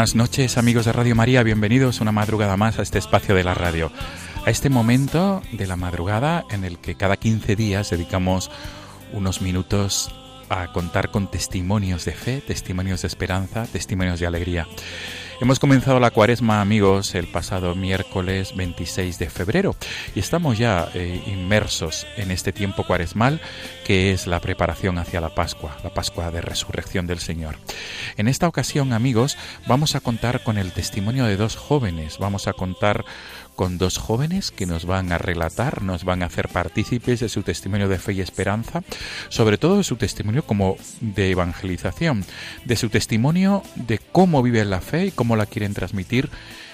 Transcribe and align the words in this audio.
Buenas 0.00 0.14
noches 0.14 0.56
amigos 0.56 0.86
de 0.86 0.94
Radio 0.94 1.14
María, 1.14 1.42
bienvenidos 1.42 2.00
una 2.00 2.10
madrugada 2.10 2.56
más 2.56 2.78
a 2.78 2.82
este 2.82 2.98
espacio 2.98 3.34
de 3.34 3.44
la 3.44 3.52
radio, 3.52 3.92
a 4.46 4.48
este 4.48 4.70
momento 4.70 5.42
de 5.52 5.66
la 5.66 5.76
madrugada 5.76 6.46
en 6.50 6.64
el 6.64 6.78
que 6.78 6.94
cada 6.94 7.18
15 7.18 7.54
días 7.54 7.90
dedicamos 7.90 8.50
unos 9.12 9.42
minutos 9.42 10.10
a 10.48 10.72
contar 10.72 11.10
con 11.10 11.30
testimonios 11.30 12.06
de 12.06 12.12
fe, 12.12 12.40
testimonios 12.40 13.02
de 13.02 13.08
esperanza, 13.08 13.66
testimonios 13.66 14.18
de 14.20 14.26
alegría. 14.26 14.66
Hemos 15.40 15.58
comenzado 15.58 16.00
la 16.00 16.10
cuaresma, 16.10 16.60
amigos, 16.60 17.14
el 17.14 17.26
pasado 17.26 17.74
miércoles 17.74 18.54
26 18.54 19.18
de 19.18 19.30
febrero 19.30 19.74
y 20.14 20.20
estamos 20.20 20.58
ya 20.58 20.90
eh, 20.92 21.22
inmersos 21.26 22.06
en 22.18 22.30
este 22.30 22.52
tiempo 22.52 22.84
cuaresmal 22.84 23.40
que 23.86 24.12
es 24.12 24.26
la 24.26 24.40
preparación 24.40 24.98
hacia 24.98 25.22
la 25.22 25.34
Pascua, 25.34 25.78
la 25.82 25.94
Pascua 25.94 26.30
de 26.30 26.42
Resurrección 26.42 27.06
del 27.06 27.20
Señor. 27.20 27.56
En 28.18 28.28
esta 28.28 28.48
ocasión, 28.48 28.92
amigos, 28.92 29.38
vamos 29.66 29.94
a 29.94 30.00
contar 30.00 30.42
con 30.42 30.58
el 30.58 30.72
testimonio 30.72 31.24
de 31.24 31.38
dos 31.38 31.56
jóvenes, 31.56 32.18
vamos 32.18 32.46
a 32.46 32.52
contar 32.52 33.06
con 33.60 33.76
dos 33.76 33.98
jóvenes 33.98 34.52
que 34.52 34.64
nos 34.64 34.86
van 34.86 35.12
a 35.12 35.18
relatar, 35.18 35.82
nos 35.82 36.04
van 36.04 36.22
a 36.22 36.26
hacer 36.26 36.48
partícipes 36.48 37.20
de 37.20 37.28
su 37.28 37.42
testimonio 37.42 37.90
de 37.90 37.98
fe 37.98 38.14
y 38.14 38.22
esperanza, 38.22 38.82
sobre 39.28 39.58
todo 39.58 39.76
de 39.76 39.84
su 39.84 39.96
testimonio 39.96 40.46
como 40.46 40.78
de 41.02 41.30
evangelización, 41.30 42.24
de 42.64 42.76
su 42.76 42.88
testimonio 42.88 43.62
de 43.74 43.98
cómo 43.98 44.42
viven 44.42 44.70
la 44.70 44.80
fe 44.80 45.08
y 45.08 45.10
cómo 45.10 45.36
la 45.36 45.44
quieren 45.44 45.74
transmitir 45.74 46.30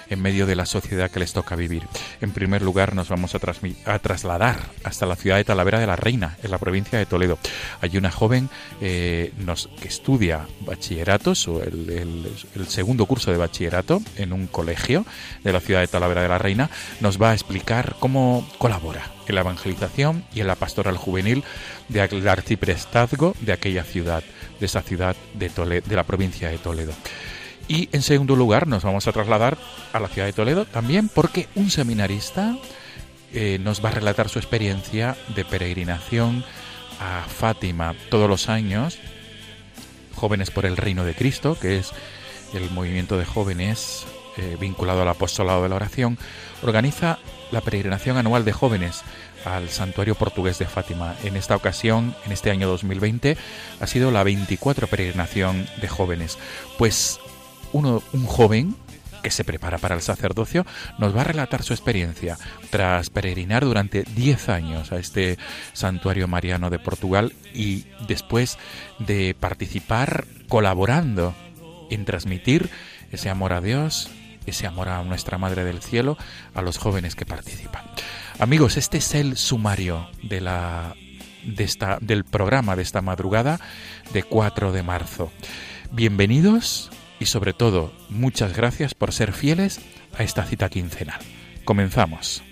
en 0.09 0.21
medio 0.21 0.45
de 0.45 0.55
la 0.55 0.65
sociedad 0.65 1.09
que 1.11 1.19
les 1.19 1.33
toca 1.33 1.55
vivir. 1.55 1.83
En 2.21 2.31
primer 2.31 2.61
lugar, 2.61 2.95
nos 2.95 3.09
vamos 3.09 3.35
a, 3.35 3.99
trasladar 3.99 4.57
hasta 4.83 5.05
la 5.05 5.15
ciudad 5.15 5.37
de 5.37 5.43
Talavera 5.43 5.79
de 5.79 5.87
la 5.87 5.95
Reina, 5.95 6.37
en 6.43 6.51
la 6.51 6.57
provincia 6.57 6.97
de 6.99 7.05
Toledo. 7.05 7.37
Hay 7.81 7.97
una 7.97 8.11
joven 8.11 8.49
eh, 8.81 9.33
nos, 9.37 9.69
que 9.81 9.87
estudia 9.87 10.47
bachilleratos, 10.61 11.47
o 11.47 11.63
el, 11.63 12.27
segundo 12.67 13.05
curso 13.05 13.31
de 13.31 13.37
bachillerato 13.37 14.01
en 14.17 14.33
un 14.33 14.47
colegio 14.47 15.05
de 15.43 15.53
la 15.53 15.59
ciudad 15.59 15.81
de 15.81 15.87
Talavera 15.87 16.21
de 16.21 16.29
la 16.29 16.37
Reina, 16.37 16.69
nos 16.99 17.21
va 17.21 17.31
a 17.31 17.33
explicar 17.33 17.95
cómo 17.99 18.47
colabora 18.57 19.11
en 19.27 19.35
la 19.35 19.41
evangelización 19.41 20.23
y 20.33 20.41
en 20.41 20.47
la 20.47 20.55
pastoral 20.55 20.97
juvenil 20.97 21.43
del 21.89 22.27
arciprestazgo 22.27 23.35
de 23.41 23.53
aquella 23.53 23.83
ciudad, 23.83 24.23
de 24.59 24.65
esa 24.65 24.81
ciudad 24.81 25.15
de, 25.33 25.49
Tole- 25.49 25.83
de 25.83 25.95
la 25.95 26.03
provincia 26.03 26.49
de 26.49 26.57
Toledo. 26.57 26.93
Y 27.67 27.89
en 27.91 28.01
segundo 28.01 28.35
lugar 28.35 28.67
nos 28.67 28.83
vamos 28.83 29.07
a 29.07 29.11
trasladar 29.11 29.57
a 29.93 29.99
la 29.99 30.07
ciudad 30.07 30.27
de 30.27 30.33
Toledo 30.33 30.65
también 30.65 31.09
porque 31.09 31.47
un 31.55 31.69
seminarista 31.69 32.55
eh, 33.33 33.59
nos 33.61 33.83
va 33.83 33.89
a 33.89 33.93
relatar 33.93 34.29
su 34.29 34.39
experiencia 34.39 35.17
de 35.35 35.43
peregrinación 35.43 36.45
a 36.99 37.23
Fátima 37.27 37.95
todos 38.09 38.29
los 38.29 38.49
años, 38.49 38.97
Jóvenes 40.15 40.49
por 40.49 40.65
el 40.65 40.77
Reino 40.77 41.03
de 41.03 41.13
Cristo, 41.13 41.57
que 41.59 41.77
es 41.77 41.91
el 42.53 42.71
movimiento 42.71 43.17
de 43.17 43.25
jóvenes 43.25 44.05
eh, 44.37 44.57
vinculado 44.59 45.01
al 45.01 45.09
apostolado 45.09 45.63
de 45.63 45.69
la 45.69 45.75
oración, 45.75 46.17
organiza 46.63 47.19
la 47.51 47.61
peregrinación 47.61 48.17
anual 48.17 48.45
de 48.45 48.53
jóvenes 48.53 49.03
al 49.45 49.69
santuario 49.69 50.15
portugués 50.15 50.57
de 50.57 50.65
Fátima. 50.65 51.15
En 51.23 51.35
esta 51.35 51.55
ocasión, 51.55 52.15
en 52.25 52.31
este 52.31 52.49
año 52.49 52.67
2020, 52.67 53.37
ha 53.79 53.87
sido 53.87 54.11
la 54.11 54.23
24 54.23 54.87
peregrinación 54.87 55.67
de 55.81 55.87
jóvenes. 55.87 56.37
Pues 56.77 57.19
uno, 57.73 58.01
un 58.13 58.25
joven 58.25 58.75
que 59.21 59.31
se 59.31 59.43
prepara 59.43 59.77
para 59.77 59.95
el 59.95 60.01
sacerdocio 60.01 60.65
nos 60.99 61.15
va 61.15 61.21
a 61.21 61.25
relatar 61.25 61.63
su 61.63 61.73
experiencia 61.73 62.37
tras 62.69 63.09
peregrinar 63.09 63.65
durante 63.65 64.03
10 64.03 64.49
años 64.49 64.91
a 64.91 64.97
este 64.97 65.37
santuario 65.73 66.27
mariano 66.27 66.69
de 66.69 66.79
Portugal 66.79 67.33
y 67.53 67.85
después 68.07 68.57
de 68.99 69.35
participar 69.37 70.25
colaborando 70.47 71.35
en 71.89 72.05
transmitir 72.05 72.69
ese 73.11 73.29
amor 73.29 73.53
a 73.53 73.61
Dios, 73.61 74.09
ese 74.45 74.67
amor 74.67 74.89
a 74.89 75.03
nuestra 75.03 75.37
Madre 75.37 75.63
del 75.63 75.81
Cielo 75.81 76.17
a 76.53 76.61
los 76.61 76.77
jóvenes 76.77 77.15
que 77.15 77.25
participan. 77.25 77.83
Amigos, 78.39 78.77
este 78.77 78.97
es 78.99 79.15
el 79.15 79.37
sumario 79.37 80.07
de 80.23 80.41
la 80.41 80.95
de 81.43 81.63
esta 81.63 81.97
del 82.01 82.25
programa 82.25 82.75
de 82.75 82.81
esta 82.81 83.01
madrugada 83.01 83.59
de 84.13 84.23
4 84.23 84.71
de 84.73 84.83
marzo. 84.83 85.31
Bienvenidos 85.91 86.91
y 87.19 87.25
sobre 87.25 87.53
todo 87.53 87.91
muchas 88.09 88.55
gracias 88.55 88.93
por 88.93 89.11
ser 89.11 89.33
fieles 89.33 89.79
a 90.17 90.23
esta 90.23 90.43
cita 90.43 90.69
quincenal. 90.69 91.19
Comenzamos. 91.65 92.46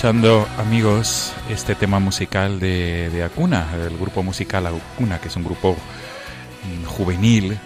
Escuchando, 0.00 0.48
amigos, 0.56 1.34
este 1.50 1.74
tema 1.74 1.98
musical 1.98 2.58
de, 2.58 3.10
de 3.10 3.22
Acuna, 3.22 3.68
el 3.86 3.98
grupo 3.98 4.22
musical 4.22 4.66
Acuna, 4.66 5.20
que 5.20 5.28
es 5.28 5.36
un 5.36 5.44
grupo 5.44 5.76
mm, 5.76 6.86
juvenil 6.86 7.58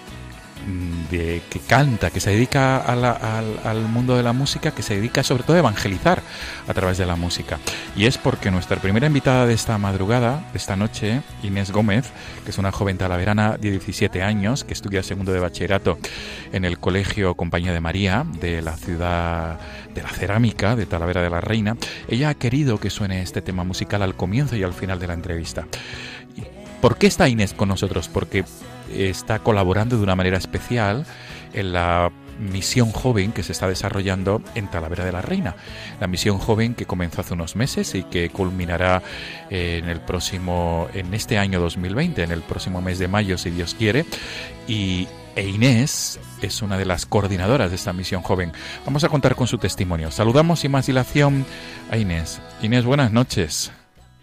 que 1.19 1.61
canta, 1.61 2.11
que 2.11 2.21
se 2.21 2.31
dedica 2.31 2.79
al, 2.79 3.05
al 3.05 3.81
mundo 3.89 4.17
de 4.17 4.23
la 4.23 4.33
música, 4.33 4.73
que 4.73 4.83
se 4.83 4.97
dedica 4.97 5.23
sobre 5.23 5.43
todo 5.43 5.57
a 5.57 5.61
evangelizar 5.61 6.23
a 6.69 6.75
través 6.75 6.99
de 6.99 7.07
la 7.07 7.17
música. 7.17 7.59
Y 7.97 8.07
es 8.07 8.19
porque 8.19 8.51
nuestra 8.51 8.81
primera 8.81 9.07
invitada 9.07 9.47
de 9.47 9.55
esta 9.55 9.79
madrugada, 9.79 10.45
de 10.53 10.59
esta 10.59 10.77
noche, 10.77 11.23
Inés 11.43 11.71
Gómez, 11.71 12.11
que 12.45 12.51
es 12.51 12.59
una 12.59 12.73
joven 12.73 12.99
talaverana 12.99 13.57
de 13.57 13.71
17 13.71 14.23
años, 14.23 14.65
que 14.65 14.73
estudia 14.73 15.03
segundo 15.03 15.33
de 15.33 15.41
bachillerato 15.41 15.99
en 16.53 16.65
el 16.65 16.79
Colegio 16.79 17.35
Compañía 17.35 17.73
de 17.73 17.81
María 17.81 18.25
de 18.41 18.63
la 18.63 18.77
ciudad 18.77 19.59
de 19.95 20.03
la 20.03 20.09
cerámica 20.09 20.77
de 20.77 20.87
Talavera 20.87 21.23
de 21.23 21.31
la 21.31 21.41
Reina, 21.41 21.77
ella 22.09 22.31
ha 22.31 22.35
querido 22.35 22.79
que 22.79 22.91
suene 22.91 23.23
este 23.23 23.43
tema 23.43 23.65
musical 23.65 24.03
al 24.03 24.15
comienzo 24.15 24.57
y 24.57 24.63
al 24.63 24.73
final 24.73 24.99
de 24.99 25.07
la 25.07 25.15
entrevista. 25.15 25.67
¿Y 26.37 26.43
¿Por 26.81 26.99
qué 26.99 27.07
está 27.07 27.29
Inés 27.29 27.55
con 27.55 27.69
nosotros? 27.69 28.09
Porque 28.09 28.45
está 28.93 29.39
colaborando 29.39 29.97
de 29.97 30.03
una 30.03 30.17
manera 30.17 30.39
especial 30.39 31.05
en 31.53 31.73
la 31.73 32.11
misión 32.39 32.91
joven 32.91 33.33
que 33.33 33.43
se 33.43 33.53
está 33.53 33.69
desarrollando 33.69 34.43
en 34.55 34.69
Talavera 34.69 35.05
de 35.05 35.13
la 35.13 35.23
Reina. 35.23 35.55
La 36.01 36.07
misión 36.07 36.39
joven 36.39 36.75
que 36.75 36.87
comenzó 36.87 37.21
hace 37.21 37.35
unos 37.35 37.57
meses 37.57 37.95
y 37.95 38.03
que 38.05 38.31
culminará 38.31 39.03
eh, 39.51 39.81
en 39.83 39.89
el 39.89 40.01
próximo, 40.01 40.89
en 40.95 41.15
este 41.15 41.39
año 41.39 41.61
2020, 41.61 42.23
en 42.23 42.33
el 42.33 42.43
próximo 42.43 42.81
mes 42.81 42.99
de 42.99 43.09
mayo, 43.09 43.39
si 43.39 43.51
Dios 43.51 43.75
quiere. 43.75 44.05
Y 44.67 45.07
e 45.37 45.49
Inés 45.49 46.21
es 46.43 46.63
una 46.63 46.79
de 46.79 46.87
las 46.87 47.07
coordinadoras 47.07 47.71
de 47.71 47.77
esta 47.77 47.93
misión 47.93 48.23
joven. 48.23 48.53
Vamos 48.85 49.05
a 49.05 49.09
contar 49.09 49.35
con 49.35 49.47
su 49.47 49.59
testimonio. 49.59 50.11
Saludamos 50.11 50.61
sin 50.61 50.71
más 50.71 50.87
dilación 50.87 51.45
a 51.91 51.97
Inés. 51.97 52.41
Inés, 52.63 52.85
buenas 52.85 53.13
noches. 53.13 53.73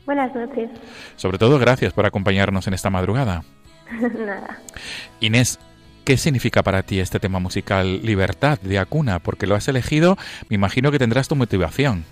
Buenas 0.06 0.34
noches. 0.34 0.70
Sobre 1.16 1.38
todo, 1.38 1.60
gracias 1.60 1.94
por 1.94 2.06
acompañarnos 2.06 2.68
en 2.68 2.74
esta 2.74 2.90
madrugada. 2.90 3.44
Nada. 4.18 4.60
Inés, 5.20 5.60
¿qué 6.06 6.18
significa 6.18 6.64
para 6.64 6.84
ti 6.84 7.00
este 7.00 7.20
tema 7.20 7.40
musical 7.40 8.02
Libertad 8.04 8.60
de 8.62 8.80
Acuna? 8.80 9.20
Porque 9.20 9.48
lo 9.48 9.56
has 9.56 9.68
elegido, 9.68 10.18
me 10.50 10.56
imagino 10.56 10.92
que 10.92 11.00
tendrás 11.00 11.28
tu 11.28 11.36
motivación. 11.36 12.04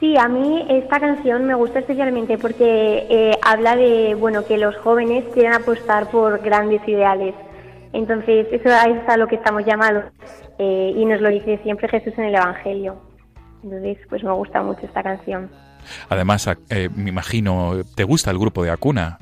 Sí, 0.00 0.16
a 0.18 0.28
mí 0.28 0.66
esta 0.68 1.00
canción 1.00 1.44
me 1.44 1.54
gusta 1.54 1.78
especialmente 1.78 2.36
porque 2.36 3.06
eh, 3.08 3.38
habla 3.42 3.76
de 3.76 4.14
bueno 4.14 4.44
que 4.44 4.58
los 4.58 4.76
jóvenes 4.76 5.24
quieren 5.32 5.54
apostar 5.54 6.10
por 6.10 6.40
grandes 6.42 6.86
ideales. 6.86 7.34
Entonces, 7.92 8.48
eso 8.50 8.68
es 8.68 9.08
a 9.08 9.16
lo 9.16 9.28
que 9.28 9.36
estamos 9.36 9.64
llamados 9.64 10.04
eh, 10.58 10.92
y 10.96 11.04
nos 11.04 11.20
lo 11.20 11.30
dice 11.30 11.60
siempre 11.62 11.88
Jesús 11.88 12.12
en 12.18 12.24
el 12.24 12.34
Evangelio. 12.34 12.96
Entonces, 13.62 13.98
pues 14.08 14.22
me 14.24 14.32
gusta 14.32 14.62
mucho 14.62 14.84
esta 14.84 15.02
canción. 15.02 15.48
Además, 16.08 16.50
eh, 16.70 16.88
me 16.94 17.10
imagino, 17.10 17.82
¿te 17.94 18.04
gusta 18.04 18.30
el 18.30 18.38
grupo 18.38 18.64
de 18.64 18.70
Acuna? 18.70 19.18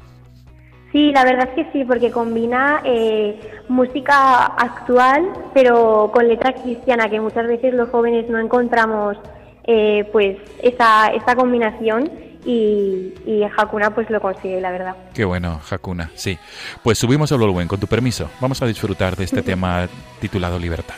Sí, 0.92 1.10
la 1.10 1.24
verdad 1.24 1.48
es 1.48 1.54
que 1.54 1.72
sí, 1.72 1.84
porque 1.84 2.10
combina 2.10 2.82
eh, 2.84 3.40
música 3.68 4.44
actual, 4.44 5.26
pero 5.54 6.10
con 6.12 6.28
letra 6.28 6.52
cristiana, 6.52 7.08
que 7.08 7.18
muchas 7.18 7.46
veces 7.46 7.72
los 7.72 7.88
jóvenes 7.88 8.28
no 8.28 8.38
encontramos 8.38 9.16
eh, 9.64 10.06
pues 10.12 10.36
esa, 10.62 11.08
esa 11.08 11.34
combinación 11.34 12.10
y, 12.44 13.14
y 13.24 13.42
Hakuna 13.56 13.94
pues 13.94 14.10
lo 14.10 14.20
consigue, 14.20 14.60
la 14.60 14.70
verdad. 14.70 14.96
Qué 15.14 15.24
bueno, 15.24 15.60
Hakuna, 15.70 16.10
sí. 16.14 16.38
Pues 16.82 16.98
subimos 16.98 17.32
el 17.32 17.38
volumen, 17.38 17.68
con 17.68 17.80
tu 17.80 17.86
permiso. 17.86 18.28
Vamos 18.40 18.60
a 18.60 18.66
disfrutar 18.66 19.16
de 19.16 19.24
este 19.24 19.42
tema 19.42 19.88
titulado 20.20 20.58
Libertad. 20.58 20.96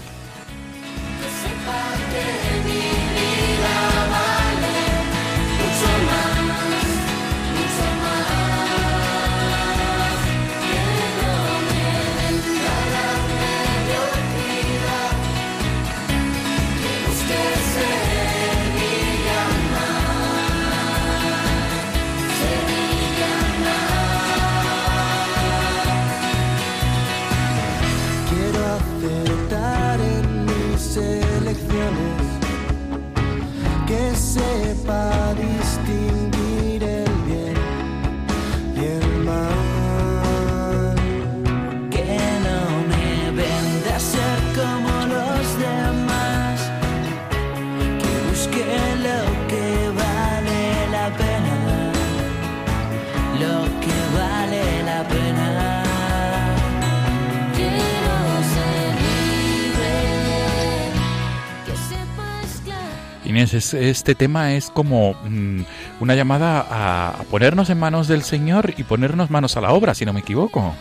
Inés, 63.34 63.54
es- 63.54 63.74
este 63.74 64.14
tema 64.14 64.54
es 64.54 64.70
como 64.70 65.14
mm, 65.24 65.60
una 66.00 66.14
llamada 66.14 66.60
a, 66.68 67.10
a 67.20 67.22
ponernos 67.24 67.68
en 67.70 67.78
manos 67.78 68.08
del 68.08 68.22
Señor 68.22 68.72
y 68.76 68.82
ponernos 68.84 69.30
manos 69.30 69.56
a 69.56 69.60
la 69.60 69.72
obra, 69.72 69.94
si 69.94 70.04
no 70.04 70.12
me 70.12 70.20
equivoco. 70.20 70.74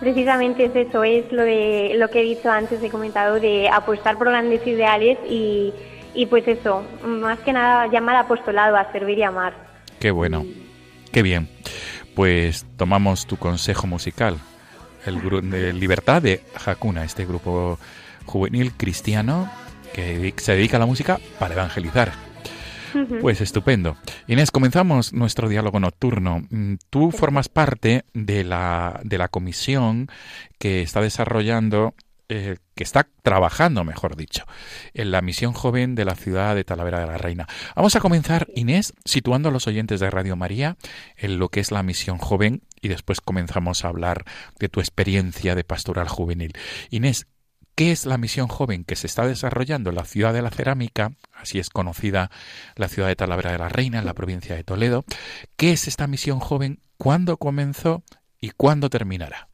Precisamente 0.00 0.64
es 0.64 0.74
eso, 0.88 1.04
es 1.04 1.30
lo 1.30 1.42
de 1.42 1.92
lo 1.96 2.08
que 2.10 2.20
he 2.20 2.24
dicho 2.24 2.50
antes, 2.50 2.82
he 2.82 2.90
comentado, 2.90 3.38
de 3.38 3.68
apostar 3.68 4.18
por 4.18 4.28
grandes 4.30 4.66
ideales 4.66 5.16
y, 5.30 5.72
y 6.12 6.26
pues 6.26 6.46
eso, 6.48 6.82
más 7.06 7.38
que 7.40 7.52
nada 7.52 7.86
llamar 7.86 8.16
apostolado 8.16 8.76
a 8.76 8.90
servir 8.90 9.18
y 9.18 9.22
amar. 9.22 9.54
Qué 10.00 10.10
bueno, 10.10 10.44
qué 11.12 11.22
bien. 11.22 11.48
Pues 12.16 12.66
tomamos 12.76 13.26
tu 13.26 13.36
consejo 13.36 13.86
musical, 13.86 14.38
el 15.06 15.50
de 15.50 15.72
Libertad 15.72 16.20
de 16.20 16.42
Hakuna, 16.66 17.04
este 17.04 17.24
grupo 17.24 17.78
juvenil 18.26 18.72
cristiano 18.72 19.48
que 19.92 20.34
se 20.36 20.52
dedica 20.52 20.76
a 20.76 20.80
la 20.80 20.86
música 20.86 21.20
para 21.38 21.54
evangelizar. 21.54 22.12
Pues 23.20 23.40
estupendo. 23.40 23.96
Inés, 24.26 24.50
comenzamos 24.50 25.12
nuestro 25.12 25.48
diálogo 25.48 25.80
nocturno. 25.80 26.42
Mm, 26.50 26.74
Tú 26.90 27.10
formas 27.10 27.48
parte 27.48 28.04
de 28.12 28.44
la, 28.44 29.00
de 29.02 29.16
la 29.16 29.28
comisión 29.28 30.08
que 30.58 30.82
está 30.82 31.00
desarrollando, 31.00 31.94
eh, 32.28 32.56
que 32.74 32.84
está 32.84 33.08
trabajando, 33.22 33.84
mejor 33.84 34.16
dicho, 34.16 34.44
en 34.92 35.10
la 35.10 35.22
misión 35.22 35.54
joven 35.54 35.94
de 35.94 36.04
la 36.04 36.14
ciudad 36.14 36.54
de 36.54 36.64
Talavera 36.64 37.00
de 37.00 37.06
la 37.06 37.18
Reina. 37.18 37.46
Vamos 37.74 37.96
a 37.96 38.00
comenzar, 38.00 38.46
Inés, 38.54 38.92
situando 39.04 39.48
a 39.48 39.52
los 39.52 39.66
oyentes 39.66 40.00
de 40.00 40.10
Radio 40.10 40.36
María 40.36 40.76
en 41.16 41.38
lo 41.38 41.48
que 41.48 41.60
es 41.60 41.70
la 41.70 41.82
misión 41.82 42.18
joven 42.18 42.62
y 42.82 42.88
después 42.88 43.20
comenzamos 43.20 43.84
a 43.84 43.88
hablar 43.88 44.24
de 44.58 44.68
tu 44.68 44.80
experiencia 44.80 45.54
de 45.54 45.64
pastoral 45.64 46.08
juvenil. 46.08 46.52
Inés, 46.90 47.26
¿Qué 47.82 47.90
es 47.90 48.06
la 48.06 48.16
misión 48.16 48.46
joven 48.46 48.84
que 48.84 48.94
se 48.94 49.08
está 49.08 49.26
desarrollando 49.26 49.90
en 49.90 49.96
la 49.96 50.04
ciudad 50.04 50.32
de 50.32 50.40
la 50.40 50.50
cerámica? 50.50 51.10
Así 51.34 51.58
es 51.58 51.68
conocida 51.68 52.30
la 52.76 52.86
ciudad 52.86 53.08
de 53.08 53.16
Talavera 53.16 53.50
de 53.50 53.58
la 53.58 53.68
Reina, 53.68 53.98
en 53.98 54.06
la 54.06 54.14
provincia 54.14 54.54
de 54.54 54.62
Toledo. 54.62 55.02
¿Qué 55.56 55.72
es 55.72 55.88
esta 55.88 56.06
misión 56.06 56.38
joven? 56.38 56.78
¿Cuándo 56.96 57.38
comenzó 57.38 58.02
y 58.40 58.50
cuándo 58.50 58.88
terminará? 58.88 59.48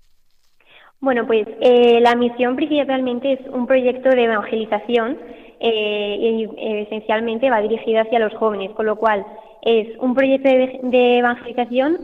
Bueno, 1.01 1.27
pues 1.27 1.49
eh, 1.63 2.01
la 2.03 2.17
misión 2.17 2.55
principalmente 2.55 3.33
es 3.33 3.41
un 3.51 3.67
proyecto 3.67 4.11
de 4.11 4.25
evangelización 4.25 5.17
eh, 5.61 6.19
y 6.21 6.45
eh, 6.45 6.83
esencialmente 6.83 7.49
va 7.49 7.63
dirigido 7.63 8.03
hacia 8.03 8.19
los 8.19 8.35
jóvenes, 8.35 8.73
con 8.73 8.85
lo 8.85 8.97
cual 8.97 9.25
es 9.63 9.89
un 10.01 10.15
proyecto 10.15 10.51
de, 10.51 11.19
evangelización 11.19 12.01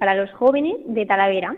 para 0.00 0.16
los 0.16 0.32
jóvenes 0.32 0.74
de 0.84 1.06
Talavera. 1.06 1.54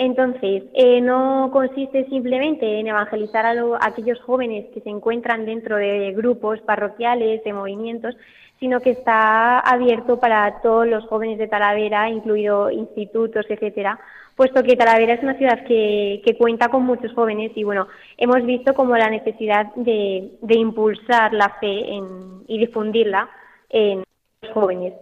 Entonces, 0.00 0.62
eh, 0.74 1.00
no 1.00 1.50
consiste 1.52 2.04
simplemente 2.08 2.78
en 2.78 2.86
evangelizar 2.86 3.44
a, 3.44 3.52
lo- 3.52 3.74
a 3.74 3.86
aquellos 3.88 4.20
jóvenes 4.20 4.66
que 4.72 4.80
se 4.80 4.90
encuentran 4.90 5.44
dentro 5.44 5.76
de 5.76 6.12
grupos 6.12 6.60
parroquiales, 6.60 7.42
de 7.42 7.52
movimientos, 7.52 8.14
sino 8.60 8.80
que 8.80 8.90
está 8.90 9.58
abierto 9.58 10.20
para 10.20 10.60
todos 10.62 10.86
los 10.86 11.04
jóvenes 11.06 11.38
de 11.38 11.48
Talavera, 11.48 12.08
incluido 12.08 12.70
institutos, 12.70 13.44
etcétera, 13.48 13.98
puesto 14.36 14.62
que 14.62 14.76
Talavera 14.76 15.14
es 15.14 15.22
una 15.24 15.34
ciudad 15.36 15.64
que, 15.64 16.22
que 16.24 16.36
cuenta 16.38 16.68
con 16.68 16.84
muchos 16.84 17.12
jóvenes 17.12 17.50
y 17.56 17.64
bueno, 17.64 17.88
hemos 18.16 18.44
visto 18.46 18.74
como 18.74 18.96
la 18.96 19.10
necesidad 19.10 19.74
de, 19.74 20.30
de 20.40 20.54
impulsar 20.56 21.32
la 21.34 21.48
fe 21.60 21.92
en- 21.94 22.44
y 22.46 22.58
difundirla 22.58 23.28
en 23.68 24.04
los 24.42 24.52
jóvenes. 24.52 24.94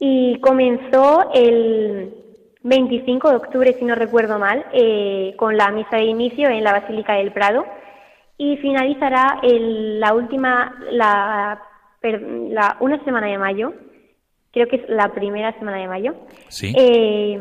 Y 0.00 0.40
comenzó 0.40 1.30
el 1.32 2.23
25 2.64 3.30
de 3.30 3.36
octubre, 3.36 3.76
si 3.78 3.84
no 3.84 3.94
recuerdo 3.94 4.38
mal, 4.38 4.64
eh, 4.72 5.34
con 5.36 5.56
la 5.56 5.70
misa 5.70 5.96
de 5.96 6.04
inicio 6.04 6.48
en 6.48 6.64
la 6.64 6.72
Basílica 6.72 7.14
del 7.14 7.32
Prado. 7.32 7.64
y 8.36 8.56
finalizará 8.56 9.38
el- 9.44 10.00
la 10.00 10.12
última, 10.12 10.74
la, 10.90 11.62
la- 12.02 12.76
una 12.80 12.98
semana 13.04 13.28
de 13.28 13.38
mayo, 13.38 13.72
creo 14.52 14.66
que 14.66 14.74
es 14.74 14.88
la 14.88 15.14
primera 15.14 15.52
semana 15.56 15.76
de 15.78 15.86
mayo, 15.86 16.16
Sí. 16.48 16.74
eh, 16.76 17.38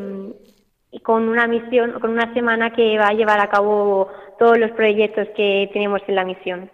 con 1.02 1.28
una 1.30 1.48
misión, 1.48 2.00
con 2.00 2.12
una 2.12 2.32
semana 2.36 2.74
que 2.74 2.96
va 3.00 3.08
a 3.08 3.14
llevar 3.14 3.40
a 3.40 3.50
cabo 3.50 4.08
todos 4.38 4.60
los 4.60 4.70
proyectos 4.74 5.28
que 5.36 5.68
tenemos 5.74 6.00
en 6.08 6.14
la 6.16 6.26
misión. 6.26 6.70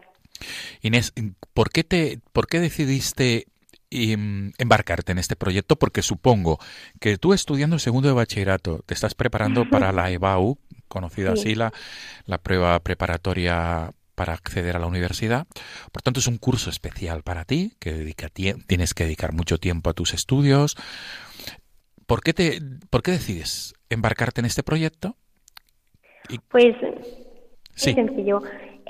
Inés, 0.81 1.13
¿por 1.53 1.69
qué, 1.69 1.85
te, 1.85 2.19
por 2.33 2.47
qué 2.47 2.59
decidiste 2.59 3.45
em, 3.91 4.51
embarcarte 4.57 5.11
en 5.11 5.17
este 5.19 5.35
proyecto? 5.35 5.77
Porque 5.77 6.01
supongo 6.01 6.59
que 6.99 7.17
tú 7.17 7.33
estudiando 7.33 7.75
el 7.75 7.79
segundo 7.79 8.07
de 8.07 8.13
bachillerato 8.15 8.83
te 8.85 8.93
estás 8.93 9.15
preparando 9.15 9.65
para 9.65 9.91
la 9.91 10.09
EBAU, 10.11 10.57
conocida 10.87 11.35
Sí. 11.35 11.41
así, 11.41 11.55
la, 11.55 11.73
la 12.25 12.37
prueba 12.39 12.79
preparatoria 12.81 13.91
para 14.15 14.33
acceder 14.33 14.75
a 14.75 14.79
la 14.79 14.85
universidad. 14.87 15.47
Por 15.91 16.01
tanto, 16.01 16.19
es 16.19 16.27
un 16.27 16.37
curso 16.37 16.69
especial 16.69 17.23
para 17.23 17.45
ti, 17.45 17.73
que 17.79 17.93
dedica 17.93 18.27
tie- 18.29 18.61
tienes 18.67 18.93
que 18.93 19.05
dedicar 19.05 19.31
mucho 19.33 19.57
tiempo 19.59 19.89
a 19.89 19.93
tus 19.93 20.13
estudios. 20.13 20.75
¿Por 22.05 22.21
qué, 22.21 22.33
te, 22.33 22.59
¿Por 22.89 23.01
qué 23.01 23.11
decides 23.11 23.73
embarcarte 23.89 24.41
en 24.41 24.45
este 24.45 24.61
proyecto? 24.63 25.15
Pues 26.49 26.75
Sí. 27.75 27.91
es 27.91 27.95
sencillo. 27.95 28.41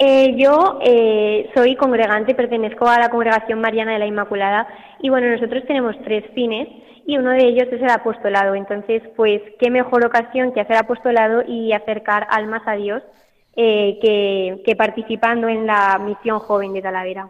Eh, 0.01 0.36
yo 0.38 0.79
eh, 0.82 1.50
soy 1.53 1.75
congregante, 1.75 2.34
pertenezco 2.34 2.88
a 2.88 3.00
la 3.00 3.10
Congregación 3.10 3.60
Mariana 3.60 3.91
de 3.94 4.00
la 4.00 4.06
Inmaculada 4.06 4.65
y 5.01 5.10
bueno, 5.10 5.27
nosotros 5.27 5.63
tenemos 5.68 5.94
tres 6.06 6.24
fines 6.34 6.70
y 7.06 7.18
uno 7.18 7.32
de 7.32 7.50
ellos 7.50 7.68
es 7.70 7.82
el 7.82 7.89
apostolado. 7.89 8.56
Entonces, 8.56 9.03
pues 9.18 9.41
qué 9.60 9.70
mejor 9.70 10.06
ocasión 10.06 10.53
que 10.53 10.62
hacer 10.62 10.77
apostolado 10.77 11.44
y 11.46 11.74
acercar 11.74 12.27
almas 12.29 12.62
a 12.65 12.74
Dios 12.74 13.03
eh, 13.58 14.00
que, 14.63 14.75
participando 14.77 15.50
en 15.50 15.65
la 15.65 16.00
misión 16.00 16.39
joven 16.39 16.72
de 16.72 16.82
Talavera. 16.82 17.29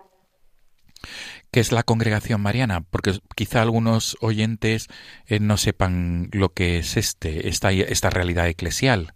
¿Qué 1.50 1.62
es 1.62 1.72
la 1.72 1.82
congregación 1.82 2.40
mariana? 2.40 2.82
Porque 2.88 3.14
quizá 3.36 3.64
algunos 3.64 4.16
oyentes 4.22 4.90
eh, 5.26 5.40
no 5.40 5.58
sepan 5.58 6.30
lo 6.34 6.50
que 6.50 6.78
es 6.78 6.98
este, 6.98 7.48
esta, 7.50 7.72
esta 7.72 8.12
realidad 8.12 8.48
eclesial. 8.48 9.14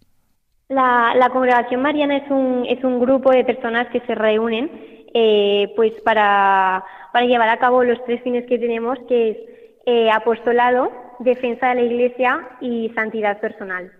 La, 0.70 1.14
la 1.16 1.30
congregación 1.30 1.82
mariana 1.82 2.18
es 2.18 2.32
un, 2.32 2.66
es 2.68 2.84
un 2.84 3.00
grupo 3.00 3.32
de 3.32 3.44
personas 3.44 3.88
que 3.90 4.00
se 4.02 4.16
reúnen 4.16 4.72
eh, 5.14 5.72
pues 5.76 5.94
para, 6.04 6.84
para 7.12 7.26
llevar 7.26 7.50
a 7.50 7.60
cabo 7.60 7.84
los 7.84 8.04
tres 8.06 8.24
fines 8.24 8.46
que 8.48 8.58
tenemos, 8.58 8.98
que 9.08 9.30
es 9.30 9.38
eh, 9.86 10.10
apostolado, 10.10 10.92
defensa 11.20 11.70
de 11.70 11.76
la 11.76 11.82
iglesia 11.82 12.50
y 12.62 12.90
santidad 12.96 13.40
personal. 13.40 13.92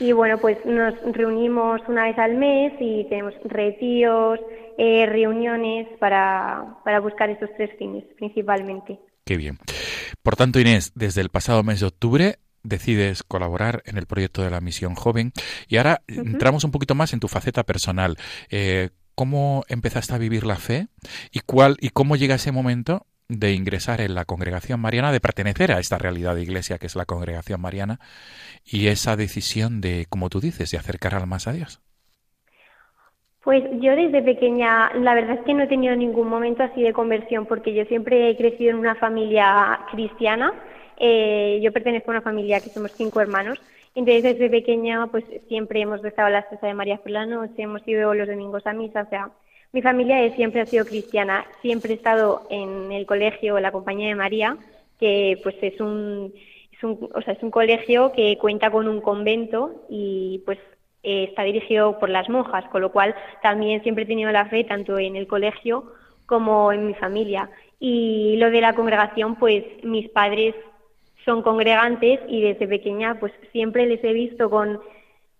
Y 0.00 0.12
bueno, 0.12 0.38
pues 0.38 0.58
nos 0.64 0.94
reunimos 1.12 1.80
una 1.86 2.04
vez 2.04 2.18
al 2.18 2.34
mes 2.34 2.72
y 2.80 3.04
tenemos 3.08 3.34
retiros, 3.44 4.40
eh, 4.78 5.06
reuniones 5.06 5.86
para, 5.98 6.76
para 6.82 6.98
buscar 6.98 7.30
estos 7.30 7.50
tres 7.56 7.70
fines 7.78 8.04
principalmente. 8.16 8.98
Qué 9.24 9.36
bien. 9.36 9.58
Por 10.22 10.34
tanto, 10.34 10.58
Inés, 10.58 10.92
desde 10.96 11.20
el 11.20 11.28
pasado 11.28 11.62
mes 11.62 11.80
de 11.80 11.86
octubre 11.86 12.36
decides 12.62 13.22
colaborar 13.22 13.82
en 13.86 13.98
el 13.98 14.06
proyecto 14.06 14.42
de 14.42 14.50
la 14.50 14.60
misión 14.60 14.94
joven 14.94 15.32
y 15.68 15.76
ahora 15.76 16.02
entramos 16.08 16.64
un 16.64 16.70
poquito 16.70 16.94
más 16.94 17.12
en 17.12 17.20
tu 17.20 17.28
faceta 17.28 17.64
personal. 17.64 18.16
Eh, 18.50 18.90
¿Cómo 19.14 19.64
empezaste 19.68 20.14
a 20.14 20.18
vivir 20.18 20.44
la 20.44 20.56
fe 20.56 20.88
y 21.30 21.40
cuál 21.40 21.76
y 21.80 21.90
cómo 21.90 22.16
llega 22.16 22.36
ese 22.36 22.50
momento 22.50 23.06
de 23.28 23.52
ingresar 23.52 24.00
en 24.00 24.14
la 24.14 24.24
congregación 24.24 24.80
mariana, 24.80 25.12
de 25.12 25.20
pertenecer 25.20 25.72
a 25.72 25.78
esta 25.78 25.98
realidad 25.98 26.34
de 26.34 26.42
iglesia 26.42 26.78
que 26.78 26.86
es 26.86 26.96
la 26.96 27.04
congregación 27.04 27.60
mariana 27.60 27.98
y 28.64 28.88
esa 28.88 29.16
decisión 29.16 29.80
de, 29.80 30.06
como 30.08 30.28
tú 30.28 30.40
dices, 30.40 30.70
de 30.70 30.78
acercar 30.78 31.14
almas 31.14 31.46
a 31.46 31.52
Dios? 31.52 31.80
Pues 33.42 33.64
yo 33.80 33.96
desde 33.96 34.22
pequeña, 34.22 34.92
la 34.94 35.14
verdad 35.14 35.38
es 35.38 35.44
que 35.44 35.52
no 35.52 35.64
he 35.64 35.66
tenido 35.66 35.96
ningún 35.96 36.28
momento 36.28 36.62
así 36.62 36.80
de 36.80 36.92
conversión, 36.92 37.46
porque 37.46 37.74
yo 37.74 37.84
siempre 37.86 38.30
he 38.30 38.36
crecido 38.36 38.70
en 38.70 38.76
una 38.76 38.94
familia 38.94 39.80
cristiana. 39.90 40.52
Eh, 41.04 41.58
yo 41.60 41.72
pertenezco 41.72 42.12
a 42.12 42.14
una 42.14 42.22
familia 42.22 42.60
que 42.60 42.70
somos 42.70 42.92
cinco 42.92 43.20
hermanos. 43.20 43.60
Entonces 43.94 44.22
desde 44.22 44.48
pequeña 44.48 45.08
pues 45.08 45.24
siempre 45.48 45.80
hemos 45.80 46.00
rezado 46.00 46.30
la 46.30 46.48
cesta 46.48 46.68
de 46.68 46.74
María 46.74 46.98
por 46.98 47.10
la 47.10 47.26
noche, 47.26 47.62
hemos 47.62 47.86
ido 47.86 48.14
los 48.14 48.28
domingos 48.28 48.66
a 48.66 48.72
misa, 48.72 49.02
o 49.02 49.08
sea, 49.10 49.30
mi 49.72 49.82
familia 49.82 50.34
siempre 50.36 50.60
ha 50.60 50.66
sido 50.66 50.84
cristiana. 50.84 51.44
Siempre 51.62 51.92
he 51.92 51.96
estado 51.96 52.46
en 52.50 52.92
el 52.92 53.06
colegio, 53.06 53.58
la 53.58 53.72
Compañía 53.72 54.08
de 54.08 54.14
María, 54.14 54.56
que 55.00 55.40
pues 55.42 55.56
es 55.62 55.80
un, 55.80 56.32
es 56.70 56.84
un, 56.84 57.08
o 57.14 57.22
sea, 57.22 57.32
es 57.32 57.42
un 57.42 57.50
colegio 57.50 58.12
que 58.12 58.36
cuenta 58.38 58.70
con 58.70 58.86
un 58.86 59.00
convento 59.00 59.86
y 59.88 60.42
pues 60.44 60.58
eh, 61.02 61.24
está 61.24 61.42
dirigido 61.42 61.98
por 61.98 62.10
las 62.10 62.28
monjas, 62.28 62.66
con 62.66 62.82
lo 62.82 62.92
cual 62.92 63.14
también 63.42 63.82
siempre 63.82 64.04
he 64.04 64.06
tenido 64.06 64.30
la 64.30 64.44
fe 64.46 64.62
tanto 64.64 64.98
en 64.98 65.16
el 65.16 65.26
colegio 65.26 65.92
como 66.26 66.70
en 66.70 66.86
mi 66.86 66.94
familia. 66.94 67.50
Y 67.80 68.36
lo 68.36 68.50
de 68.50 68.60
la 68.60 68.74
congregación, 68.74 69.36
pues 69.36 69.64
mis 69.82 70.08
padres 70.10 70.54
son 71.24 71.42
congregantes 71.42 72.20
y 72.28 72.42
desde 72.42 72.66
pequeña 72.66 73.18
pues 73.20 73.32
siempre 73.52 73.86
les 73.86 74.02
he 74.04 74.12
visto 74.12 74.50
con 74.50 74.80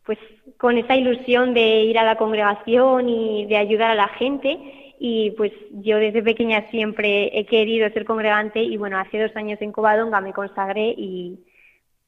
pues 0.05 0.19
con 0.59 0.77
esa 0.79 0.97
ilusión 0.97 1.55
de 1.55 1.85
ir 1.85 1.99
a 1.99 2.05
la 2.05 2.17
congregación 2.17 3.09
y 3.09 3.47
de 3.47 3.57
ayudar 3.57 3.93
a 3.93 3.95
la 3.95 4.09
gente 4.09 4.59
y 4.99 5.33
pues 5.33 5.53
yo 5.73 5.99
desde 5.99 6.23
pequeña 6.23 6.71
siempre 6.71 7.37
he 7.39 7.47
querido 7.47 7.89
ser 7.91 8.05
congregante 8.05 8.62
y 8.62 8.77
bueno, 8.77 8.99
hace 8.99 9.21
dos 9.21 9.35
años 9.35 9.61
en 9.61 9.73
Covadonga 9.73 10.21
me 10.21 10.33
consagré 10.33 10.95
y 10.97 11.41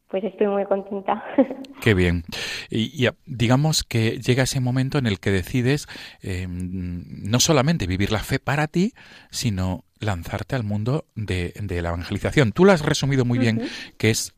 pues 0.09 0.23
estoy 0.23 0.47
muy 0.47 0.64
contenta. 0.64 1.25
Qué 1.83 1.93
bien. 1.93 2.23
Y, 2.71 3.04
y, 3.04 3.09
digamos 3.26 3.83
que 3.83 4.21
llega 4.21 4.45
ese 4.45 4.61
momento 4.61 4.99
en 4.99 5.07
el 5.07 5.19
que 5.19 5.33
decides 5.33 5.88
eh, 6.23 6.47
no 6.49 7.40
solamente 7.40 7.88
vivir 7.88 8.12
la 8.12 8.21
fe 8.21 8.38
para 8.38 8.69
ti, 8.69 8.93
sino 9.31 9.83
lanzarte 10.04 10.54
al 10.54 10.64
mundo 10.64 11.06
de, 11.14 11.54
de 11.61 11.82
la 11.82 11.88
evangelización. 11.90 12.52
Tú 12.52 12.64
lo 12.64 12.73
has 12.73 12.82
resumido 12.82 13.25
muy 13.25 13.38
bien, 13.38 13.68
que 13.99 14.11
es, 14.11 14.34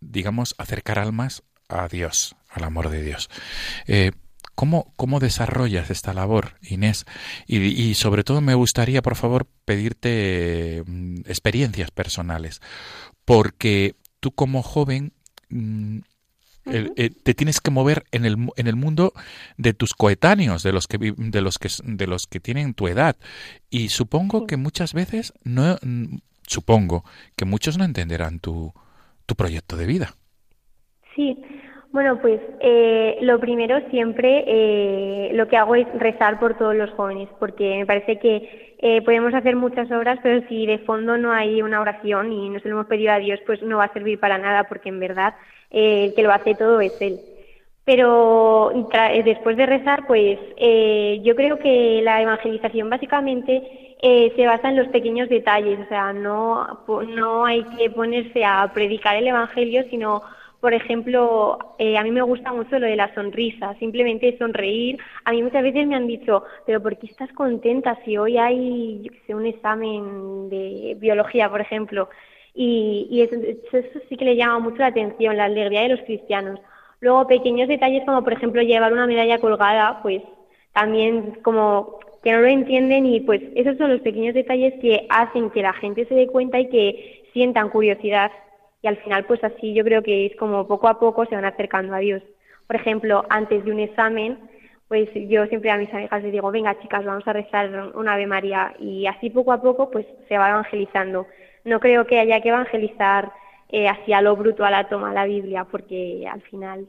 digamos, 0.00 0.54
acercar 0.58 0.98
almas 0.98 1.42
a 1.68 1.88
Dios, 1.88 2.36
al 2.48 2.64
amor 2.64 2.90
de 2.90 3.02
Dios. 3.02 3.28
Eh, 3.86 4.12
¿Cómo, 4.54 4.94
¿Cómo 4.96 5.20
desarrollas 5.20 5.90
esta 5.90 6.14
labor, 6.14 6.58
Inés? 6.62 7.04
Y, 7.46 7.58
y, 7.58 7.94
sobre 7.94 8.24
todo 8.24 8.40
me 8.40 8.54
gustaría, 8.54 9.02
por 9.02 9.14
favor, 9.14 9.46
pedirte 9.66 10.82
mm, 10.86 11.20
experiencias 11.26 11.90
personales, 11.90 12.62
porque 13.26 13.96
tú 14.20 14.32
como 14.32 14.62
joven 14.62 15.12
eh, 16.66 17.10
te 17.22 17.34
tienes 17.34 17.60
que 17.60 17.70
mover 17.70 18.04
en 18.12 18.24
el, 18.24 18.36
en 18.56 18.66
el 18.66 18.76
mundo 18.76 19.12
de 19.56 19.72
tus 19.72 19.94
coetáneos, 19.94 20.62
de 20.62 20.72
los 20.72 20.86
que 20.86 20.98
de 20.98 21.40
los 21.40 21.58
que 21.58 21.68
de 21.84 22.06
los 22.06 22.26
que 22.26 22.40
tienen 22.40 22.74
tu 22.74 22.88
edad, 22.88 23.16
y 23.70 23.88
supongo 23.88 24.46
que 24.46 24.56
muchas 24.56 24.94
veces 24.94 25.32
no 25.44 25.76
supongo 26.46 27.04
que 27.36 27.44
muchos 27.44 27.78
no 27.78 27.84
entenderán 27.84 28.40
tu 28.40 28.72
tu 29.26 29.34
proyecto 29.34 29.76
de 29.76 29.86
vida. 29.86 30.14
Sí, 31.14 31.42
bueno, 31.96 32.20
pues 32.20 32.40
eh, 32.60 33.16
lo 33.22 33.40
primero 33.40 33.80
siempre 33.88 34.44
eh, 34.46 35.30
lo 35.32 35.48
que 35.48 35.56
hago 35.56 35.74
es 35.76 35.86
rezar 35.94 36.38
por 36.38 36.58
todos 36.58 36.76
los 36.76 36.90
jóvenes, 36.90 37.26
porque 37.38 37.78
me 37.78 37.86
parece 37.86 38.18
que 38.18 38.76
eh, 38.80 39.00
podemos 39.00 39.32
hacer 39.32 39.56
muchas 39.56 39.90
obras, 39.90 40.18
pero 40.22 40.46
si 40.46 40.66
de 40.66 40.78
fondo 40.80 41.16
no 41.16 41.32
hay 41.32 41.62
una 41.62 41.80
oración 41.80 42.32
y 42.32 42.50
no 42.50 42.60
se 42.60 42.68
lo 42.68 42.74
hemos 42.74 42.86
pedido 42.86 43.12
a 43.12 43.18
Dios, 43.18 43.40
pues 43.46 43.62
no 43.62 43.78
va 43.78 43.84
a 43.84 43.92
servir 43.94 44.20
para 44.20 44.36
nada, 44.36 44.64
porque 44.64 44.90
en 44.90 45.00
verdad 45.00 45.34
eh, 45.70 46.06
el 46.06 46.14
que 46.14 46.22
lo 46.22 46.32
hace 46.32 46.54
todo 46.54 46.80
es 46.80 46.92
Él. 47.00 47.20
Pero 47.84 48.72
eh, 48.72 49.22
después 49.24 49.56
de 49.56 49.66
rezar, 49.66 50.06
pues 50.06 50.38
eh, 50.56 51.20
yo 51.22 51.36
creo 51.36 51.58
que 51.58 52.00
la 52.02 52.20
evangelización 52.20 52.90
básicamente 52.90 53.86
eh, 54.02 54.32
se 54.36 54.46
basa 54.46 54.68
en 54.68 54.76
los 54.76 54.88
pequeños 54.88 55.28
detalles, 55.28 55.80
o 55.80 55.88
sea, 55.88 56.12
no, 56.12 56.84
no 57.08 57.46
hay 57.46 57.64
que 57.78 57.90
ponerse 57.90 58.44
a 58.44 58.70
predicar 58.74 59.16
el 59.16 59.26
Evangelio, 59.28 59.84
sino, 59.88 60.22
por 60.60 60.74
ejemplo, 60.74 61.58
eh, 61.78 61.96
a 61.96 62.02
mí 62.02 62.10
me 62.10 62.20
gusta 62.20 62.52
mucho 62.52 62.78
lo 62.78 62.86
de 62.86 62.96
la 62.96 63.14
sonrisa, 63.14 63.74
simplemente 63.78 64.36
sonreír. 64.36 64.98
A 65.24 65.32
mí 65.32 65.42
muchas 65.42 65.62
veces 65.62 65.86
me 65.86 65.96
han 65.96 66.06
dicho, 66.06 66.44
pero 66.66 66.82
¿por 66.82 66.98
qué 66.98 67.06
estás 67.06 67.32
contenta 67.32 67.98
si 68.04 68.18
hoy 68.18 68.36
hay, 68.36 69.10
un 69.28 69.46
examen 69.46 70.50
de 70.50 70.96
biología, 70.98 71.48
por 71.48 71.62
ejemplo? 71.62 72.08
Y, 72.56 73.06
y 73.10 73.20
eso, 73.20 73.36
eso 73.36 73.98
sí 74.08 74.16
que 74.16 74.24
le 74.24 74.36
llama 74.36 74.58
mucho 74.58 74.78
la 74.78 74.86
atención, 74.86 75.36
la 75.36 75.44
alegría 75.44 75.82
de 75.82 75.90
los 75.90 76.00
cristianos. 76.00 76.58
Luego, 77.00 77.26
pequeños 77.26 77.68
detalles 77.68 78.04
como, 78.04 78.24
por 78.24 78.32
ejemplo, 78.32 78.62
llevar 78.62 78.92
una 78.92 79.06
medalla 79.06 79.38
colgada, 79.38 80.00
pues 80.02 80.22
también 80.72 81.38
como 81.42 81.98
que 82.22 82.32
no 82.32 82.40
lo 82.40 82.48
entienden 82.48 83.06
y 83.06 83.20
pues 83.20 83.40
esos 83.54 83.76
son 83.78 83.90
los 83.90 84.00
pequeños 84.00 84.34
detalles 84.34 84.74
que 84.80 85.06
hacen 85.10 85.50
que 85.50 85.62
la 85.62 85.72
gente 85.74 86.06
se 86.06 86.14
dé 86.14 86.26
cuenta 86.26 86.58
y 86.58 86.68
que 86.68 87.22
sientan 87.32 87.68
curiosidad. 87.68 88.32
Y 88.82 88.88
al 88.88 88.96
final, 88.96 89.24
pues 89.26 89.44
así 89.44 89.74
yo 89.74 89.84
creo 89.84 90.02
que 90.02 90.26
es 90.26 90.36
como 90.36 90.66
poco 90.66 90.88
a 90.88 90.98
poco 90.98 91.24
se 91.26 91.34
van 91.36 91.44
acercando 91.44 91.94
a 91.94 91.98
Dios. 91.98 92.22
Por 92.66 92.76
ejemplo, 92.76 93.24
antes 93.28 93.64
de 93.64 93.70
un 93.70 93.78
examen, 93.78 94.38
pues 94.88 95.08
yo 95.14 95.46
siempre 95.46 95.70
a 95.70 95.78
mis 95.78 95.92
amigas 95.92 96.22
les 96.22 96.32
digo, 96.32 96.50
venga 96.50 96.80
chicas, 96.80 97.04
vamos 97.04 97.26
a 97.28 97.32
rezar 97.32 97.92
una 97.94 98.14
Ave 98.14 98.26
María 98.26 98.74
y 98.78 99.06
así 99.06 99.30
poco 99.30 99.52
a 99.52 99.60
poco 99.62 99.90
pues 99.90 100.06
se 100.28 100.38
va 100.38 100.50
evangelizando. 100.50 101.26
No 101.66 101.80
creo 101.80 102.06
que 102.06 102.18
haya 102.18 102.40
que 102.40 102.48
evangelizar 102.48 103.32
eh, 103.68 103.88
así 103.88 104.12
a 104.12 104.22
lo 104.22 104.36
bruto, 104.36 104.64
a 104.64 104.70
la 104.70 104.88
toma, 104.88 105.12
la 105.12 105.26
Biblia, 105.26 105.64
porque 105.64 106.26
al 106.26 106.40
final 106.42 106.86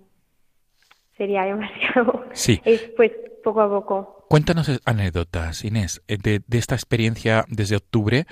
sería 1.18 1.44
demasiado. 1.44 2.24
Sí. 2.32 2.62
Es 2.66 2.82
pues 2.96 3.12
poco 3.44 3.62
a 3.62 3.70
poco. 3.70 4.26
Cuéntanos 4.30 4.70
eh, 4.70 4.80
anécdotas, 4.86 5.66
Inés, 5.66 6.02
eh, 6.08 6.18
de, 6.18 6.42
de 6.46 6.58
esta 6.58 6.76
experiencia 6.76 7.46
desde 7.50 7.76
octubre 7.76 8.26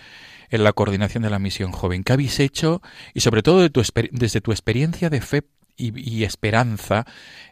en 0.49 0.63
la 0.63 0.73
coordinación 0.73 1.23
de 1.23 1.29
la 1.29 1.39
misión 1.39 1.71
joven. 1.71 2.03
¿Qué 2.03 2.13
habéis 2.13 2.39
hecho? 2.39 2.81
Y 3.13 3.21
sobre 3.21 3.41
todo 3.41 3.61
de 3.61 3.69
tu 3.69 3.81
desde 4.11 4.41
tu 4.41 4.51
experiencia 4.51 5.09
de 5.09 5.21
fe 5.21 5.41
y, 5.77 6.19
y 6.19 6.23
esperanza 6.23 7.05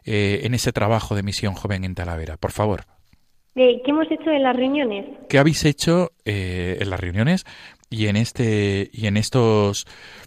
eh, 0.04 0.40
en 0.44 0.54
ese 0.54 0.72
trabajo 0.72 1.14
de 1.14 1.22
misión 1.22 1.54
joven 1.54 1.84
en 1.84 1.94
Talavera. 1.94 2.36
Por 2.36 2.52
favor, 2.52 2.84
¿De 3.54 3.80
¿Qué 3.84 3.92
hemos 3.92 4.10
hecho 4.10 4.30
en 4.30 4.42
las 4.42 4.56
reuniones? 4.56 5.06
¿qué 5.28 5.38
habéis 5.38 5.64
hecho 5.64 6.10
eh, 6.24 6.78
en 6.80 6.90
las 6.90 6.98
reuniones 6.98 7.44
y 7.94 8.08
en 8.08 8.16
este 8.16 8.90
y 8.92 9.06
en 9.06 9.16
estos 9.16 9.86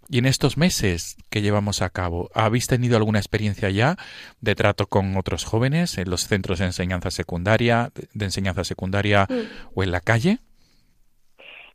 y 0.09 0.19
en 0.19 0.25
estos 0.25 0.57
meses 0.57 1.17
que 1.29 1.41
llevamos 1.41 1.81
a 1.81 1.89
cabo? 1.89 2.29
¿Habéis 2.33 2.67
tenido 2.67 2.95
alguna 2.97 3.19
experiencia 3.19 3.69
ya 3.69 3.97
de 4.41 4.55
trato 4.55 4.87
con 4.87 5.17
otros 5.17 5.43
jóvenes 5.43 5.97
en 5.97 6.09
los 6.09 6.21
centros 6.21 6.59
de 6.59 6.65
enseñanza 6.65 7.11
secundaria, 7.11 7.91
de 8.13 8.25
enseñanza 8.25 8.63
secundaria 8.63 9.27
o 9.75 9.83
en 9.83 9.91
la 9.91 9.99
calle? 9.99 10.39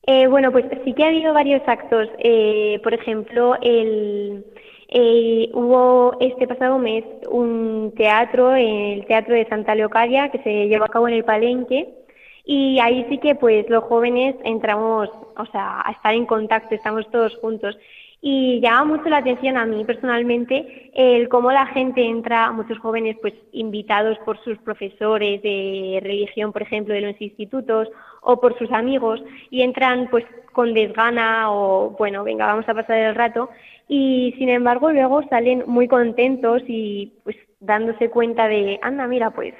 Eh, 0.06 0.26
bueno, 0.26 0.50
pues 0.50 0.64
sí 0.84 0.94
que 0.94 1.04
ha 1.04 1.08
habido 1.08 1.32
varios 1.32 1.62
actos. 1.66 2.08
Eh, 2.18 2.80
por 2.82 2.92
ejemplo, 2.92 3.56
el, 3.62 4.44
eh, 4.88 5.48
hubo 5.52 6.16
este 6.20 6.48
pasado 6.48 6.78
mes 6.78 7.04
un 7.30 7.92
teatro, 7.96 8.54
el 8.54 9.06
Teatro 9.06 9.34
de 9.34 9.46
Santa 9.46 9.74
Leocadia, 9.74 10.30
que 10.30 10.42
se 10.42 10.68
llevó 10.68 10.84
a 10.84 10.88
cabo 10.88 11.06
en 11.06 11.14
el 11.14 11.24
Palenque. 11.24 12.01
Y 12.44 12.78
ahí 12.80 13.06
sí 13.08 13.18
que 13.18 13.34
pues 13.34 13.68
los 13.68 13.84
jóvenes 13.84 14.34
entramos, 14.44 15.08
o 15.36 15.46
sea, 15.46 15.82
a 15.84 15.92
estar 15.92 16.14
en 16.14 16.26
contacto, 16.26 16.74
estamos 16.74 17.08
todos 17.10 17.36
juntos. 17.36 17.76
Y 18.24 18.60
llama 18.60 18.96
mucho 18.96 19.08
la 19.08 19.16
atención 19.16 19.56
a 19.56 19.66
mí 19.66 19.84
personalmente 19.84 20.92
el 20.94 21.28
cómo 21.28 21.50
la 21.50 21.66
gente 21.66 22.04
entra, 22.04 22.52
muchos 22.52 22.78
jóvenes 22.78 23.16
pues 23.20 23.34
invitados 23.50 24.16
por 24.24 24.42
sus 24.44 24.58
profesores 24.58 25.42
de 25.42 25.98
religión, 26.02 26.52
por 26.52 26.62
ejemplo, 26.62 26.94
de 26.94 27.00
los 27.00 27.20
institutos 27.20 27.88
o 28.20 28.40
por 28.40 28.56
sus 28.58 28.70
amigos 28.70 29.20
y 29.50 29.62
entran 29.62 30.08
pues 30.08 30.24
con 30.52 30.72
desgana 30.72 31.50
o 31.50 31.90
bueno, 31.98 32.22
venga, 32.22 32.46
vamos 32.46 32.68
a 32.68 32.74
pasar 32.74 32.98
el 32.98 33.14
rato 33.16 33.50
y 33.88 34.34
sin 34.38 34.50
embargo 34.50 34.92
luego 34.92 35.22
salen 35.28 35.64
muy 35.66 35.88
contentos 35.88 36.62
y 36.68 37.12
pues 37.24 37.36
dándose 37.58 38.08
cuenta 38.08 38.46
de, 38.46 38.78
anda, 38.82 39.06
mira, 39.08 39.30
pues 39.30 39.54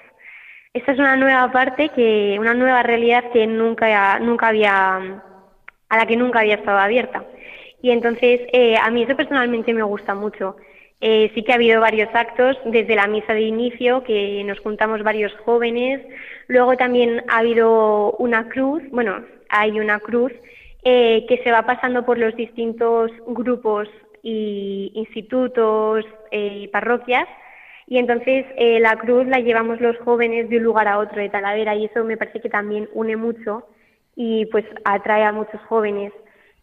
esta 0.74 0.92
es 0.92 0.98
una 0.98 1.16
nueva 1.16 1.50
parte 1.52 1.90
que 1.90 2.36
una 2.38 2.54
nueva 2.54 2.82
realidad 2.82 3.30
que 3.32 3.46
nunca 3.46 4.18
nunca 4.20 4.48
había 4.48 4.96
a 4.96 5.96
la 5.96 6.06
que 6.06 6.16
nunca 6.16 6.40
había 6.40 6.54
estado 6.54 6.78
abierta. 6.78 7.24
Y 7.82 7.90
entonces, 7.90 8.40
eh, 8.52 8.76
a 8.80 8.90
mí 8.90 9.02
eso 9.02 9.16
personalmente 9.16 9.74
me 9.74 9.82
gusta 9.82 10.14
mucho. 10.14 10.56
Eh, 11.00 11.30
sí 11.34 11.42
que 11.42 11.52
ha 11.52 11.56
habido 11.56 11.80
varios 11.80 12.08
actos, 12.14 12.56
desde 12.64 12.94
la 12.94 13.08
misa 13.08 13.34
de 13.34 13.42
inicio, 13.42 14.04
que 14.04 14.42
nos 14.44 14.60
juntamos 14.60 15.02
varios 15.02 15.34
jóvenes. 15.44 16.00
Luego 16.46 16.76
también 16.76 17.24
ha 17.28 17.38
habido 17.38 18.12
una 18.12 18.48
cruz, 18.48 18.82
bueno, 18.92 19.24
hay 19.48 19.80
una 19.80 19.98
cruz 19.98 20.32
eh, 20.84 21.26
que 21.28 21.38
se 21.42 21.50
va 21.50 21.66
pasando 21.66 22.06
por 22.06 22.18
los 22.18 22.34
distintos 22.36 23.10
grupos 23.26 23.88
y 24.22 24.92
institutos 24.94 26.04
eh, 26.30 26.60
y 26.62 26.68
parroquias. 26.68 27.28
Y 27.92 27.98
entonces 27.98 28.46
eh, 28.56 28.80
la 28.80 28.96
cruz 28.96 29.26
la 29.26 29.40
llevamos 29.40 29.78
los 29.78 29.98
jóvenes 29.98 30.48
de 30.48 30.56
un 30.56 30.62
lugar 30.62 30.88
a 30.88 30.96
otro 30.98 31.20
de 31.20 31.28
Talavera 31.28 31.74
y 31.76 31.84
eso 31.84 32.02
me 32.04 32.16
parece 32.16 32.40
que 32.40 32.48
también 32.48 32.88
une 32.94 33.16
mucho 33.16 33.66
y 34.16 34.46
pues 34.46 34.64
atrae 34.82 35.24
a 35.24 35.32
muchos 35.32 35.60
jóvenes. 35.68 36.10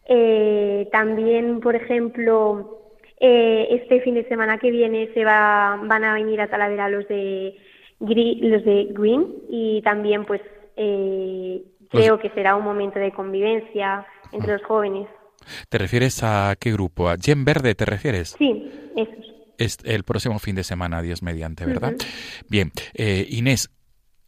Eh, 0.06 0.88
también, 0.90 1.60
por 1.60 1.76
ejemplo, 1.76 2.80
eh, 3.20 3.68
este 3.70 4.00
fin 4.00 4.14
de 4.16 4.24
semana 4.26 4.58
que 4.58 4.72
viene 4.72 5.08
se 5.14 5.24
va, 5.24 5.80
van 5.84 6.02
a 6.02 6.14
venir 6.14 6.40
a 6.40 6.48
Talavera 6.48 6.88
los 6.88 7.06
de 7.06 7.54
Gri- 8.00 8.40
los 8.40 8.64
de 8.64 8.88
Green 8.90 9.24
y 9.48 9.82
también 9.82 10.24
pues 10.24 10.40
eh, 10.76 11.62
creo 11.90 12.18
que 12.18 12.30
será 12.30 12.56
un 12.56 12.64
momento 12.64 12.98
de 12.98 13.12
convivencia 13.12 14.04
entre 14.32 14.54
los 14.54 14.64
jóvenes. 14.64 15.06
¿Te 15.68 15.78
refieres 15.78 16.24
a 16.24 16.56
qué 16.58 16.72
grupo? 16.72 17.08
¿A 17.08 17.14
Gen 17.16 17.44
Verde 17.44 17.76
te 17.76 17.84
refieres? 17.84 18.30
Sí, 18.36 18.68
esos. 18.96 19.29
El 19.84 20.04
próximo 20.04 20.38
fin 20.38 20.54
de 20.56 20.64
semana, 20.64 21.02
Dios 21.02 21.22
mediante, 21.22 21.64
¿verdad? 21.66 21.94
Bien, 22.48 22.72
eh, 22.94 23.26
Inés, 23.30 23.70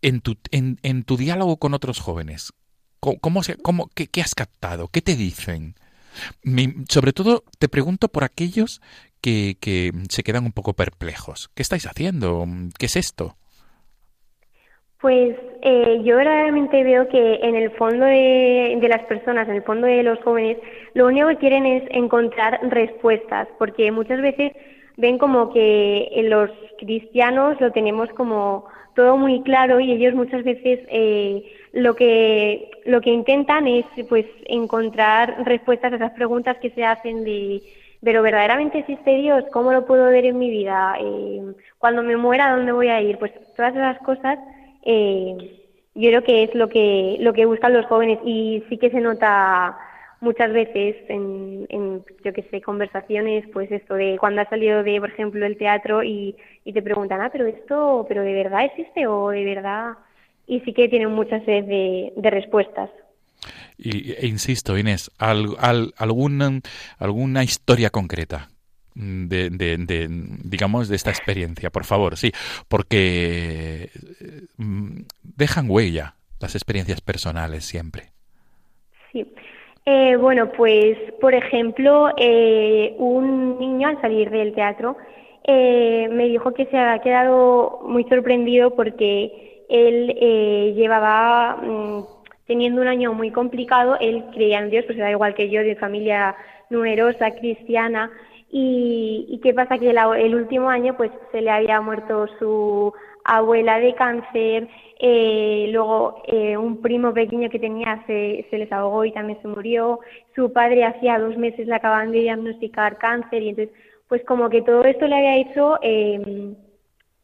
en 0.02 0.20
tu, 0.20 0.36
en, 0.50 0.78
en 0.82 1.04
tu 1.04 1.16
diálogo 1.16 1.56
con 1.58 1.74
otros 1.74 2.00
jóvenes, 2.00 2.52
¿cómo, 3.00 3.18
cómo 3.20 3.42
se- 3.42 3.56
cómo- 3.56 3.88
qué, 3.94 4.06
qué 4.08 4.20
has 4.20 4.34
captado? 4.34 4.88
¿Qué 4.88 5.00
te 5.00 5.16
dicen? 5.16 5.74
Mi- 6.42 6.74
sobre 6.88 7.12
todo, 7.12 7.44
te 7.58 7.68
pregunto 7.68 8.08
por 8.08 8.24
aquellos 8.24 8.80
que, 9.20 9.56
que 9.60 9.92
se 10.10 10.22
quedan 10.22 10.44
un 10.44 10.52
poco 10.52 10.74
perplejos. 10.74 11.50
¿Qué 11.54 11.62
estáis 11.62 11.86
haciendo? 11.86 12.44
¿Qué 12.78 12.86
es 12.86 12.96
esto? 12.96 13.36
Pues 15.00 15.36
eh, 15.62 16.00
yo 16.04 16.16
verdaderamente 16.16 16.84
veo 16.84 17.08
que 17.08 17.36
en 17.42 17.56
el 17.56 17.72
fondo 17.72 18.04
de, 18.04 18.76
de 18.80 18.88
las 18.88 19.02
personas, 19.06 19.48
en 19.48 19.56
el 19.56 19.62
fondo 19.64 19.86
de 19.88 20.02
los 20.04 20.18
jóvenes, 20.22 20.58
lo 20.94 21.06
único 21.08 21.26
que 21.28 21.38
quieren 21.38 21.66
es 21.66 21.82
encontrar 21.90 22.60
respuestas, 22.70 23.48
porque 23.58 23.90
muchas 23.90 24.20
veces 24.22 24.52
ven 24.96 25.18
como 25.18 25.52
que 25.52 26.08
en 26.12 26.30
los 26.30 26.50
cristianos 26.78 27.60
lo 27.60 27.72
tenemos 27.72 28.08
como 28.10 28.66
todo 28.94 29.16
muy 29.16 29.42
claro 29.42 29.80
y 29.80 29.92
ellos 29.92 30.14
muchas 30.14 30.44
veces 30.44 30.80
eh, 30.90 31.44
lo 31.72 31.94
que 31.94 32.70
lo 32.84 33.00
que 33.00 33.10
intentan 33.10 33.66
es 33.66 33.86
pues 34.08 34.26
encontrar 34.46 35.44
respuestas 35.44 35.92
a 35.92 35.96
esas 35.96 36.12
preguntas 36.12 36.56
que 36.58 36.70
se 36.70 36.84
hacen 36.84 37.24
de 37.24 37.62
pero 38.02 38.22
verdaderamente 38.22 38.80
existe 38.80 39.16
Dios, 39.16 39.44
¿cómo 39.52 39.72
lo 39.72 39.86
puedo 39.86 40.06
ver 40.06 40.24
en 40.24 40.38
mi 40.38 40.50
vida? 40.50 40.96
Eh, 41.00 41.54
cuando 41.78 42.02
me 42.02 42.16
muera, 42.16 42.48
¿a 42.48 42.56
dónde 42.56 42.72
voy 42.72 42.88
a 42.88 43.00
ir? 43.00 43.16
Pues 43.18 43.32
todas 43.56 43.74
esas 43.74 43.98
cosas 44.00 44.38
eh, 44.84 45.36
yo 45.94 46.08
creo 46.08 46.24
que 46.24 46.42
es 46.44 46.54
lo 46.54 46.68
que 46.68 47.16
lo 47.20 47.32
que 47.32 47.46
buscan 47.46 47.72
los 47.72 47.86
jóvenes 47.86 48.18
y 48.24 48.62
sí 48.68 48.78
que 48.78 48.90
se 48.90 49.00
nota 49.00 49.78
muchas 50.22 50.52
veces 50.52 50.96
en, 51.08 51.66
en 51.68 52.04
yo 52.24 52.32
que 52.32 52.44
sé 52.50 52.62
conversaciones 52.62 53.44
pues 53.52 53.70
esto 53.70 53.94
de 53.94 54.16
cuando 54.18 54.40
has 54.40 54.48
salido 54.48 54.82
de 54.82 54.98
por 55.00 55.10
ejemplo 55.10 55.44
el 55.44 55.58
teatro 55.58 56.02
y, 56.02 56.36
y 56.64 56.72
te 56.72 56.80
preguntan 56.80 57.20
ah 57.20 57.28
pero 57.30 57.46
esto 57.46 58.06
pero 58.08 58.22
de 58.22 58.32
verdad 58.32 58.64
existe 58.64 59.06
o 59.06 59.30
de 59.30 59.44
verdad 59.44 59.94
y 60.46 60.60
sí 60.60 60.72
que 60.72 60.88
tienen 60.88 61.10
mucha 61.10 61.38
sed 61.44 61.64
de, 61.64 62.12
de 62.16 62.30
respuestas 62.30 62.88
Y, 63.76 64.12
e 64.12 64.26
insisto, 64.28 64.78
Inés, 64.78 65.10
al- 65.18 65.56
al- 65.58 65.92
algún- 65.96 66.62
alguna 66.98 67.42
historia 67.42 67.90
concreta 67.90 68.48
de, 68.94 69.50
de- 69.50 69.76
de, 69.78 70.06
digamos, 70.44 70.88
de 70.88 70.96
esta 70.96 71.10
experiencia, 71.10 71.70
por 71.70 71.84
favor, 71.84 72.16
sí, 72.16 72.30
porque 72.68 73.90
mm, 74.58 75.00
dejan 75.22 75.68
huella 75.68 76.14
las 76.40 76.54
experiencias 76.54 77.00
personales 77.00 77.64
siempre. 77.64 78.12
Sí. 79.12 79.26
Eh, 79.84 80.16
bueno, 80.16 80.52
pues, 80.52 80.96
por 81.20 81.34
ejemplo, 81.34 82.10
eh, 82.16 82.94
un 82.98 83.58
niño 83.58 83.88
al 83.88 84.00
salir 84.00 84.30
del 84.30 84.54
teatro 84.54 84.96
eh, 85.44 86.08
me 86.12 86.28
dijo 86.28 86.52
que 86.54 86.66
se 86.66 86.78
había 86.78 87.02
quedado 87.02 87.80
muy 87.84 88.04
sorprendido 88.04 88.70
porque 88.76 89.64
él 89.68 90.16
eh, 90.20 90.72
llevaba 90.76 91.56
mm, 91.56 92.04
teniendo 92.46 92.80
un 92.80 92.86
año 92.86 93.12
muy 93.12 93.32
complicado, 93.32 93.96
él 94.00 94.24
creía 94.32 94.60
en 94.60 94.70
Dios, 94.70 94.84
pues 94.86 94.98
era 94.98 95.10
igual 95.10 95.34
que 95.34 95.50
yo, 95.50 95.62
de 95.62 95.74
familia 95.74 96.36
numerosa, 96.70 97.32
cristiana, 97.32 98.10
y, 98.50 99.26
y 99.28 99.40
qué 99.40 99.52
pasa 99.54 99.78
que 99.78 99.90
el 99.90 100.34
último 100.34 100.68
año 100.68 100.96
pues 100.96 101.10
se 101.32 101.40
le 101.40 101.50
había 101.50 101.80
muerto 101.80 102.26
su 102.38 102.92
abuela 103.24 103.78
de 103.78 103.94
cáncer, 103.94 104.68
eh, 104.98 105.68
luego 105.72 106.22
eh, 106.26 106.56
un 106.56 106.80
primo 106.80 107.12
pequeño 107.12 107.50
que 107.50 107.58
tenía 107.58 108.02
se, 108.06 108.46
se 108.50 108.58
les 108.58 108.70
ahogó 108.72 109.04
y 109.04 109.12
también 109.12 109.40
se 109.42 109.48
murió, 109.48 110.00
su 110.34 110.52
padre 110.52 110.84
hacía 110.84 111.18
dos 111.18 111.36
meses 111.36 111.66
le 111.66 111.74
acaban 111.74 112.12
de 112.12 112.20
diagnosticar 112.20 112.98
cáncer 112.98 113.42
y 113.42 113.48
entonces 113.50 113.74
pues 114.08 114.22
como 114.24 114.50
que 114.50 114.60
todo 114.60 114.84
esto 114.84 115.06
le 115.06 115.16
había 115.16 115.36
hecho 115.38 115.78
eh, 115.80 116.52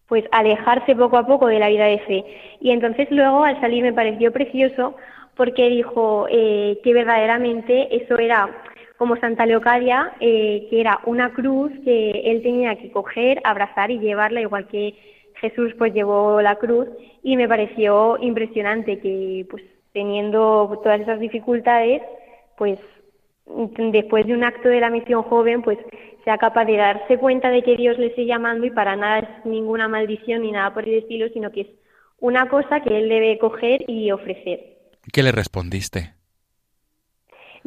pues 0.07 0.25
alejarse 0.33 0.97
poco 0.97 1.19
a 1.19 1.27
poco 1.27 1.47
de 1.47 1.59
la 1.59 1.69
vida 1.69 1.85
de 1.85 1.99
fe. 1.99 2.25
Y 2.61 2.71
entonces 2.71 3.09
luego 3.11 3.45
al 3.45 3.61
salir 3.61 3.83
me 3.83 3.93
pareció 3.93 4.33
precioso 4.33 4.97
porque 5.37 5.69
dijo 5.69 6.27
eh, 6.31 6.81
que 6.83 6.95
verdaderamente 6.95 7.95
eso 7.95 8.19
era 8.19 8.49
como 8.97 9.17
Santa 9.17 9.47
Leocadia, 9.47 10.13
eh, 10.19 10.67
que 10.71 10.81
era 10.81 11.01
una 11.05 11.31
cruz 11.33 11.71
que 11.85 12.23
él 12.25 12.43
tenía 12.43 12.75
que 12.77 12.91
coger, 12.91 13.41
abrazar 13.45 13.91
y 13.91 14.01
llevarla, 14.01 14.41
igual 14.41 14.67
que 14.67 14.95
Jesús 15.41 15.73
pues 15.79 15.93
llevó 15.95 16.41
la 16.41 16.57
cruz, 16.57 16.89
y 17.23 17.37
me 17.37 17.49
pareció 17.49 18.19
impresionante 18.21 18.99
que 19.01 19.47
pues 19.51 19.63
teniendo 19.93 20.81
todas 20.83 21.01
esas 21.01 21.21
dificultades, 21.21 22.03
pues 22.57 22.79
después 23.47 24.27
de 24.27 24.35
un 24.35 24.45
acto 24.45 24.69
de 24.69 24.81
la 24.81 24.91
misión 24.91 25.23
joven, 25.23 25.63
pues 25.63 25.79
sea 26.25 26.39
capaz 26.39 26.67
de 26.67 26.77
darse 26.77 27.19
cuenta 27.19 27.51
de 27.51 27.63
que 27.63 27.77
Dios 27.77 27.99
le 27.99 28.09
esté 28.09 28.27
llamando 28.27 28.67
y 28.67 28.71
para 28.71 28.97
nada 28.97 29.21
es 29.21 29.47
ninguna 29.47 29.89
maldición 29.89 30.43
ni 30.43 30.53
nada 30.53 30.75
por 30.75 30.87
el 30.87 30.99
estilo, 30.99 31.29
sino 31.31 31.51
que 31.51 31.63
es 31.63 31.69
una 32.21 32.49
cosa 32.49 32.81
que 32.81 32.99
él 32.99 33.09
debe 33.09 33.39
coger 33.39 33.89
y 33.89 34.11
ofrecer. 34.11 34.77
¿Qué 35.13 35.23
le 35.23 35.33
respondiste? 35.33 36.18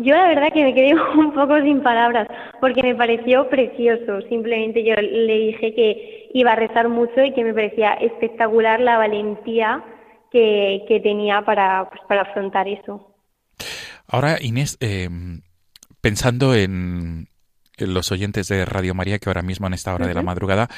Yo 0.04 0.16
la 0.16 0.28
verdad 0.28 0.52
que 0.54 0.64
me 0.64 0.74
quedé 0.74 0.94
un 1.16 1.34
poco 1.34 1.60
sin 1.62 1.82
palabras 1.82 2.28
porque 2.60 2.84
me 2.84 2.96
pareció 2.96 3.50
precioso. 3.50 4.22
Simplemente 4.30 4.84
yo 4.84 4.96
le 4.96 5.38
dije 5.38 5.74
que 5.74 6.30
iba 6.34 6.54
a 6.54 6.56
rezar 6.56 6.90
mucho 6.90 7.24
y 7.24 7.34
que 7.34 7.44
me 7.44 7.54
parecía 7.54 7.94
espectacular 7.94 8.80
la 8.80 8.98
valentía 8.98 9.84
que, 10.32 10.86
que 10.88 11.00
tenía 11.00 11.42
para, 11.44 11.90
pues, 11.90 12.02
para 12.08 12.22
afrontar 12.22 12.68
eso. 12.68 13.16
Ahora, 14.08 14.38
Inés, 14.42 14.78
eh, 14.82 15.10
pensando 16.02 16.54
en, 16.56 17.30
los 17.78 18.12
oyentes 18.12 18.48
de 18.48 18.66
Radio 18.66 18.94
María 18.94 19.18
que 19.18 19.30
ahora 19.30 19.42
mismo 19.42 19.66
en 19.68 19.74
esta 19.74 19.94
hora 19.94 20.06
de 20.06 20.14
la 20.14 20.22
madrugada 20.22 20.70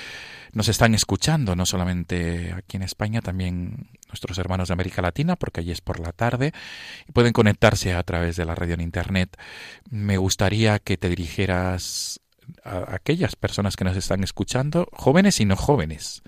nos 0.53 0.67
están 0.69 0.93
escuchando, 0.95 1.55
no 1.55 1.65
solamente 1.65 2.53
aquí 2.53 2.77
en 2.77 2.83
España, 2.83 3.21
también 3.21 3.89
nuestros 4.07 4.37
hermanos 4.37 4.67
de 4.69 4.73
América 4.73 5.01
Latina, 5.01 5.35
porque 5.35 5.61
allí 5.61 5.71
es 5.71 5.81
por 5.81 5.99
la 5.99 6.11
tarde, 6.11 6.53
y 7.07 7.11
pueden 7.11 7.33
conectarse 7.33 7.93
a 7.93 8.03
través 8.03 8.35
de 8.35 8.45
la 8.45 8.55
radio 8.55 8.75
en 8.75 8.81
Internet. 8.81 9.37
Me 9.89 10.17
gustaría 10.17 10.79
que 10.79 10.97
te 10.97 11.09
dirigieras 11.09 12.19
a 12.65 12.93
aquellas 12.95 13.35
personas 13.37 13.75
que 13.77 13.85
nos 13.85 13.95
están 13.95 14.23
escuchando, 14.23 14.87
jóvenes 14.91 15.39
y 15.39 15.45
no 15.45 15.55
jóvenes. 15.55 16.21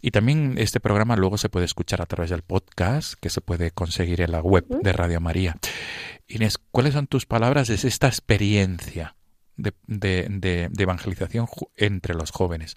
Y 0.00 0.10
también 0.10 0.54
este 0.58 0.80
programa 0.80 1.14
luego 1.16 1.38
se 1.38 1.48
puede 1.48 1.66
escuchar 1.66 2.02
a 2.02 2.06
través 2.06 2.30
del 2.30 2.42
podcast 2.42 3.14
que 3.20 3.30
se 3.30 3.40
puede 3.40 3.70
conseguir 3.70 4.20
en 4.20 4.32
la 4.32 4.40
web 4.40 4.66
de 4.68 4.92
Radio 4.92 5.20
María. 5.20 5.56
Inés, 6.26 6.58
¿cuáles 6.72 6.94
son 6.94 7.06
tus 7.06 7.26
palabras 7.26 7.68
de 7.68 7.74
esta 7.76 8.08
experiencia 8.08 9.14
de, 9.56 9.72
de- 9.86 10.26
de- 10.30 10.68
de 10.70 10.82
evangelización 10.82 11.46
entre 11.76 12.14
los 12.14 12.32
jóvenes? 12.32 12.74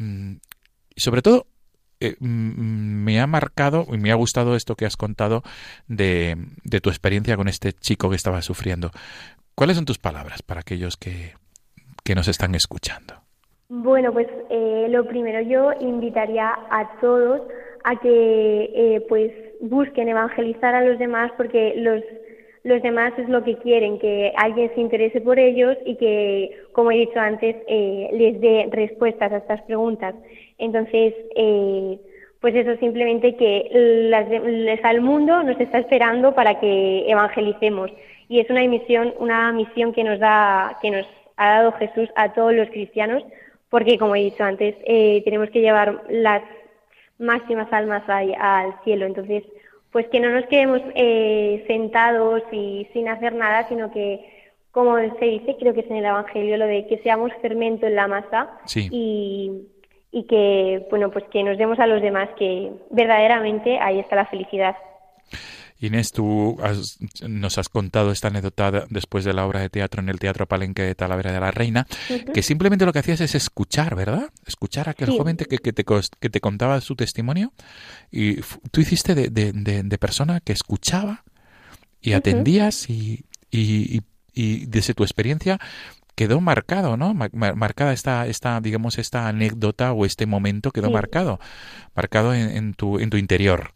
Mm, 0.00 0.36
sobre 0.96 1.22
todo, 1.22 1.46
eh, 2.00 2.16
mm, 2.18 3.04
me 3.04 3.20
ha 3.20 3.26
marcado 3.26 3.86
y 3.92 3.98
me 3.98 4.10
ha 4.10 4.14
gustado 4.14 4.56
esto 4.56 4.74
que 4.74 4.86
has 4.86 4.96
contado 4.96 5.42
de, 5.86 6.36
de 6.64 6.80
tu 6.80 6.88
experiencia 6.88 7.36
con 7.36 7.48
este 7.48 7.72
chico 7.72 8.10
que 8.10 8.16
estaba 8.16 8.42
sufriendo. 8.42 8.90
¿Cuáles 9.54 9.76
son 9.76 9.84
tus 9.84 9.98
palabras 9.98 10.42
para 10.42 10.60
aquellos 10.60 10.96
que, 10.96 11.34
que 12.02 12.14
nos 12.14 12.28
están 12.28 12.54
escuchando? 12.54 13.14
Bueno, 13.68 14.12
pues 14.12 14.26
eh, 14.50 14.86
lo 14.88 15.06
primero 15.06 15.42
yo 15.42 15.70
invitaría 15.80 16.48
a 16.70 16.98
todos 17.00 17.42
a 17.84 17.96
que 18.00 18.70
eh, 18.74 19.06
pues 19.08 19.32
busquen 19.60 20.08
evangelizar 20.08 20.74
a 20.74 20.82
los 20.84 20.98
demás 20.98 21.30
porque 21.36 21.74
los 21.76 22.02
los 22.62 22.82
demás 22.82 23.12
es 23.18 23.28
lo 23.28 23.42
que 23.42 23.56
quieren, 23.56 23.98
que 23.98 24.32
alguien 24.36 24.70
se 24.74 24.80
interese 24.80 25.20
por 25.20 25.38
ellos 25.38 25.76
y 25.86 25.96
que, 25.96 26.50
como 26.72 26.90
he 26.92 26.96
dicho 26.96 27.18
antes, 27.20 27.56
eh, 27.68 28.08
les 28.12 28.40
dé 28.40 28.68
respuestas 28.70 29.32
a 29.32 29.38
estas 29.38 29.62
preguntas. 29.62 30.14
Entonces, 30.58 31.14
eh, 31.36 31.98
pues 32.40 32.54
eso 32.54 32.76
simplemente 32.78 33.36
que 33.36 33.68
las, 34.10 34.28
les- 34.28 34.84
al 34.84 35.00
mundo 35.02 35.42
nos 35.42 35.60
está 35.60 35.78
esperando 35.78 36.34
para 36.34 36.58
que 36.60 37.04
evangelicemos 37.10 37.90
y 38.28 38.40
es 38.40 38.48
una 38.50 38.62
misión, 38.66 39.12
una 39.18 39.52
misión 39.52 39.92
que 39.92 40.04
nos 40.04 40.18
da, 40.18 40.78
que 40.80 40.90
nos 40.90 41.06
ha 41.36 41.50
dado 41.56 41.72
Jesús 41.72 42.08
a 42.16 42.32
todos 42.32 42.54
los 42.54 42.68
cristianos, 42.70 43.22
porque 43.68 43.98
como 43.98 44.14
he 44.16 44.20
dicho 44.24 44.44
antes, 44.44 44.74
eh, 44.84 45.22
tenemos 45.24 45.50
que 45.50 45.60
llevar 45.60 46.02
las 46.08 46.42
máximas 47.18 47.72
almas 47.72 48.02
ahí 48.08 48.32
al 48.38 48.74
cielo. 48.84 49.06
Entonces, 49.06 49.44
pues 49.92 50.06
que 50.08 50.20
no 50.20 50.30
nos 50.30 50.46
quedemos 50.46 50.80
eh, 50.94 51.64
sentados 51.66 52.42
y 52.52 52.86
sin 52.92 53.08
hacer 53.08 53.34
nada, 53.34 53.68
sino 53.68 53.90
que, 53.92 54.20
como 54.72 54.96
se 55.18 55.24
dice, 55.24 55.56
creo 55.58 55.74
que 55.74 55.80
es 55.80 55.90
en 55.90 55.96
el 55.96 56.04
Evangelio, 56.04 56.56
lo 56.56 56.66
de 56.66 56.86
que 56.86 56.98
seamos 57.02 57.32
fermento 57.42 57.86
en 57.86 57.96
la 57.96 58.06
masa 58.08 58.50
Sí. 58.66 58.88
y, 58.92 59.50
y 60.12 60.24
que, 60.26 60.86
bueno, 60.90 61.10
pues 61.10 61.24
que 61.32 61.42
nos 61.42 61.58
demos 61.58 61.78
a 61.78 61.86
los 61.86 62.00
demás 62.02 62.28
que 62.38 62.70
verdaderamente 62.90 63.78
ahí 63.78 63.98
está 63.98 64.16
la 64.16 64.26
felicidad. 64.26 64.76
Inés, 65.82 66.12
tú 66.12 66.58
has- 66.62 66.98
nos 67.26 67.56
has 67.56 67.70
contado 67.70 68.12
esta 68.12 68.28
anécdota 68.28 68.70
de- 68.70 68.82
después 68.90 69.24
de 69.24 69.32
la 69.32 69.46
obra 69.46 69.60
de 69.60 69.70
teatro 69.70 70.02
en 70.02 70.10
el 70.10 70.18
Teatro 70.18 70.46
Palenque 70.46 70.82
de 70.82 70.94
Talavera 70.94 71.32
de 71.32 71.40
la 71.40 71.50
Reina, 71.52 71.86
que 72.34 72.42
simplemente 72.42 72.84
lo 72.84 72.92
que 72.92 72.98
hacías 72.98 73.22
es 73.22 73.34
escuchar, 73.34 73.94
¿verdad? 73.96 74.28
Escuchar 74.46 74.88
a 74.88 74.90
aquel 74.90 75.08
Sí. 75.08 75.16
joven 75.16 75.38
que, 75.38 75.46
que 75.56 75.72
te, 75.72 75.84
que 75.84 76.28
te 76.28 76.40
contaba 76.40 76.78
su 76.82 76.96
testimonio 76.96 77.52
y 78.10 78.42
tú 78.70 78.82
hiciste 78.82 79.14
de, 79.14 79.28
de- 79.30 79.52
de- 79.52 79.82
de 79.82 79.98
persona 79.98 80.40
que 80.40 80.52
escuchaba 80.52 81.24
y 82.02 82.12
atendías 82.12 82.90
y, 82.90 83.24
y, 83.50 83.96
y- 83.96 84.00
y 84.34 84.66
desde 84.66 84.94
tu 84.94 85.02
experiencia 85.04 85.58
quedó 86.14 86.40
marcado, 86.40 86.96
¿no? 86.96 87.14
Ma- 87.14 87.30
mar- 87.32 87.56
marcada 87.56 87.92
esta, 87.92 88.26
esta, 88.26 88.60
digamos, 88.60 88.98
esta 88.98 89.28
anécdota 89.28 89.92
o 89.92 90.04
este 90.04 90.26
momento 90.26 90.70
quedó 90.70 90.88
Sí. 90.88 90.92
marcado, 90.92 91.40
marcado 91.94 92.34
en, 92.34 92.50
en 92.50 92.74
tu, 92.74 92.98
en 92.98 93.10
tu 93.10 93.16
interior. 93.16 93.72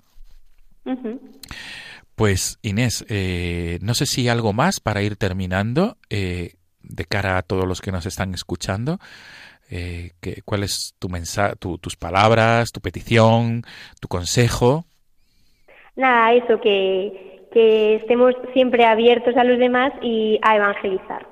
Pues 2.14 2.58
Inés, 2.62 3.04
eh, 3.08 3.78
no 3.82 3.94
sé 3.94 4.06
si 4.06 4.28
algo 4.28 4.52
más 4.52 4.80
para 4.80 5.02
ir 5.02 5.16
terminando 5.16 5.96
eh, 6.10 6.54
de 6.82 7.04
cara 7.06 7.38
a 7.38 7.42
todos 7.42 7.66
los 7.66 7.80
que 7.80 7.90
nos 7.92 8.06
están 8.06 8.34
escuchando. 8.34 8.98
Eh, 9.70 10.12
que, 10.20 10.42
¿Cuál 10.42 10.62
es 10.62 10.94
tu 10.98 11.08
mensaje, 11.08 11.56
tus 11.56 11.96
palabras, 11.96 12.70
tu 12.70 12.80
petición, 12.80 13.62
tu 14.00 14.06
consejo? 14.08 14.84
Nada, 15.96 16.34
eso, 16.34 16.60
que, 16.60 17.33
que 17.54 17.96
estemos 17.96 18.34
siempre 18.52 18.84
abiertos 18.84 19.36
a 19.36 19.44
los 19.44 19.58
demás 19.58 19.92
y 20.02 20.38
a 20.42 20.56
evangelizar. 20.56 21.26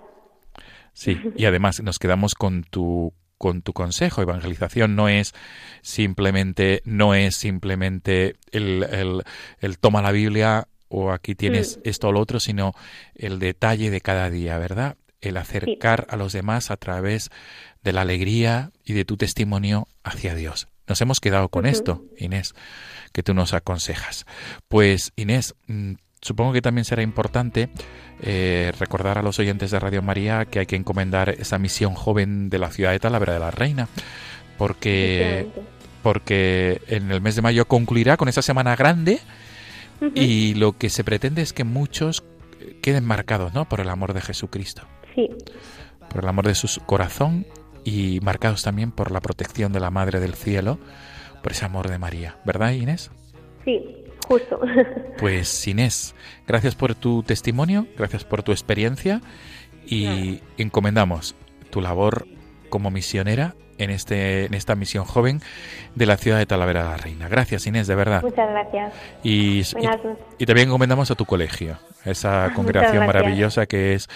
Sí, 0.94 1.18
y 1.36 1.44
además 1.46 1.82
nos 1.82 1.98
quedamos 1.98 2.34
con 2.34 2.64
tu 2.64 3.12
con 3.38 3.62
tu 3.62 3.72
consejo. 3.72 4.22
Evangelización 4.22 4.94
no 4.94 5.08
es 5.08 5.34
simplemente 5.82 6.80
no 6.84 7.14
es 7.14 7.34
simplemente 7.34 8.36
el, 8.52 8.84
el, 8.84 9.22
el 9.60 9.78
toma 9.78 10.00
la 10.00 10.12
Biblia 10.12 10.68
o 10.88 11.10
aquí 11.10 11.34
tienes 11.34 11.80
esto 11.84 12.08
o 12.08 12.12
lo 12.12 12.20
otro, 12.20 12.38
sino 12.38 12.72
el 13.14 13.38
detalle 13.38 13.90
de 13.90 14.00
cada 14.00 14.30
día, 14.30 14.58
¿verdad? 14.58 14.96
El 15.20 15.38
acercar 15.38 16.06
a 16.10 16.16
los 16.16 16.32
demás 16.32 16.70
a 16.70 16.76
través 16.76 17.30
de 17.82 17.92
la 17.92 18.02
alegría 18.02 18.70
y 18.84 18.92
de 18.92 19.04
tu 19.04 19.16
testimonio 19.16 19.88
hacia 20.04 20.34
Dios. 20.34 20.68
Nos 20.86 21.00
hemos 21.00 21.20
quedado 21.20 21.48
con 21.48 21.64
esto, 21.64 22.04
Inés, 22.18 22.54
que 23.12 23.22
tú 23.22 23.32
nos 23.32 23.54
aconsejas. 23.54 24.26
Pues 24.68 25.12
Inés, 25.16 25.54
mm, 25.66 25.94
supongo 26.22 26.52
que 26.52 26.62
también 26.62 26.84
será 26.84 27.02
importante 27.02 27.68
eh, 28.22 28.72
recordar 28.78 29.18
a 29.18 29.22
los 29.22 29.38
oyentes 29.38 29.72
de 29.72 29.80
Radio 29.80 30.00
María 30.02 30.44
que 30.46 30.60
hay 30.60 30.66
que 30.66 30.76
encomendar 30.76 31.28
esa 31.30 31.58
misión 31.58 31.94
joven 31.94 32.48
de 32.48 32.58
la 32.58 32.70
ciudad 32.70 32.92
de 32.92 33.00
Talavera 33.00 33.34
de 33.34 33.40
la 33.40 33.50
Reina, 33.50 33.88
porque, 34.56 35.48
porque 36.02 36.80
en 36.86 37.10
el 37.10 37.20
mes 37.20 37.34
de 37.34 37.42
mayo 37.42 37.66
concluirá 37.66 38.16
con 38.16 38.28
esa 38.28 38.40
semana 38.40 38.76
grande 38.76 39.18
y 40.14 40.54
lo 40.54 40.72
que 40.78 40.88
se 40.88 41.04
pretende 41.04 41.42
es 41.42 41.52
que 41.52 41.64
muchos 41.64 42.24
queden 42.80 43.04
marcados 43.04 43.52
¿no? 43.52 43.68
por 43.68 43.80
el 43.80 43.88
amor 43.88 44.14
de 44.14 44.20
Jesucristo, 44.20 44.82
Sí, 45.14 45.28
por 46.08 46.22
el 46.22 46.28
amor 46.28 46.46
de 46.46 46.54
su 46.54 46.80
corazón 46.86 47.46
y 47.84 48.20
marcados 48.22 48.62
también 48.62 48.92
por 48.92 49.10
la 49.10 49.20
protección 49.20 49.72
de 49.72 49.80
la 49.80 49.90
Madre 49.90 50.20
del 50.20 50.34
Cielo, 50.34 50.78
por 51.42 51.52
ese 51.52 51.64
amor 51.64 51.88
de 51.90 51.98
María, 51.98 52.36
¿verdad 52.44 52.70
Inés? 52.70 53.10
sí, 53.64 54.01
justo. 54.26 54.60
Pues 55.18 55.68
Inés, 55.68 56.16
gracias 56.48 56.74
por 56.74 56.96
tu 56.96 57.22
testimonio, 57.22 57.86
gracias 57.96 58.24
por 58.24 58.42
tu 58.42 58.50
experiencia 58.50 59.20
y 59.86 60.40
encomendamos 60.58 61.36
tu 61.70 61.80
labor 61.80 62.26
como 62.70 62.90
misionera 62.90 63.54
en 63.78 63.90
este 63.90 64.46
en 64.46 64.54
esta 64.54 64.74
misión 64.74 65.04
joven 65.04 65.40
de 65.94 66.06
la 66.06 66.16
ciudad 66.16 66.38
de 66.38 66.46
Talavera 66.46 66.82
de 66.82 66.88
la 66.90 66.96
Reina. 66.96 67.28
Gracias 67.28 67.66
Inés, 67.66 67.86
de 67.86 67.94
verdad. 67.94 68.22
Muchas 68.22 68.48
gracias. 68.50 68.94
Y, 69.22 69.62
y, 70.38 70.46
también 70.46 70.68
encomendamos 70.68 71.10
a 71.10 71.14
tu 71.14 71.24
colegio, 71.24 71.78
esa 72.04 72.52
congregación 72.56 73.06
maravillosa 73.06 73.66
que 73.66 73.94
es 73.94 74.08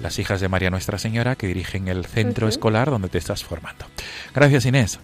las 0.00 0.18
hijas 0.18 0.40
de 0.40 0.48
María 0.48 0.70
Nuestra 0.70 0.98
Señora 0.98 1.36
que 1.36 1.46
dirigen 1.46 1.88
el 1.88 2.04
centro 2.04 2.48
escolar 2.48 2.90
donde 2.90 3.08
te 3.08 3.18
estás 3.18 3.44
formando. 3.44 3.86
Gracias 4.34 4.66
Inés. 4.66 5.00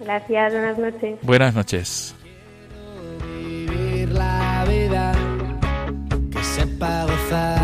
Gracias, 0.00 0.52
buenas 0.52 0.78
noches. 0.78 1.18
Buenas 1.22 1.54
noches. 1.54 2.16
La 4.14 4.64
vida 4.68 5.12
que 6.30 6.42
sepa 6.42 7.04
gozar 7.04 7.63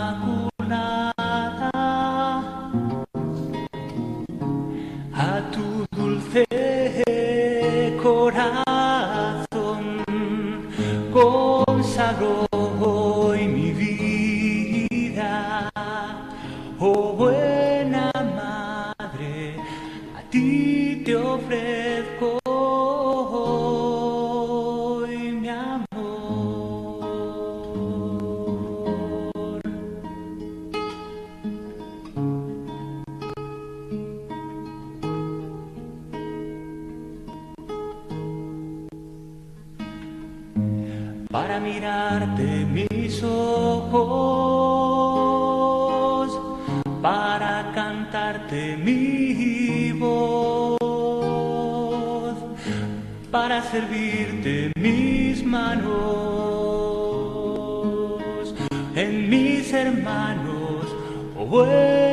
para 53.29 53.61
servirte 53.63 54.71
mis 54.75 55.43
manos, 55.45 55.91
en 58.95 59.29
mis 59.29 59.73
hermanos, 59.73 60.85
oh 61.37 62.10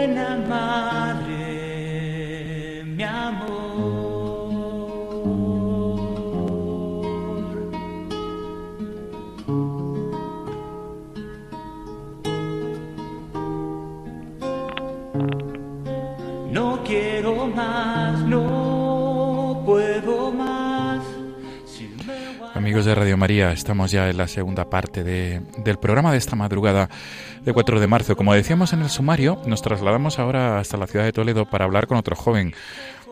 Amigos 22.68 22.84
de 22.84 22.94
Radio 22.94 23.16
María, 23.16 23.50
estamos 23.50 23.90
ya 23.92 24.10
en 24.10 24.18
la 24.18 24.28
segunda 24.28 24.68
parte 24.68 25.02
de- 25.02 25.40
del 25.64 25.78
programa 25.78 26.12
de 26.12 26.18
esta 26.18 26.36
madrugada 26.36 26.90
de 27.42 27.54
4 27.54 27.80
de 27.80 27.86
marzo. 27.86 28.14
Como 28.14 28.34
decíamos 28.34 28.74
en 28.74 28.82
el 28.82 28.90
sumario, 28.90 29.40
nos 29.46 29.62
trasladamos 29.62 30.18
ahora 30.18 30.58
hasta 30.58 30.76
la 30.76 30.86
ciudad 30.86 31.06
de 31.06 31.12
Toledo 31.14 31.48
para 31.48 31.64
hablar 31.64 31.86
con 31.86 31.96
otro 31.96 32.14
joven 32.14 32.52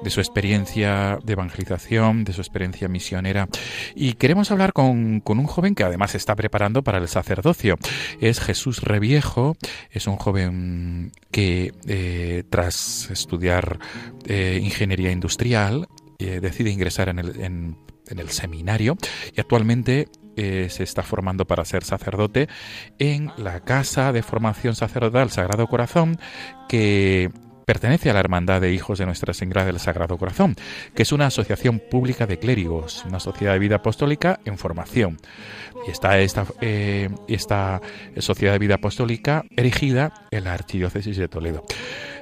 de 0.04 0.10
su 0.10 0.20
experiencia 0.20 1.18
de 1.24 1.32
evangelización, 1.32 2.24
de 2.24 2.34
su 2.34 2.42
experiencia 2.42 2.86
misionera. 2.88 3.48
Y 3.94 4.12
queremos 4.12 4.50
hablar 4.50 4.74
con, 4.74 5.20
con 5.20 5.38
un 5.38 5.46
joven 5.46 5.74
que 5.74 5.84
además 5.84 6.14
está 6.14 6.36
preparando 6.36 6.82
para 6.82 6.98
el 6.98 7.08
sacerdocio. 7.08 7.76
Es 8.20 8.40
Jesús 8.40 8.82
Reviejo, 8.82 9.56
es 9.90 10.06
un 10.06 10.16
joven 10.16 11.12
que 11.30 11.72
eh, 11.88 12.44
tras 12.50 13.10
estudiar 13.10 13.78
eh, 14.26 14.60
ingeniería 14.62 15.12
industrial 15.12 15.88
eh, 16.18 16.40
decide 16.42 16.68
ingresar 16.70 17.08
en 17.08 17.20
el, 17.20 17.40
en- 17.40 17.86
en 18.08 18.18
el 18.18 18.30
seminario 18.30 18.96
y 19.34 19.40
actualmente 19.40 20.08
eh, 20.36 20.68
se 20.70 20.82
está 20.82 21.02
formando 21.02 21.46
para 21.46 21.64
ser 21.64 21.82
sacerdote 21.82 22.48
en 22.98 23.32
la 23.38 23.60
Casa 23.60 24.12
de 24.12 24.22
Formación 24.22 24.74
Sacerdotal 24.74 25.30
Sagrado 25.30 25.66
Corazón 25.66 26.18
que 26.68 27.30
pertenece 27.66 28.10
a 28.10 28.12
la 28.12 28.20
Hermandad 28.20 28.60
de 28.60 28.72
Hijos 28.72 28.98
de 28.98 29.06
Nuestra 29.06 29.34
Señora 29.34 29.64
del 29.64 29.80
Sagrado 29.80 30.16
Corazón, 30.18 30.54
que 30.94 31.02
es 31.02 31.10
una 31.10 31.26
asociación 31.26 31.80
pública 31.80 32.26
de 32.26 32.38
clérigos, 32.38 33.04
una 33.06 33.18
sociedad 33.18 33.54
de 33.54 33.58
vida 33.58 33.76
apostólica 33.76 34.38
en 34.44 34.56
formación. 34.56 35.16
Y 35.86 35.90
está 35.90 36.18
esta, 36.20 36.46
eh, 36.60 37.10
esta 37.26 37.80
sociedad 38.18 38.52
de 38.52 38.60
vida 38.60 38.76
apostólica 38.76 39.44
erigida 39.56 40.12
en 40.30 40.44
la 40.44 40.52
Archidiócesis 40.52 41.16
de 41.16 41.28
Toledo. 41.28 41.64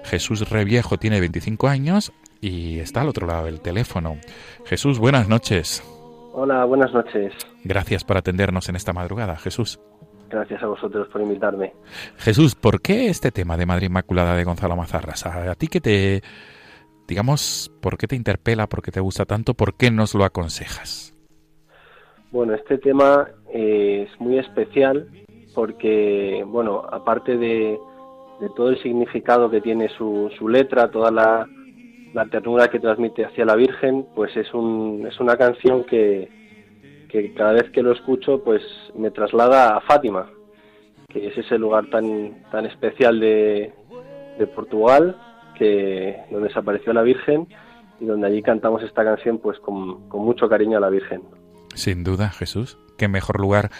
Jesús 0.05 0.49
Reviejo 0.49 0.99
tiene 0.99 1.21
25 1.21 1.69
años 1.69 2.13
y 2.45 2.79
está 2.79 3.01
al 3.01 3.09
otro 3.09 3.27
lado 3.27 3.47
del 3.47 3.63
teléfono. 3.63 4.19
Jesús, 4.67 4.99
buenas 4.99 5.29
noches. 5.31 5.83
Hola, 6.35 6.67
buenas 6.67 6.93
noches. 6.93 7.33
Gracias 7.65 8.05
por 8.05 8.19
atendernos 8.19 8.69
en 8.69 8.77
esta 8.77 8.93
madrugada, 8.93 9.37
Jesús. 9.37 9.81
Gracias 10.29 10.63
a 10.63 10.67
vosotros 10.67 11.09
por 11.09 11.23
invitarme. 11.23 11.73
Jesús, 12.19 12.55
¿por 12.55 12.83
qué 12.83 13.09
este 13.09 13.31
tema 13.31 13.57
de 13.57 13.65
Madre 13.65 13.87
Inmaculada 13.87 14.37
de 14.37 14.45
Gonzalo 14.45 14.77
Mazarras? 14.77 15.25
A 15.25 15.55
ti 15.55 15.69
que 15.69 15.81
te, 15.81 16.23
digamos, 17.09 17.73
¿por 17.81 17.97
qué 17.97 18.07
te 18.07 18.17
interpela? 18.17 18.67
¿Por 18.67 18.83
qué 18.83 18.91
te 18.91 19.01
gusta 19.01 19.25
tanto? 19.25 19.55
¿Por 19.55 19.75
qué 19.77 19.91
nos 19.91 20.15
lo 20.15 20.25
aconsejas? 20.25 21.15
Bueno, 22.31 22.53
este 22.55 22.77
tema 22.77 23.27
eh, 23.55 24.07
es 24.11 24.21
muy 24.21 24.39
especial 24.39 25.09
porque, 25.55 26.45
bueno, 26.47 26.83
aparte 26.93 27.39
de, 27.39 27.79
de 28.41 28.49
todo 28.55 28.69
el 28.69 28.83
significado 28.83 29.49
que 29.49 29.63
tiene 29.63 29.89
su, 29.97 30.31
su 30.37 30.49
letra, 30.49 30.91
toda 30.91 31.11
la, 31.13 31.47
la 32.15 32.27
ternura 32.27 32.69
que 32.69 32.79
transmite 32.79 33.25
hacia 33.25 33.45
la 33.45 33.57
Virgen, 33.57 34.07
pues 34.15 34.35
es, 34.37 34.55
un, 34.55 35.05
es 35.07 35.19
una 35.19 35.37
canción 35.37 35.85
que, 35.85 36.31
cada 37.37 37.53
vez 37.53 37.71
que 37.71 37.83
lo 37.83 37.93
escucho, 37.93 38.43
pues 38.43 38.63
me 38.97 39.11
traslada 39.11 39.77
a 39.77 39.81
Fátima, 39.81 40.31
que 41.09 41.27
es 41.27 41.37
ese 41.37 41.59
lugar 41.59 41.91
tan, 41.91 42.45
tan 42.53 42.67
especial 42.67 43.19
de, 43.19 43.73
de 44.39 44.47
Portugal, 44.47 45.17
que, 45.59 46.17
donde 46.31 46.53
se 46.53 46.59
apareció 46.59 46.93
la 46.93 47.03
Virgen 47.03 47.49
y 48.01 48.07
donde 48.07 48.29
allí 48.29 48.43
cantamos 48.43 48.83
esta 48.83 49.05
canción 49.05 49.39
pues 49.39 49.59
con, 49.59 50.09
con 50.09 50.25
mucho 50.25 50.49
cariño 50.49 50.79
a 50.79 50.81
la 50.81 50.91
Virgen. 50.91 51.23
Sin 51.75 52.05
duda, 52.05 52.31
Jesús. 52.31 52.79
Qué 52.97 53.09
mejor 53.09 53.41
lugar 53.41 53.71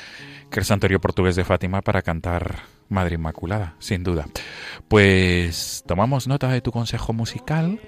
que 0.51 0.59
el 0.59 0.65
Santuario 0.65 1.01
Portugués 1.01 1.37
de 1.37 1.45
Fátima 1.45 1.83
para 1.83 2.03
cantar 2.03 2.74
Madre 2.89 3.17
Inmaculada, 3.17 3.75
sin 3.79 4.05
duda. 4.05 4.27
Pues 4.89 5.85
tomamos 5.87 6.27
nota 6.29 6.49
de 6.49 6.61
tu 6.61 6.73
consejo 6.73 7.13
musical. 7.13 7.81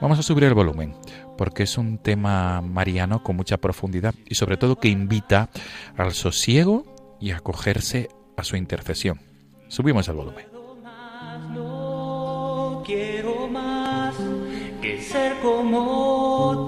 Vamos 0.00 0.18
a 0.18 0.22
subir 0.22 0.44
el 0.44 0.54
volumen, 0.54 0.94
porque 1.36 1.64
es 1.64 1.78
un 1.78 1.98
tema 1.98 2.60
mariano 2.60 3.22
con 3.22 3.36
mucha 3.36 3.58
profundidad 3.58 4.14
y 4.26 4.34
sobre 4.34 4.56
todo 4.56 4.76
que 4.76 4.88
invita 4.88 5.50
al 5.96 6.12
sosiego 6.12 6.84
y 7.20 7.30
a 7.32 7.36
acogerse 7.36 8.08
a 8.36 8.44
su 8.44 8.56
intercesión. 8.56 9.20
Subimos 9.68 10.08
el 10.08 10.16
volumen. 10.16 10.46
No 11.54 12.82
quiero 12.84 13.46
más 13.48 14.14
que 14.82 15.00
ser 15.00 15.38
como 15.40 16.66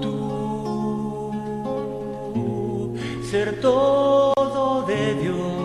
tú, 2.33 2.95
ser 3.29 3.59
todo 3.59 4.85
de 4.85 5.15
Dios, 5.15 5.62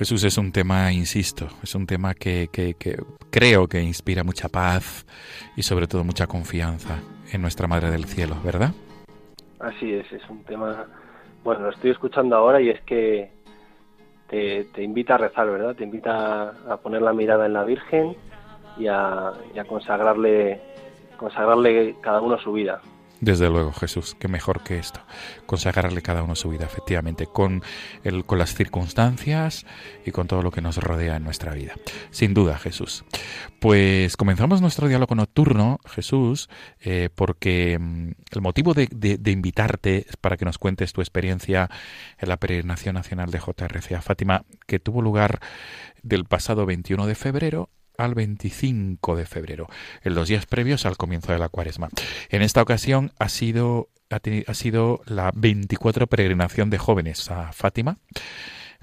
Jesús 0.00 0.24
es 0.24 0.38
un 0.38 0.50
tema, 0.50 0.90
insisto, 0.94 1.46
es 1.62 1.74
un 1.74 1.86
tema 1.86 2.14
que, 2.14 2.48
que- 2.50 2.72
que 2.72 2.96
creo 3.30 3.68
que 3.68 3.82
inspira 3.82 4.24
mucha 4.24 4.48
paz 4.48 5.04
y 5.56 5.62
sobre 5.62 5.86
todo 5.86 6.04
mucha 6.04 6.26
confianza 6.26 7.00
en 7.30 7.42
nuestra 7.42 7.66
Madre 7.68 7.90
del 7.90 8.06
Cielo, 8.06 8.34
¿verdad? 8.42 8.70
Así 9.58 9.92
es, 9.92 10.10
es 10.10 10.22
un 10.30 10.42
tema, 10.44 10.86
bueno, 11.44 11.64
lo 11.64 11.70
estoy 11.70 11.90
escuchando 11.90 12.34
ahora 12.34 12.62
y 12.62 12.70
es 12.70 12.80
que 12.80 13.30
te, 14.30 14.66
invita 14.82 15.16
a 15.16 15.18
rezar, 15.18 15.50
¿verdad? 15.50 15.76
Te 15.76 15.84
invita 15.84 16.44
a, 16.44 16.72
a 16.72 16.76
poner 16.78 17.02
la 17.02 17.12
mirada 17.12 17.44
en 17.44 17.52
la 17.52 17.64
Virgen 17.64 18.16
y 18.78 18.86
a, 18.86 19.32
y 19.54 19.58
a 19.58 19.64
consagrarle, 19.66 20.62
consagrarle 21.18 21.96
cada 22.00 22.22
uno 22.22 22.38
su 22.38 22.52
vida. 22.54 22.80
Desde 23.20 23.50
luego, 23.50 23.72
Jesús, 23.72 24.16
qué 24.18 24.28
mejor 24.28 24.62
que 24.62 24.78
esto, 24.78 25.00
consagrarle 25.44 26.00
cada 26.00 26.22
uno 26.22 26.34
su 26.34 26.48
vida, 26.48 26.64
efectivamente, 26.64 27.26
con, 27.26 27.62
el, 28.02 28.24
con 28.24 28.38
las 28.38 28.54
circunstancias 28.54 29.66
y 30.06 30.10
con 30.10 30.26
todo 30.26 30.42
lo 30.42 30.50
que 30.50 30.62
nos 30.62 30.78
rodea 30.78 31.16
en 31.16 31.24
nuestra 31.24 31.52
vida. 31.52 31.74
Sin 32.10 32.32
duda, 32.32 32.56
Jesús. 32.58 33.04
Pues 33.60 34.16
comenzamos 34.16 34.62
nuestro 34.62 34.88
diálogo 34.88 35.14
nocturno, 35.14 35.78
Jesús, 35.86 36.48
eh, 36.80 37.10
porque 37.14 37.78
mm, 37.78 38.10
el 38.32 38.40
motivo 38.40 38.72
de, 38.72 38.88
de- 38.90 39.18
de 39.18 39.30
invitarte 39.30 40.06
es 40.08 40.16
para 40.16 40.38
que 40.38 40.46
nos 40.46 40.56
cuentes 40.56 40.94
tu 40.94 41.02
experiencia 41.02 41.68
en 42.18 42.28
la 42.30 42.38
peregrinación 42.38 42.94
nacional 42.94 43.30
de 43.30 43.38
JRC 43.38 43.92
a 43.92 44.02
Fátima, 44.02 44.44
que 44.66 44.78
tuvo 44.78 45.02
lugar 45.02 45.40
del 46.02 46.24
pasado 46.24 46.64
21 46.64 47.06
de 47.06 47.14
febrero 47.14 47.68
al 48.04 48.14
25 48.14 49.16
de 49.16 49.26
febrero, 49.26 49.68
en 50.02 50.14
los 50.14 50.28
días 50.28 50.46
previos 50.46 50.86
al 50.86 50.96
comienzo 50.96 51.32
de 51.32 51.38
la 51.38 51.48
cuaresma. 51.48 51.88
En 52.30 52.42
esta 52.42 52.62
ocasión 52.62 53.12
ha 53.18 53.28
sido, 53.28 53.88
ha, 54.10 54.20
teni- 54.20 54.44
ha 54.46 54.54
sido 54.54 55.00
la 55.06 55.30
24 55.34 56.06
peregrinación 56.06 56.70
de 56.70 56.78
jóvenes 56.78 57.30
a 57.30 57.52
Fátima. 57.52 57.98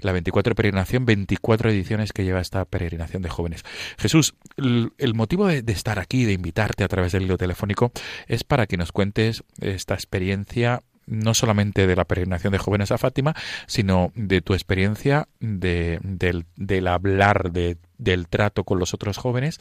La 0.00 0.12
24 0.12 0.54
peregrinación, 0.54 1.04
24 1.06 1.70
ediciones 1.70 2.12
que 2.12 2.22
lleva 2.22 2.40
esta 2.40 2.64
peregrinación 2.64 3.20
de 3.20 3.30
jóvenes. 3.30 3.64
Jesús, 3.98 4.36
el, 4.56 5.14
motivo 5.14 5.48
de, 5.48 5.62
de 5.62 5.72
estar 5.72 5.98
aquí, 5.98 6.24
de 6.24 6.34
invitarte 6.34 6.84
a 6.84 6.88
través 6.88 7.10
del 7.10 7.24
hilo 7.24 7.36
telefónico, 7.36 7.90
es 8.28 8.44
para 8.44 8.68
que 8.68 8.76
nos 8.76 8.92
cuentes 8.92 9.42
esta 9.60 9.94
experiencia 9.94 10.84
no 11.08 11.34
solamente 11.34 11.86
de 11.86 11.96
la 11.96 12.04
peregrinación 12.04 12.52
de 12.52 12.58
jóvenes 12.58 12.92
a 12.92 12.98
Fátima, 12.98 13.34
sino 13.66 14.12
de 14.14 14.40
tu 14.40 14.54
experiencia 14.54 15.28
de, 15.40 15.98
del, 16.02 16.44
del 16.56 16.86
hablar, 16.86 17.50
de, 17.50 17.78
del 17.96 18.28
trato 18.28 18.64
con 18.64 18.78
los 18.78 18.94
otros 18.94 19.18
jóvenes 19.18 19.60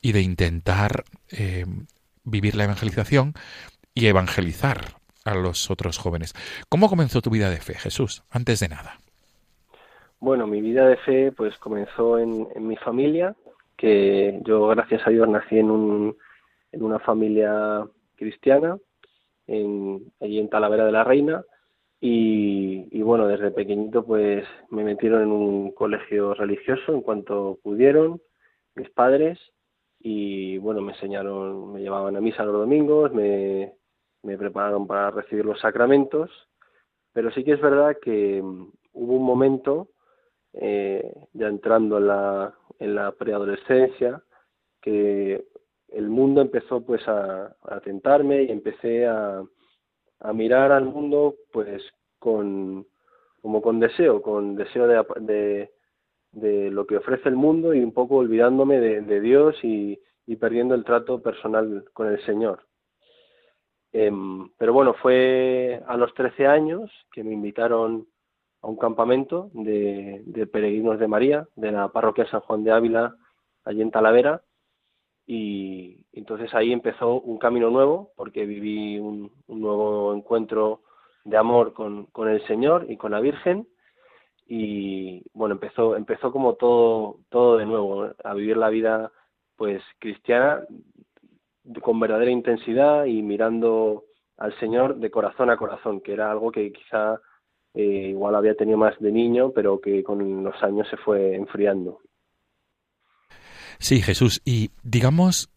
y 0.00 0.12
de 0.12 0.20
intentar 0.20 1.04
eh, 1.30 1.64
vivir 2.24 2.54
la 2.54 2.64
evangelización 2.64 3.34
y 3.94 4.06
evangelizar 4.06 4.96
a 5.24 5.34
los 5.34 5.70
otros 5.70 5.98
jóvenes. 5.98 6.34
¿Cómo 6.68 6.88
comenzó 6.88 7.20
tu 7.20 7.30
vida 7.30 7.50
de 7.50 7.58
fe, 7.58 7.74
Jesús? 7.74 8.24
Antes 8.30 8.60
de 8.60 8.68
nada. 8.68 8.98
Bueno, 10.20 10.46
mi 10.46 10.60
vida 10.60 10.86
de 10.86 10.96
fe 10.98 11.32
pues 11.32 11.56
comenzó 11.58 12.18
en, 12.18 12.46
en 12.54 12.66
mi 12.66 12.76
familia, 12.76 13.34
que 13.76 14.40
yo 14.44 14.68
gracias 14.68 15.02
a 15.06 15.10
Dios 15.10 15.28
nací 15.28 15.58
en, 15.58 15.70
un, 15.70 16.16
en 16.70 16.82
una 16.82 17.00
familia 17.00 17.84
cristiana, 18.16 18.78
en, 19.46 20.12
allí 20.20 20.38
en 20.38 20.48
Talavera 20.48 20.86
de 20.86 20.92
la 20.92 21.04
Reina, 21.04 21.44
y, 22.04 23.00
bueno, 23.00 23.28
desde 23.28 23.52
pequeñito 23.52 24.04
pues 24.04 24.44
me 24.70 24.82
metieron 24.82 25.22
en 25.22 25.30
un 25.30 25.70
colegio 25.70 26.34
religioso 26.34 26.92
en 26.92 27.00
cuanto 27.00 27.60
pudieron 27.62 28.20
mis 28.74 28.90
padres. 28.90 29.38
Y 30.00 30.58
bueno, 30.58 30.80
me 30.80 30.94
enseñaron, 30.94 31.72
me 31.72 31.80
llevaban 31.80 32.16
a 32.16 32.20
misa 32.20 32.42
los 32.42 32.54
domingos, 32.54 33.12
me, 33.12 33.74
me 34.24 34.36
prepararon 34.36 34.88
para 34.88 35.12
recibir 35.12 35.44
los 35.44 35.60
sacramentos, 35.60 36.28
pero 37.12 37.30
sí 37.30 37.44
que 37.44 37.52
es 37.52 37.60
verdad 37.60 37.96
que 38.02 38.42
mm, 38.42 38.72
hubo 38.94 39.14
un 39.14 39.24
momento 39.24 39.90
eh, 40.54 41.14
ya 41.34 41.46
entrando 41.46 41.98
en 41.98 42.08
la, 42.08 42.52
en 42.80 42.96
la 42.96 43.12
preadolescencia, 43.12 44.24
que 44.80 45.44
el 45.94 46.08
mundo 46.08 46.40
empezó 46.40 46.84
pues 46.84 47.06
a, 47.08 47.54
a 47.62 47.80
tentarme 47.80 48.44
y 48.44 48.50
empecé 48.50 49.06
a, 49.06 49.42
mirar 50.32 50.70
al 50.70 50.84
mundo 50.84 51.34
pues 51.52 51.82
con 52.20 52.86
como 53.40 53.60
con 53.60 53.80
deseo, 53.80 54.22
con 54.22 54.54
deseo 54.54 54.86
de, 54.86 55.04
de, 55.20 55.72
de 56.30 56.70
lo 56.70 56.86
que 56.86 56.96
ofrece 56.96 57.28
el 57.28 57.34
mundo 57.34 57.74
y 57.74 57.80
un 57.82 57.92
poco 57.92 58.16
olvidándome 58.16 58.78
de, 58.78 59.20
Dios 59.20 59.56
y, 59.64 60.00
y 60.26 60.36
perdiendo 60.36 60.76
el 60.76 60.84
trato 60.84 61.20
personal 61.20 61.84
con 61.92 62.06
el 62.06 62.24
Señor. 62.24 62.60
Em, 63.92 64.48
pero 64.56 64.72
bueno, 64.72 64.94
fue 64.94 65.82
a 65.88 65.96
los 65.96 66.14
13 66.14 66.46
años 66.46 66.88
que 67.12 67.24
me 67.24 67.32
invitaron 67.32 68.06
a 68.60 68.68
un 68.68 68.76
campamento 68.76 69.50
de, 69.54 70.22
de 70.24 70.46
peregrinos 70.46 71.00
de 71.00 71.08
María, 71.08 71.48
de 71.56 71.72
la 71.72 71.88
parroquia 71.88 72.30
San 72.30 72.42
Juan 72.42 72.62
de 72.62 72.70
Ávila, 72.70 73.16
allí 73.64 73.82
en 73.82 73.90
Talavera, 73.90 74.40
y 75.32 76.04
entonces 76.12 76.52
ahí 76.54 76.74
empezó 76.74 77.20
un 77.22 77.38
camino 77.38 77.70
nuevo, 77.70 78.12
porque 78.16 78.44
viví 78.44 78.98
un, 78.98 79.32
nuevo 79.48 80.14
encuentro 80.14 80.82
de 81.24 81.38
amor 81.38 81.72
con, 81.72 82.04
con 82.06 82.28
el 82.28 82.46
Señor 82.46 82.84
y 82.90 82.98
con 82.98 83.12
la 83.12 83.20
Virgen, 83.20 83.66
y 84.46 85.22
bueno, 85.32 85.54
empezó, 85.54 85.96
empezó 85.96 86.32
como 86.32 86.56
todo, 86.56 87.20
todo 87.30 87.56
de 87.56 87.64
nuevo, 87.64 88.10
a 88.22 88.34
vivir 88.34 88.58
la 88.58 88.68
vida 88.68 89.10
pues 89.56 89.82
cristiana 89.98 90.66
con 91.80 91.98
verdadera 91.98 92.30
intensidad 92.30 93.06
y 93.06 93.22
mirando 93.22 94.04
al 94.36 94.52
Señor 94.58 94.96
de 94.96 95.10
corazón 95.10 95.48
a 95.48 95.56
corazón, 95.56 96.02
que 96.02 96.12
era 96.12 96.30
algo 96.30 96.52
que 96.52 96.72
quizá 96.72 97.18
eh, 97.72 98.10
igual 98.10 98.34
había 98.34 98.54
tenido 98.54 98.76
más 98.76 98.98
de 98.98 99.12
niño, 99.12 99.50
pero 99.54 99.80
que 99.80 100.02
con 100.04 100.44
los 100.44 100.62
años 100.62 100.86
se 100.90 100.98
fue 100.98 101.34
enfriando. 101.36 102.00
Sí, 103.82 104.00
Jesús. 104.00 104.40
Y 104.44 104.70
digamos, 104.84 105.50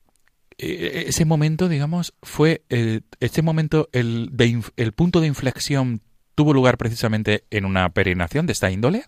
eh, 0.58 1.06
ese 1.08 1.26
momento, 1.26 1.70
digamos, 1.70 2.14
fue 2.24 2.64
eh, 2.70 3.02
este 3.20 3.44
momento, 3.44 3.88
el, 3.92 4.30
de 4.36 4.62
el 4.78 4.94
punto 4.94 5.22
de 5.22 5.28
inflexión 5.28 6.02
tuvo 6.34 6.52
lugar 6.52 6.78
precisamente 6.78 7.44
en 7.52 7.66
una 7.66 7.88
peregrinación 7.90 8.48
de 8.48 8.54
esta 8.54 8.72
índole. 8.72 9.04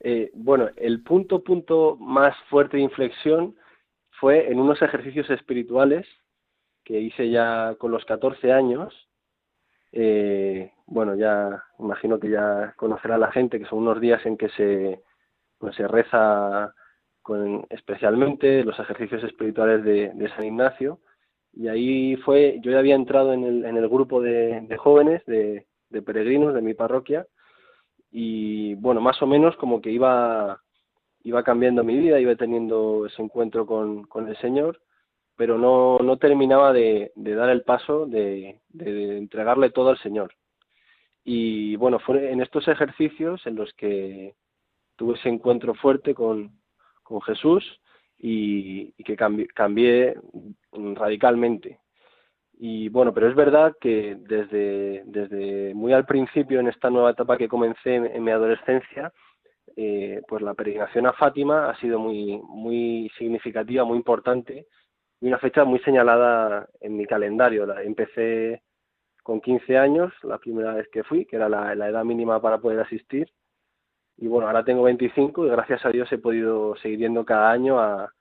Eh, 0.00 0.30
bueno, 0.34 0.68
el 0.76 1.02
punto, 1.02 1.42
punto 1.42 1.96
más 1.96 2.36
fuerte 2.50 2.76
de 2.76 2.82
inflexión 2.82 3.56
fue 4.20 4.52
en 4.52 4.60
unos 4.60 4.82
ejercicios 4.82 5.30
espirituales 5.30 6.06
que 6.84 7.00
hice 7.00 7.30
ya 7.30 7.76
con 7.78 7.92
los 7.92 8.04
14 8.04 8.52
años. 8.52 8.92
Eh, 9.92 10.70
bueno, 10.86 11.14
ya 11.16 11.64
imagino 11.78 12.20
que 12.20 12.28
ya 12.28 12.74
conocerá 12.76 13.16
la 13.16 13.32
gente 13.32 13.58
que 13.58 13.64
son 13.64 13.78
unos 13.78 14.02
días 14.02 14.24
en 14.26 14.36
que 14.36 14.50
se, 14.50 15.02
pues, 15.58 15.74
se 15.76 15.88
reza 15.88 16.74
con 17.22 17.66
especialmente 17.70 18.64
los 18.64 18.78
ejercicios 18.78 19.22
espirituales 19.24 19.84
de, 19.84 20.30
San 20.36 20.44
Ignacio. 20.44 21.00
Y 21.52 21.68
ahí 21.68 22.16
fue, 22.16 22.58
yo 22.62 22.70
ya 22.70 22.78
había 22.78 22.94
entrado 22.94 23.32
en 23.32 23.44
el, 23.44 23.64
en 23.64 23.76
el 23.76 23.88
grupo 23.88 24.20
de, 24.20 24.66
jóvenes, 24.78 25.24
de, 25.26 25.66
peregrinos 26.04 26.54
de 26.54 26.62
mi 26.62 26.74
parroquia, 26.74 27.26
y 28.12 28.74
bueno, 28.74 29.00
más 29.00 29.20
o 29.22 29.26
menos 29.26 29.56
como 29.56 29.80
que 29.80 29.90
iba, 29.90 30.60
iba 31.22 31.44
cambiando 31.44 31.84
mi 31.84 31.96
vida, 31.96 32.18
iba 32.20 32.34
teniendo 32.36 33.06
ese 33.06 33.22
encuentro 33.22 33.66
con, 33.66 34.04
con 34.04 34.28
el 34.28 34.36
Señor, 34.38 34.80
pero 35.36 35.58
no, 35.58 35.98
no 35.98 36.16
terminaba 36.18 36.72
de, 36.72 37.12
dar 37.16 37.50
el 37.50 37.62
paso 37.62 38.06
de 38.06 38.60
entregarle 38.72 39.70
todo 39.70 39.90
al 39.90 39.98
Señor. 39.98 40.34
Y 41.24 41.76
bueno, 41.76 41.98
fue 41.98 42.32
en 42.32 42.40
estos 42.40 42.66
ejercicios 42.68 43.46
en 43.46 43.56
los 43.56 43.72
que 43.74 44.34
tuve 44.96 45.16
ese 45.16 45.28
encuentro 45.28 45.74
fuerte 45.74 46.14
con, 46.14 46.59
con 47.10 47.20
Jesús 47.22 47.64
y, 48.18 48.92
que 49.02 49.16
cambié, 49.16 50.14
radicalmente. 50.72 51.80
Y 52.56 52.88
bueno, 52.88 53.12
pero 53.12 53.28
es 53.28 53.34
verdad 53.34 53.74
que 53.80 54.16
desde, 54.20 55.02
desde 55.06 55.74
muy 55.74 55.92
al 55.92 56.06
principio, 56.06 56.60
en 56.60 56.68
esta 56.68 56.88
nueva 56.88 57.10
etapa 57.10 57.36
que 57.36 57.48
comencé 57.48 57.96
en, 57.96 58.22
mi 58.22 58.30
adolescencia, 58.30 59.12
eh, 59.76 60.22
pues 60.28 60.40
la 60.42 60.54
peregrinación 60.54 61.06
a 61.06 61.12
Fátima 61.14 61.70
ha 61.70 61.80
sido 61.80 61.98
muy, 61.98 62.40
muy 62.48 63.10
significativa, 63.18 63.84
muy 63.84 63.96
importante 63.96 64.66
y 65.20 65.26
una 65.26 65.38
fecha 65.38 65.64
muy 65.64 65.80
señalada 65.80 66.68
en 66.80 66.96
mi 66.96 67.06
calendario. 67.06 67.66
La, 67.66 67.82
empecé 67.82 68.62
con 69.24 69.40
15 69.40 69.78
años, 69.78 70.12
la 70.22 70.38
primera 70.38 70.74
vez 70.74 70.86
que 70.92 71.02
fui, 71.02 71.26
que 71.26 71.36
era 71.36 71.48
la 71.48 71.88
edad 71.88 72.04
mínima 72.04 72.40
para 72.40 72.58
poder 72.58 72.80
asistir. 72.80 73.28
Y 74.20 74.28
bueno, 74.28 74.46
ahora 74.46 74.62
tengo 74.62 74.82
25 74.82 75.46
y 75.46 75.50
gracias 75.50 75.84
a 75.84 75.88
Dios 75.88 76.12
he 76.12 76.18
podido 76.18 76.76
seguir 76.76 77.00
yendo 77.00 77.24
cada 77.24 77.50
año 77.50 77.80
a, 77.80 78.12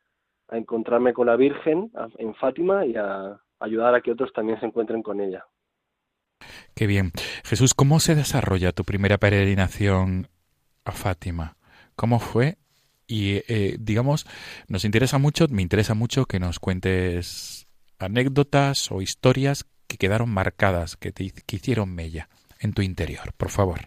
a 0.48 0.58
encontrarme 0.58 1.14
con 1.14 1.28
la 1.28 1.36
Virgen 1.36 1.92
en 2.18 2.34
Fátima 2.36 2.86
y 2.86 2.96
a 2.96 3.38
ayudar 3.60 3.94
a 3.94 4.02
que 4.02 4.12
otros 4.12 4.32
también 4.34 4.60
se 4.60 4.66
encuentren 4.66 5.04
con 5.04 5.20
ella. 5.20 5.46
Qué 6.74 6.88
bien. 6.88 7.12
Jesús, 7.44 7.74
¿cómo 7.74 8.00
se 8.00 8.16
desarrolla 8.16 8.72
tu 8.72 8.86
primera 8.86 9.18
peregrinación 9.18 10.30
a 10.86 10.94
Fátima? 10.94 11.58
¿Cómo 11.98 12.20
fue? 12.20 12.58
Y 13.06 13.42
eh, 13.48 13.76
digamos, 13.78 14.26
nos 14.70 14.86
interesa 14.86 15.18
mucho, 15.18 15.48
me 15.50 15.62
interesa 15.62 15.96
mucho 15.96 16.26
que 16.26 16.40
nos 16.40 16.60
cuentes 16.60 17.68
anécdotas 17.98 18.90
o 18.92 19.02
historias 19.02 19.66
que 19.88 19.98
quedaron 19.98 20.30
marcadas, 20.30 20.96
que 20.96 21.12
te 21.12 21.30
que 21.32 21.56
hicieron 21.58 21.94
mella 21.94 22.30
en 22.60 22.74
tu 22.74 22.82
interior, 22.82 23.34
por 23.36 23.50
favor. 23.50 23.80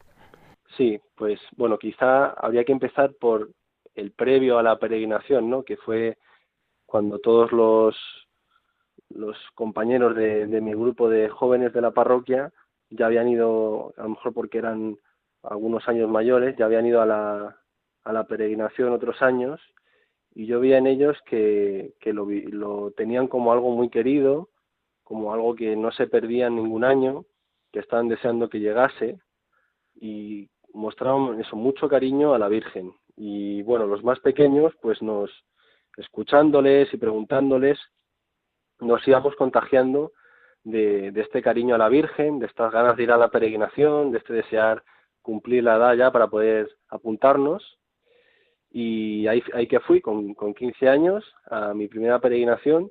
Sí, 0.76 1.00
pues 1.16 1.40
bueno, 1.56 1.78
quizá 1.78 2.30
habría 2.30 2.64
que 2.64 2.72
empezar 2.72 3.14
por 3.14 3.50
el 3.94 4.12
previo 4.12 4.58
a 4.58 4.62
la 4.62 4.78
peregrinación, 4.78 5.50
¿no? 5.50 5.64
Que 5.64 5.76
fue 5.76 6.18
cuando 6.86 7.18
todos 7.18 7.52
los 7.52 7.96
los 9.14 9.36
compañeros 9.54 10.16
de, 10.16 10.46
mi 10.60 10.72
grupo 10.72 11.08
de 11.08 11.28
jóvenes 11.28 11.72
de 11.72 11.80
la 11.80 11.90
parroquia 11.90 12.52
ya 12.90 13.06
habían 13.06 13.28
ido, 13.28 13.94
a 13.96 14.02
lo 14.02 14.10
mejor 14.10 14.32
porque 14.34 14.58
eran 14.58 14.96
algunos 15.42 15.88
años 15.88 16.08
mayores, 16.08 16.56
ya 16.56 16.66
habían 16.66 16.86
ido 16.86 17.00
a 17.02 17.06
la, 17.06 17.56
a 18.04 18.12
la 18.12 18.24
peregrinación 18.24 18.92
otros 18.92 19.20
años 19.22 19.60
y 20.34 20.46
yo 20.46 20.60
veía 20.60 20.78
en 20.78 20.86
ellos 20.86 21.18
que, 21.26 21.94
que 22.00 22.12
lo, 22.12 22.26
lo 22.30 22.90
tenían 22.92 23.28
como 23.28 23.52
algo 23.52 23.70
muy 23.70 23.90
querido, 23.90 24.48
como 25.02 25.34
algo 25.34 25.54
que 25.54 25.76
no 25.76 25.90
se 25.92 26.06
perdía 26.06 26.48
ningún 26.48 26.84
año, 26.84 27.24
que 27.70 27.80
estaban 27.80 28.08
deseando 28.08 28.48
que 28.48 28.60
llegase 28.60 29.20
y 29.94 30.48
mostraban 30.72 31.40
eso, 31.40 31.56
mucho 31.56 31.88
cariño 31.88 32.34
a 32.34 32.38
la 32.38 32.48
Virgen. 32.48 32.92
Y 33.16 33.62
bueno, 33.62 33.86
los 33.86 34.02
más 34.02 34.18
pequeños, 34.20 34.72
pues 34.80 35.02
nos, 35.02 35.30
escuchándoles 35.96 36.92
y 36.92 36.96
preguntándoles, 36.96 37.78
nos 38.80 39.06
íbamos 39.06 39.36
contagiando 39.36 40.12
de, 40.64 41.12
de, 41.12 41.20
este 41.20 41.42
cariño 41.42 41.74
a 41.74 41.78
la 41.78 41.88
Virgen, 41.88 42.38
de 42.38 42.46
estas 42.46 42.72
ganas 42.72 42.96
de 42.96 43.04
ir 43.04 43.12
a 43.12 43.16
la 43.16 43.28
peregrinación, 43.28 44.12
de 44.12 44.18
este 44.18 44.32
desear 44.32 44.82
cumplir 45.22 45.64
la 45.64 45.76
edad 45.76 45.94
ya 45.94 46.10
para 46.10 46.28
poder 46.28 46.68
apuntarnos. 46.88 47.78
Y 48.70 49.26
ahí, 49.26 49.42
ahí 49.52 49.66
que 49.66 49.80
fui, 49.80 50.00
con, 50.00 50.34
con 50.34 50.54
15 50.54 50.88
años, 50.88 51.24
a 51.46 51.74
mi 51.74 51.88
primera 51.88 52.18
peregrinación. 52.20 52.90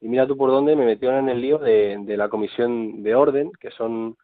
Y 0.00 0.08
mira 0.08 0.26
tú 0.26 0.36
por 0.36 0.50
dónde 0.50 0.74
me 0.74 0.86
metieron 0.86 1.18
en 1.18 1.28
el 1.28 1.42
lío 1.42 1.58
de, 1.58 1.98
de 2.00 2.16
la 2.16 2.28
comisión 2.28 3.02
de 3.02 3.14
orden, 3.14 3.52
que 3.60 3.70
son 3.72 4.16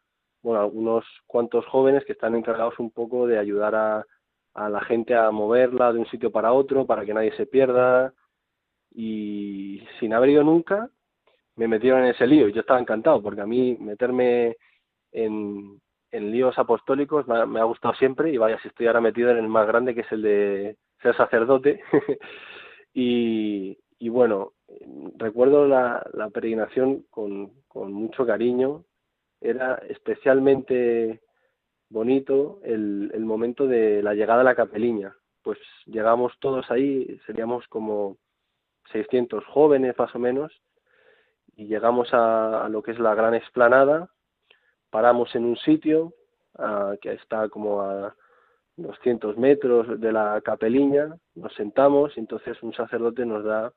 bueno, 0.47 0.63
algunos 0.63 1.05
cuantos 1.27 1.67
jóvenes 1.67 2.05
que 2.05 2.13
están 2.13 2.37
encargados 2.37 2.79
un 2.79 2.93
poco 2.93 3.27
de 3.27 3.37
ayudar 3.37 3.75
a, 3.75 4.07
a 4.55 4.69
la 4.69 4.81
gente 4.83 5.13
a 5.13 5.33
moverla 5.33 5.93
de 5.93 5.99
un 5.99 6.07
sitio 6.07 6.31
para 6.31 6.53
otro, 6.53 6.87
para 6.87 7.05
que 7.05 7.13
nadie 7.13 7.37
se 7.37 7.47
pierda. 7.47 8.15
Y 8.95 9.83
sin 9.99 10.15
haber 10.15 10.31
ido 10.31 10.45
nunca, 10.45 10.89
me 11.57 11.67
metieron 11.67 12.05
en 12.05 12.11
ese 12.11 12.29
lío. 12.29 12.49
Y 12.49 12.53
yo 12.53 12.61
estaba 12.61 12.79
encantado 12.79 13.21
porque 13.21 13.41
a 13.41 13.47
mí 13.47 13.77
meterme 13.81 14.57
en, 15.11 15.81
en 16.13 16.31
líos 16.31 16.57
apostólicos 16.61 17.27
me 17.27 17.59
ha, 17.59 17.65
gustado 17.65 17.95
siempre. 17.95 18.31
Y 18.33 18.37
vaya 18.37 18.61
si 18.61 18.69
estoy 18.69 18.87
ahora 18.87 19.01
metido 19.01 19.33
en 19.33 19.39
el 19.39 19.49
más 19.49 19.67
grande 19.67 19.97
que 19.97 20.03
es 20.03 20.13
el 20.13 20.23
de 20.23 20.77
ser 21.03 21.17
sacerdote. 21.17 21.81
Y, 22.99 23.77
y, 23.99 24.09
bueno 24.09 24.53
recuerdo 25.19 25.69
la, 25.69 26.03
la 26.15 26.31
peregrinación 26.31 27.05
con, 27.11 27.51
con, 27.69 27.93
mucho 27.93 28.25
cariño 28.25 28.87
era 29.41 29.75
especialmente 29.89 31.21
bonito 31.89 32.61
el, 32.65 33.11
el 33.15 33.25
momento 33.25 33.67
de 33.67 34.03
la 34.03 34.15
llegada 34.15 34.41
a 34.41 34.45
la 34.45 34.55
capeliña. 34.55 35.15
Pues 35.43 35.59
llegamos 35.87 36.33
todos 36.41 36.71
ahí 36.71 37.21
seríamos 37.27 37.67
como 37.69 38.17
600 38.93 39.45
jóvenes 39.47 39.97
más 39.99 40.15
o 40.15 40.19
menos 40.19 40.53
y 41.57 41.67
llegamos 41.67 42.09
a, 42.13 42.69
lo 42.71 42.83
que 42.83 42.93
es 42.93 42.99
la 42.99 43.15
gran 43.15 43.35
explanada, 43.35 44.11
paramos 44.91 45.35
en 45.35 45.45
un 45.45 45.57
sitio 45.57 46.13
que 47.01 47.13
está 47.13 47.49
como 47.49 47.83
a 47.83 48.15
200 48.77 49.37
metros 49.37 50.01
de 50.01 50.13
la 50.13 50.41
capeliña, 50.43 51.17
nos 51.35 51.55
sentamos 51.55 52.17
y 52.17 52.21
entonces 52.21 52.63
un 52.63 52.73
sacerdote 52.75 53.25
nos 53.25 53.45
da 53.45 53.73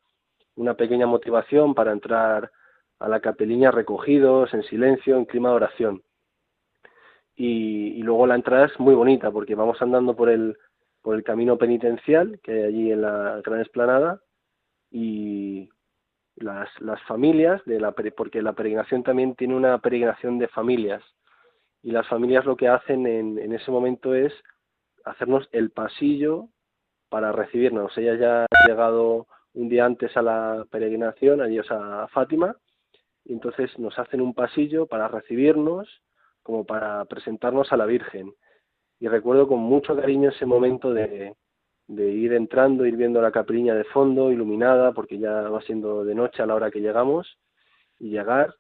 una 0.56 0.74
pequeña 0.74 1.08
motivación 1.08 1.74
para 1.74 1.92
entrar 1.92 2.52
a 3.00 3.08
la 3.08 3.20
capeliña 3.20 3.72
recogidos, 3.72 4.54
en 4.54 4.64
silencio, 4.64 5.18
en 5.18 5.26
clima 5.26 5.50
de 5.50 5.56
oración. 5.56 6.04
Y, 7.36 8.02
luego 8.04 8.28
la 8.28 8.36
entrada 8.36 8.66
es 8.66 8.80
muy 8.80 8.96
bonita 8.96 9.32
porque 9.32 9.56
vamos 9.56 9.82
andando 9.82 10.16
por 10.16 10.30
el, 10.30 10.58
por 11.02 11.16
el 11.16 11.24
camino 11.24 11.58
penitencial 11.58 12.40
que 12.44 12.52
hay 12.52 12.64
allí 12.64 12.92
en 12.92 13.02
la 13.02 13.42
gran 13.44 13.62
explanada 13.62 14.22
y 14.92 15.70
las, 16.36 16.70
las 16.82 17.02
familias, 17.04 17.64
de 17.66 17.80
la, 17.80 17.92
porque 17.92 18.42
la 18.42 18.54
peregrinación 18.54 19.04
también 19.04 19.36
tiene 19.36 19.56
una 19.56 19.78
peregrinación 19.80 20.38
de 20.38 20.48
familias, 20.48 21.04
y 21.82 21.92
las 21.92 22.08
familias 22.08 22.46
lo 22.46 22.58
que 22.58 22.68
hacen 22.68 23.08
en, 23.08 23.40
en 23.40 23.54
ese 23.54 23.72
momento 23.72 24.14
es 24.14 24.34
hacernos 25.06 25.48
el 25.52 25.72
pasillo 25.72 26.50
para 27.10 27.32
recibirnos. 27.32 27.98
Ellas 27.98 28.20
ya 28.20 28.42
han 28.42 28.68
llegado 28.68 29.28
un 29.54 29.70
día 29.70 29.86
antes 29.86 30.16
a 30.16 30.22
la 30.22 30.66
peregrinación, 30.70 31.42
allí 31.42 31.60
a 31.70 32.08
Fátima, 32.10 32.56
y 33.30 33.34
entonces 33.34 33.78
nos 33.78 33.98
hacen 34.00 34.22
un 34.22 34.34
pasillo 34.34 34.88
para 34.88 35.08
recibirnos, 35.08 35.88
como 36.42 36.66
para 36.66 37.06
presentarnos 37.06 37.72
a 37.72 37.78
la 37.78 37.86
Virgen. 37.86 38.34
Y 39.00 39.08
recuerdo 39.08 39.48
con 39.48 39.60
mucho 39.60 39.96
cariño 39.96 40.32
ese 40.32 40.48
momento 40.48 40.92
de, 40.92 41.36
de 41.86 42.10
ir 42.10 42.34
entrando, 42.34 42.88
ir 42.88 42.98
viendo 42.98 43.22
la 43.22 43.32
capilla 43.32 43.76
de 43.76 43.84
fondo, 43.84 44.32
iluminada, 44.32 44.94
porque 44.94 45.20
ya 45.20 45.42
va 45.42 45.62
siendo 45.62 46.04
de 46.04 46.16
noche 46.16 46.42
a 46.42 46.48
la 46.48 46.56
hora 46.56 46.72
que 46.72 46.82
llegamos, 46.82 47.38
y 48.00 48.10
llegar 48.10 48.56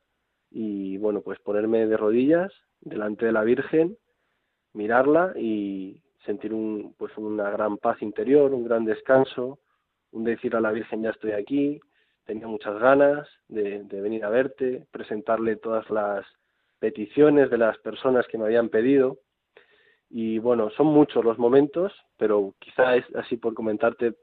y, 0.51 0.97
bueno, 0.97 1.21
pues 1.21 1.39
ponerme 1.39 1.87
de 1.87 1.97
rodillas 1.97 2.53
delante 2.79 3.25
de 3.25 3.31
la 3.31 3.43
Virgen, 3.43 3.97
mirarla 4.73 5.33
y 5.35 6.03
sentir 6.27 6.53
un, 6.53 6.93
pues 6.95 7.17
una 7.17 7.49
gran 7.49 7.79
paz 7.79 8.03
interior, 8.03 8.53
un 8.53 8.65
gran 8.65 8.85
descanso, 8.85 9.57
un 10.11 10.25
decir 10.25 10.55
a 10.55 10.61
la 10.61 10.71
Virgen 10.71 11.01
ya 11.01 11.09
estoy 11.09 11.31
aquí, 11.31 11.81
tenía 12.29 12.45
muchas 12.45 12.79
ganas 12.79 13.27
de, 13.47 13.83
venir 13.89 14.23
a 14.23 14.29
verte, 14.29 14.85
presentarle 14.91 15.55
todas 15.55 15.89
las 15.89 16.23
peticiones 16.77 17.49
de 17.49 17.57
las 17.57 17.75
personas 17.79 18.27
que 18.27 18.37
me 18.37 18.45
habían 18.45 18.69
pedido, 18.69 19.17
y 20.11 20.37
bueno, 20.37 20.69
son 20.77 20.87
muchos 20.87 21.25
los 21.25 21.39
momentos, 21.39 21.91
pero 22.17 22.53
quizá 22.59 22.95
es 22.95 23.05
así 23.15 23.37
por 23.37 23.55
comentarte 23.55 24.13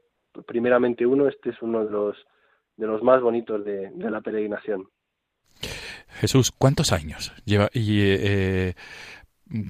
primeramente 0.45 1.05
uno, 1.05 1.27
este 1.27 1.49
es 1.49 1.61
uno 1.61 1.83
de 1.83 1.91
los, 1.91 2.15
de 2.77 2.87
los 2.87 3.03
más 3.03 3.21
bonitos 3.21 3.65
de, 3.65 3.89
de 3.89 4.09
la 4.09 4.21
peregrinación. 4.21 4.87
Jesús, 6.21 6.51
¿cuántos 6.57 6.93
años 6.93 7.33
lleva 7.43 7.67
y, 7.73 8.03
eh, 8.03 8.75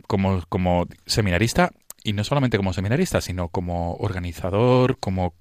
como, 0.05 0.43
como 0.47 0.85
seminarista? 1.07 1.71
Y 2.03 2.13
no 2.13 2.23
solamente 2.23 2.57
como 2.57 2.71
seminarista, 2.71 3.19
sino 3.19 3.49
como 3.49 3.95
organizador, 3.95 4.99
como 4.99 5.33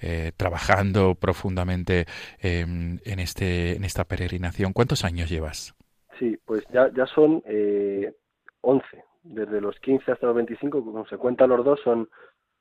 eh, 0.00 0.32
trabajando 0.36 1.14
profundamente 1.14 2.06
eh, 2.40 2.60
en, 2.60 3.18
este, 3.18 3.76
en 3.76 3.84
esta 3.84 4.04
peregrinación. 4.04 4.72
¿Cuántos 4.72 5.04
años 5.04 5.28
llevas? 5.30 5.74
Sí, 6.18 6.38
pues 6.44 6.64
ya, 6.72 6.90
ya 6.94 7.06
son 7.06 7.42
eh, 7.46 8.12
11 8.60 8.84
desde 9.22 9.60
los 9.60 9.78
15 9.80 10.12
hasta 10.12 10.26
los 10.26 10.36
25, 10.36 10.84
como 10.84 11.06
se 11.06 11.16
cuentan 11.16 11.50
los 11.50 11.64
dos, 11.64 11.80
son 11.82 12.08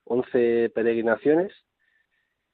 11 0.05 0.71
peregrinaciones 0.73 1.51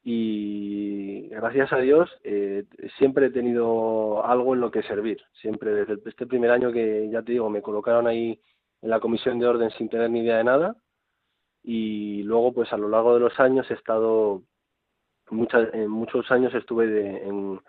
y 0.04 1.30
gracias 1.30 1.74
a 1.74 1.78
Dios 1.78 2.10
eh, 2.24 2.66
siempre 3.00 3.28
he 3.28 3.32
tenido 3.32 4.24
algo 4.24 4.54
en 4.54 4.62
lo 4.62 4.70
que 4.70 4.84
servir. 4.84 5.20
Siempre 5.42 5.72
desde 5.72 5.98
este 6.08 6.28
primer 6.28 6.52
año 6.52 6.72
que 6.72 7.10
ya 7.10 7.24
te 7.24 7.32
digo, 7.32 7.50
me 7.50 7.64
colocaron 7.64 8.06
ahí 8.06 8.40
en 8.82 8.90
la 8.90 9.00
comisión 9.00 9.40
de 9.40 9.48
orden 9.48 9.72
sin 9.72 9.90
tener 9.90 10.12
ni 10.12 10.20
idea 10.20 10.38
de 10.38 10.44
nada 10.44 10.76
y 11.68 12.24
luego 12.24 12.54
pues 12.54 12.72
a 12.72 12.78
lo 12.78 12.88
largo 12.88 13.16
de 13.16 13.22
los 13.22 13.40
años 13.40 13.70
he 13.72 13.74
estado 13.74 14.44
muchas, 15.32 15.74
en 15.74 15.90
muchos 15.90 16.30
años 16.30 16.54
estuve 16.54 16.88
de, 16.88 17.18
en, 17.24 17.60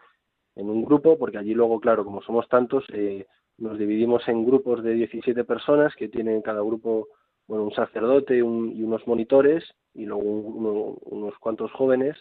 en, 0.55 0.71
un 0.71 0.85
grupo 0.85 1.19
porque 1.19 1.39
allí 1.39 1.55
luego 1.55 1.81
claro 1.81 2.05
como 2.05 2.21
somos 2.21 2.47
tantos 2.49 2.85
eh, 2.93 3.27
nos 3.57 3.79
dividimos 3.79 4.29
en 4.29 4.45
grupos 4.45 4.83
de 4.83 4.93
17 4.93 5.45
personas 5.45 5.95
que 5.97 6.09
tienen 6.09 6.43
cada 6.43 6.61
grupo 6.61 7.09
bueno 7.47 7.65
un 7.65 7.73
sacerdote 7.73 8.43
un, 8.43 8.71
y 8.77 8.83
unos 8.83 9.07
monitores 9.07 9.65
y 9.97 10.05
luego 10.05 10.23
un, 10.23 10.67
uno, 10.67 10.97
unos 11.05 11.39
cuantos 11.39 11.73
jóvenes. 11.73 12.17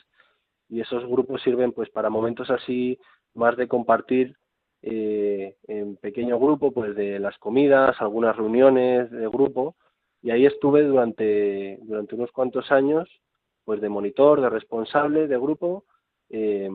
Y 0.69 0.82
esos 0.82 1.05
grupos 1.05 1.43
sirven 1.43 1.73
pues 1.73 1.89
para 1.89 2.09
momentos 2.09 2.49
así 2.49 2.97
más 3.34 3.55
de 3.57 3.67
compartir 3.67 4.36
eh, 4.82 5.57
en 5.67 5.97
pequeño 5.97 6.39
grupo 6.39 6.71
pues 6.71 6.95
de 6.95 7.19
las 7.19 7.38
comidas 7.38 7.95
algunas 7.99 8.36
reuniones 8.36 9.11
de 9.11 9.28
grupo 9.28 9.76
y 10.26 10.32
ahí 10.32 10.47
estuve 10.47 10.82
durante 10.82 11.78
durante 11.84 12.15
unos 12.15 12.32
cuantos 12.32 12.71
años 12.71 13.07
pues 13.63 13.80
de 13.80 13.89
monitor 13.89 14.41
de 14.41 14.49
responsable 14.49 15.28
de 15.28 15.38
grupo 15.38 15.86
eh, 16.32 16.67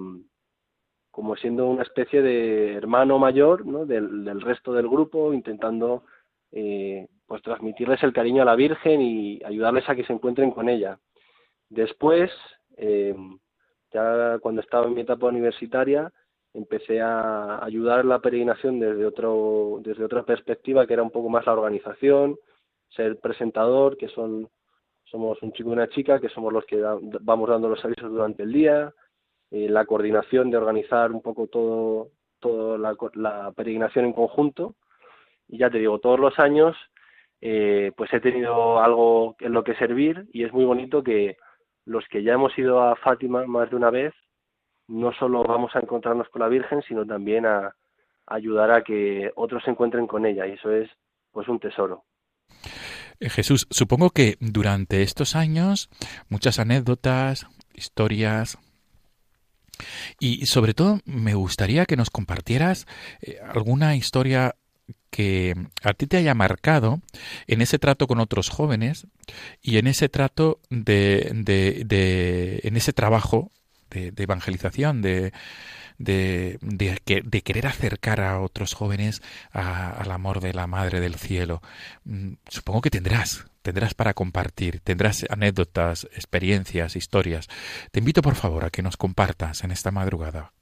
como 1.11 1.35
siendo 1.35 1.67
una 1.67 1.83
especie 1.83 2.23
de 2.23 2.75
hermano 2.75 3.19
mayor 3.19 3.65
del, 3.89 4.41
resto 4.41 4.73
del 4.73 4.89
grupo 4.89 5.35
intentando 5.35 6.05
eh, 6.53 7.09
pues 7.27 7.43
transmitirles 7.43 8.01
el 8.05 8.13
cariño 8.13 8.43
a 8.43 8.45
la 8.45 8.55
Virgen 8.55 9.01
y 9.01 9.43
ayudarles 9.45 9.89
a 9.89 9.97
que 9.97 10.05
se 10.05 10.13
encuentren 10.13 10.53
con 10.53 10.69
ella. 10.69 10.99
Después, 11.69 12.31
eh, 12.77 13.15
ya 13.93 14.39
cuando 14.41 14.61
estaba 14.61 14.87
en 14.87 14.95
mi 14.95 15.01
etapa 15.01 15.27
universitaria, 15.27 16.13
empecé 16.55 17.01
a 17.01 17.65
ayudar 17.65 18.05
la 18.05 18.21
peregrinación 18.21 18.79
desde 18.81 19.05
otro, 19.05 19.81
desde 19.83 20.05
otra 20.05 20.25
perspectiva, 20.25 20.87
que 20.87 20.95
era 20.95 21.03
un 21.03 21.11
poco 21.11 21.29
más 21.29 21.47
la 21.47 21.53
organización, 21.53 22.37
ser 22.91 23.19
presentador, 23.19 23.97
que 23.97 24.09
son 24.09 24.49
somos 25.05 25.43
un 25.43 25.53
chico 25.53 25.71
y 25.71 25.73
una 25.73 25.89
chica, 25.89 26.21
que 26.21 26.29
somos 26.29 26.53
los 26.53 26.65
que 26.67 26.81
vamos 27.21 27.49
dando 27.49 27.69
los 27.69 27.85
avisos 27.85 28.11
durante 28.11 28.45
el 28.45 28.53
día, 28.53 28.93
eh, 29.51 29.69
la 29.69 29.85
coordinación 29.85 30.51
de 30.51 30.57
organizar 30.57 31.11
un 31.11 31.21
poco 31.21 31.49
todo, 31.49 32.11
toda 32.39 32.79
la, 32.79 32.97
la 33.15 33.53
peregrinación 33.53 34.05
en 34.05 34.13
conjunto. 34.13 34.77
Y 35.49 35.59
ya 35.59 35.69
te 35.69 35.79
digo, 35.79 35.99
todos 35.99 36.21
los 36.21 36.39
años 36.39 36.77
eh, 37.41 37.93
pues 37.97 38.13
he 38.13 38.21
tenido 38.21 38.81
algo 38.81 39.35
en 39.41 39.53
lo 39.53 39.65
que 39.65 39.75
servir 39.75 40.27
y 40.33 40.45
es 40.45 40.53
muy 40.53 40.65
bonito 40.65 41.03
que 41.03 41.37
los 41.87 42.07
que 42.09 42.23
ya 42.23 42.35
hemos 42.35 42.57
ido 42.59 42.81
a 42.83 42.97
Fátima 42.97 43.47
más 43.47 43.71
de 43.71 43.77
una 43.77 43.91
vez, 43.91 44.15
no 44.87 45.13
solo 45.13 45.43
vamos 45.43 45.75
a 45.75 45.81
encontrarnos 45.81 46.29
con 46.29 46.41
la 46.41 46.49
Virgen, 46.49 46.83
sino 46.83 47.07
también 47.07 47.47
a, 47.47 47.67
a 47.67 47.75
ayudar 48.27 48.71
a 48.71 48.83
que 48.83 49.33
otros 49.35 49.65
se 49.65 49.71
encuentren 49.71 50.07
con 50.07 50.27
ella 50.27 50.47
y 50.47 50.53
eso 50.53 50.71
es 50.71 50.91
pues 51.33 51.49
un 51.49 51.59
tesoro. 51.59 52.05
Jesús, 53.21 53.67
supongo 53.71 54.11
que 54.11 54.37
durante 54.41 55.03
estos 55.03 55.37
años 55.37 55.91
muchas 56.29 56.59
anécdotas, 56.59 57.47
historias, 57.75 58.59
y 60.19 60.47
sobre 60.47 60.75
todo 60.75 61.01
me 61.05 61.35
gustaría 61.35 61.87
que 61.87 61.97
nos 61.97 62.11
compartieras 62.11 62.87
eh, 63.23 63.39
alguna 63.47 63.97
historia 63.97 64.57
que 65.11 65.55
a 65.83 65.93
ti 65.95 66.07
te 66.07 66.17
haya 66.17 66.35
marcado 66.35 67.01
en 67.47 67.63
ese 67.63 67.79
trato 67.79 68.07
con 68.07 68.21
otros 68.21 68.49
jóvenes 68.49 69.07
y 69.63 69.79
en 69.79 69.87
ese 69.87 70.09
trato 70.09 70.61
de, 70.71 71.31
de, 71.35 71.83
de 71.85 72.61
en 72.65 72.77
ese 72.77 72.93
trabajo 72.93 73.51
de, 73.91 74.13
de 74.13 74.23
evangelización, 74.23 75.03
de, 75.03 75.33
de, 76.01 76.59
de, 76.63 77.43
querer 77.43 77.67
acercar 77.67 78.21
a 78.23 78.41
otros 78.41 78.75
jóvenes 78.75 79.21
a, 79.53 79.91
al 79.91 80.11
amor 80.11 80.41
de 80.41 80.55
la 80.55 80.67
Madre 80.67 80.99
del 80.99 81.15
Cielo. 81.17 81.61
Mm, 82.05 82.35
supongo 82.49 82.81
que 82.81 82.91
tendrás, 82.91 83.51
tendrás 83.63 83.93
para 83.95 84.15
compartir, 84.15 84.81
tendrás 84.81 85.27
anécdotas, 85.31 86.05
experiencias, 86.15 86.97
historias. 86.97 87.49
Te 87.93 87.99
invito, 87.99 88.23
por 88.23 88.35
favor, 88.35 88.65
a 88.65 88.71
que 88.71 88.83
nos 88.83 88.97
compartas 88.97 89.63
en 89.63 89.73
esta 89.73 89.91
madrugada. 89.91 90.53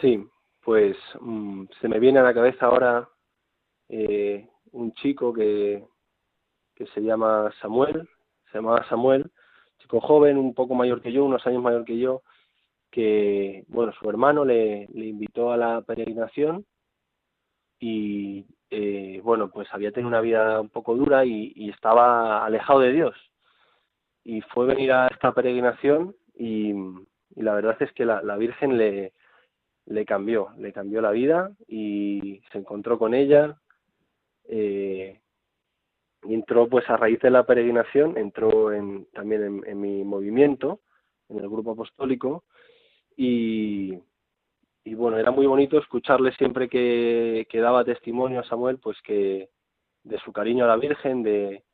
Sí, 0.00 0.24
pues 0.62 0.96
mmm, 1.20 1.64
se 1.80 1.88
me 1.88 1.98
viene 1.98 2.20
a 2.20 2.22
la 2.22 2.34
cabeza 2.34 2.66
ahora 2.66 3.08
eh, 3.88 4.48
un 4.70 4.92
chico 4.94 5.32
que, 5.34 5.84
que 6.76 6.86
se 6.94 7.00
llama 7.00 7.52
Samuel, 7.60 8.08
se 8.52 8.58
llamaba 8.58 8.88
Samuel, 8.88 9.32
chico 9.78 10.00
joven, 10.00 10.38
un 10.38 10.54
poco 10.54 10.74
mayor 10.74 11.02
que 11.02 11.12
yo, 11.12 11.24
unos 11.24 11.44
años 11.44 11.62
mayor 11.62 11.84
que 11.84 11.98
yo, 11.98 12.22
que, 12.94 13.64
bueno, 13.66 13.92
su 13.98 14.08
hermano 14.08 14.44
le, 14.44 14.86
invitó 14.94 15.50
a 15.50 15.56
la 15.56 15.80
peregrinación 15.80 16.64
y, 17.80 18.46
eh, 18.70 19.20
bueno, 19.24 19.50
pues 19.50 19.66
había 19.72 19.90
tenido 19.90 20.06
una 20.06 20.20
vida 20.20 20.60
un 20.60 20.68
poco 20.68 20.94
dura 20.94 21.24
y, 21.24 21.70
estaba 21.70 22.46
alejado 22.46 22.78
de 22.78 22.92
Dios. 22.92 23.16
Y 24.22 24.42
fue 24.42 24.66
venir 24.66 24.92
a 24.92 25.08
esta 25.08 25.32
peregrinación 25.32 26.14
y, 26.38 26.72
la 27.34 27.54
verdad 27.54 27.76
es 27.80 27.92
que 27.94 28.04
la, 28.04 28.36
Virgen 28.36 28.78
le, 28.78 29.12
le 29.86 30.04
cambió, 30.04 30.50
le 30.58 30.72
cambió 30.72 31.00
la 31.00 31.10
vida 31.10 31.50
y 31.66 32.42
se 32.52 32.58
encontró 32.58 32.96
con 32.96 33.12
ella. 33.12 33.58
Eh, 34.48 35.20
y 36.22 36.32
entró 36.32 36.68
pues 36.68 36.88
a 36.88 36.96
raíz 36.96 37.18
de 37.18 37.30
la 37.30 37.44
peregrinación, 37.44 38.16
entró 38.16 38.72
en, 38.72 39.06
también 39.06 39.62
en 39.66 39.80
mi 39.80 40.04
movimiento, 40.04 40.80
en 41.28 41.40
el 41.40 41.48
grupo 41.48 41.72
apostólico, 41.72 42.44
y, 43.16 43.98
bueno, 44.94 45.18
era 45.18 45.30
muy 45.30 45.46
bonito 45.46 45.78
escucharle 45.78 46.32
siempre 46.32 46.68
que, 46.68 47.46
daba 47.52 47.84
testimonio 47.84 48.40
a 48.40 48.44
Samuel, 48.44 48.78
pues 48.78 49.00
que 49.02 49.48
de 50.02 50.18
su 50.18 50.32
cariño 50.32 50.64
a 50.64 50.68
la 50.68 50.76
Virgen, 50.76 51.22
de 51.22 51.64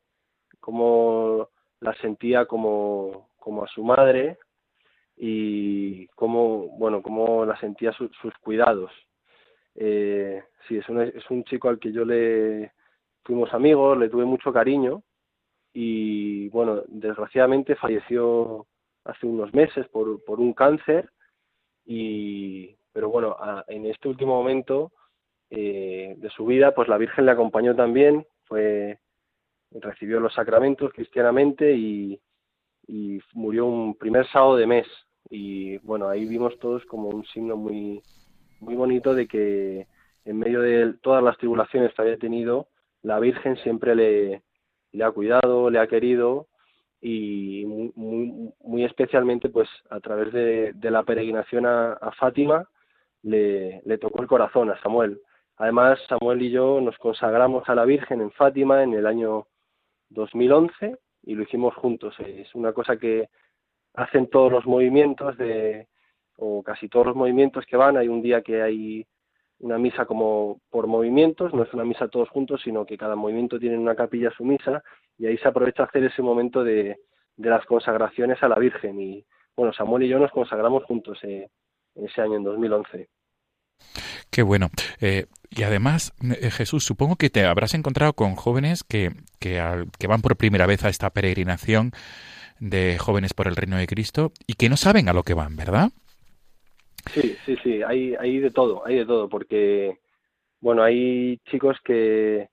cómo 0.59 1.49
la 1.79 1.93
sentía 1.95 2.45
como, 2.45 3.29
como 3.37 3.63
a 3.63 3.67
su 3.67 3.83
madre 3.83 4.37
y 5.17 6.07
cómo, 6.09 6.69
bueno, 6.77 7.01
cómo 7.01 7.45
la 7.45 7.59
sentía 7.59 7.91
su, 7.93 8.09
sus 8.21 8.33
cuidados. 8.37 8.91
Eh, 9.75 10.43
sí, 10.67 10.77
es 10.77 10.87
un, 10.89 11.01
es 11.01 11.29
un 11.29 11.43
chico 11.43 11.69
al 11.69 11.79
que 11.79 11.91
yo 11.91 12.05
le 12.05 12.71
fuimos 13.23 13.53
amigos, 13.53 13.97
le 13.97 14.09
tuve 14.09 14.25
mucho 14.25 14.51
cariño 14.53 15.03
y 15.73 16.49
bueno, 16.49 16.83
desgraciadamente 16.87 17.75
falleció 17.75 18.67
hace 19.05 19.25
unos 19.25 19.53
meses 19.53 19.87
por, 19.89 20.23
por 20.25 20.39
un 20.39 20.53
cáncer 20.53 21.09
y 21.85 22.75
pero 22.93 23.09
bueno, 23.09 23.35
a, 23.39 23.63
en 23.67 23.85
este 23.85 24.07
último 24.07 24.35
momento 24.35 24.91
eh, 25.49 26.15
de 26.17 26.29
su 26.29 26.45
vida, 26.45 26.73
pues 26.73 26.87
la 26.87 26.97
Virgen 26.97 27.25
le 27.25 27.31
acompañó 27.31 27.75
también, 27.75 28.25
fue 28.45 28.99
recibió 29.71 30.19
los 30.19 30.33
sacramentos 30.33 30.91
cristianamente 30.91 31.73
y, 31.73 32.19
y 32.87 33.19
murió 33.33 33.65
un 33.65 33.95
primer 33.95 34.27
sábado 34.27 34.57
de 34.57 34.67
mes. 34.67 34.87
Y 35.29 35.77
bueno, 35.79 36.09
ahí 36.09 36.25
vimos 36.25 36.59
todos 36.59 36.85
como 36.85 37.09
un 37.09 37.25
signo 37.25 37.55
muy 37.55 38.01
muy 38.59 38.75
bonito 38.75 39.13
de 39.15 39.27
que 39.27 39.87
en 40.25 40.37
medio 40.37 40.61
de 40.61 40.93
todas 41.01 41.23
las 41.23 41.37
tribulaciones 41.37 41.93
que 41.93 42.01
había 42.01 42.17
tenido, 42.17 42.67
la 43.01 43.19
Virgen 43.19 43.57
siempre 43.57 43.95
le, 43.95 44.43
le 44.91 45.03
ha 45.03 45.11
cuidado, 45.11 45.69
le 45.69 45.79
ha 45.79 45.87
querido 45.87 46.47
y 47.01 47.65
muy, 47.65 48.53
muy, 48.63 48.85
especialmente 48.85 49.49
pues 49.49 49.67
a 49.89 49.99
través 49.99 50.31
de, 50.31 50.73
de 50.73 50.91
la 50.91 51.03
peregrinación 51.03 51.65
a, 51.65 51.93
a 51.93 52.11
Fátima 52.11 52.69
le, 53.23 53.81
le, 53.85 53.97
tocó 53.97 54.21
el 54.21 54.27
corazón 54.27 54.69
a 54.69 54.79
Samuel. 54.81 55.19
Además, 55.57 55.99
Samuel 56.07 56.41
y 56.43 56.51
yo 56.51 56.79
nos 56.79 56.97
consagramos 56.97 57.67
a 57.69 57.75
la 57.75 57.85
Virgen 57.85 58.21
en 58.21 58.31
Fátima 58.31 58.83
en 58.83 58.93
el 58.93 59.07
año 59.07 59.47
2011 60.09 60.97
y 61.23 61.35
lo 61.35 61.43
hicimos 61.43 61.75
juntos. 61.75 62.15
Es 62.19 62.53
una 62.55 62.73
cosa 62.73 62.97
que 62.97 63.29
hacen 63.95 64.27
todos 64.27 64.51
los 64.51 64.65
movimientos 64.65 65.37
de 65.37 65.87
o 66.37 66.63
casi 66.63 66.89
todos 66.89 67.07
los 67.07 67.15
movimientos 67.15 67.65
que 67.65 67.77
van. 67.77 67.97
Hay 67.97 68.07
un 68.07 68.21
día 68.21 68.41
que 68.41 68.61
hay 68.61 69.05
una 69.61 69.77
misa 69.77 70.05
como 70.05 70.59
por 70.69 70.87
movimientos, 70.87 71.53
no 71.53 71.63
es 71.63 71.73
una 71.73 71.85
misa 71.85 72.07
todos 72.07 72.29
juntos, 72.29 72.61
sino 72.63 72.85
que 72.85 72.97
cada 72.97 73.15
movimiento 73.15 73.59
tiene 73.59 73.77
una 73.77 73.95
capilla 73.95 74.31
su 74.35 74.43
misa 74.43 74.83
y 75.17 75.27
ahí 75.27 75.37
se 75.37 75.47
aprovecha 75.47 75.83
hacer 75.83 76.03
ese 76.03 76.21
momento 76.21 76.63
de, 76.63 76.97
de 77.37 77.49
las 77.49 77.65
consagraciones 77.65 78.41
a 78.41 78.47
la 78.47 78.55
Virgen. 78.55 78.99
Y 78.99 79.25
bueno, 79.55 79.73
Samuel 79.73 80.03
y 80.03 80.09
yo 80.09 80.19
nos 80.19 80.31
consagramos 80.31 80.83
juntos 80.85 81.19
eh, 81.23 81.47
ese 81.95 82.21
año, 82.21 82.37
en 82.37 82.43
2011. 82.43 83.09
Qué 84.29 84.41
bueno. 84.41 84.69
Eh, 84.99 85.25
y 85.49 85.63
además, 85.63 86.13
eh, 86.23 86.49
Jesús, 86.49 86.83
supongo 86.83 87.15
que 87.15 87.29
te 87.29 87.45
habrás 87.45 87.73
encontrado 87.73 88.13
con 88.13 88.35
jóvenes 88.35 88.83
que, 88.83 89.11
que, 89.39 89.59
al, 89.59 89.87
que 89.99 90.07
van 90.07 90.21
por 90.21 90.37
primera 90.37 90.65
vez 90.65 90.83
a 90.85 90.89
esta 90.89 91.09
peregrinación 91.09 91.91
de 92.59 92.97
jóvenes 92.97 93.33
por 93.33 93.47
el 93.47 93.55
reino 93.55 93.77
de 93.77 93.87
Cristo 93.87 94.31
y 94.47 94.53
que 94.53 94.69
no 94.69 94.77
saben 94.77 95.09
a 95.09 95.13
lo 95.13 95.23
que 95.23 95.33
van, 95.33 95.55
¿verdad? 95.55 95.91
Sí, 97.09 97.35
sí, 97.45 97.55
sí, 97.63 97.83
hay, 97.83 98.15
hay 98.15 98.39
de 98.39 98.51
todo, 98.51 98.85
hay 98.85 98.97
de 98.97 99.05
todo, 99.05 99.27
porque, 99.27 99.99
bueno, 100.59 100.83
hay 100.83 101.37
chicos 101.49 101.77
que, 101.83 102.49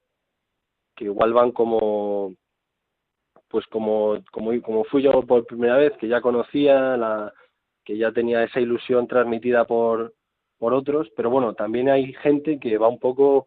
que 0.96 1.04
igual 1.04 1.32
van 1.32 1.52
como 1.52 2.34
pues 3.48 3.66
como, 3.66 4.18
como, 4.30 4.60
como 4.62 4.84
fui 4.84 5.02
yo 5.02 5.22
por 5.22 5.46
primera 5.46 5.76
vez, 5.76 5.92
que 5.98 6.08
ya 6.08 6.20
conocía, 6.20 6.96
la, 6.96 7.32
que 7.84 7.96
ya 7.96 8.12
tenía 8.12 8.44
esa 8.44 8.60
ilusión 8.60 9.06
transmitida 9.06 9.64
por, 9.64 10.14
por 10.58 10.74
otros, 10.74 11.08
pero 11.16 11.30
bueno, 11.30 11.54
también 11.54 11.88
hay 11.88 12.12
gente 12.14 12.58
que 12.60 12.78
va 12.78 12.88
un 12.88 12.98
poco 12.98 13.46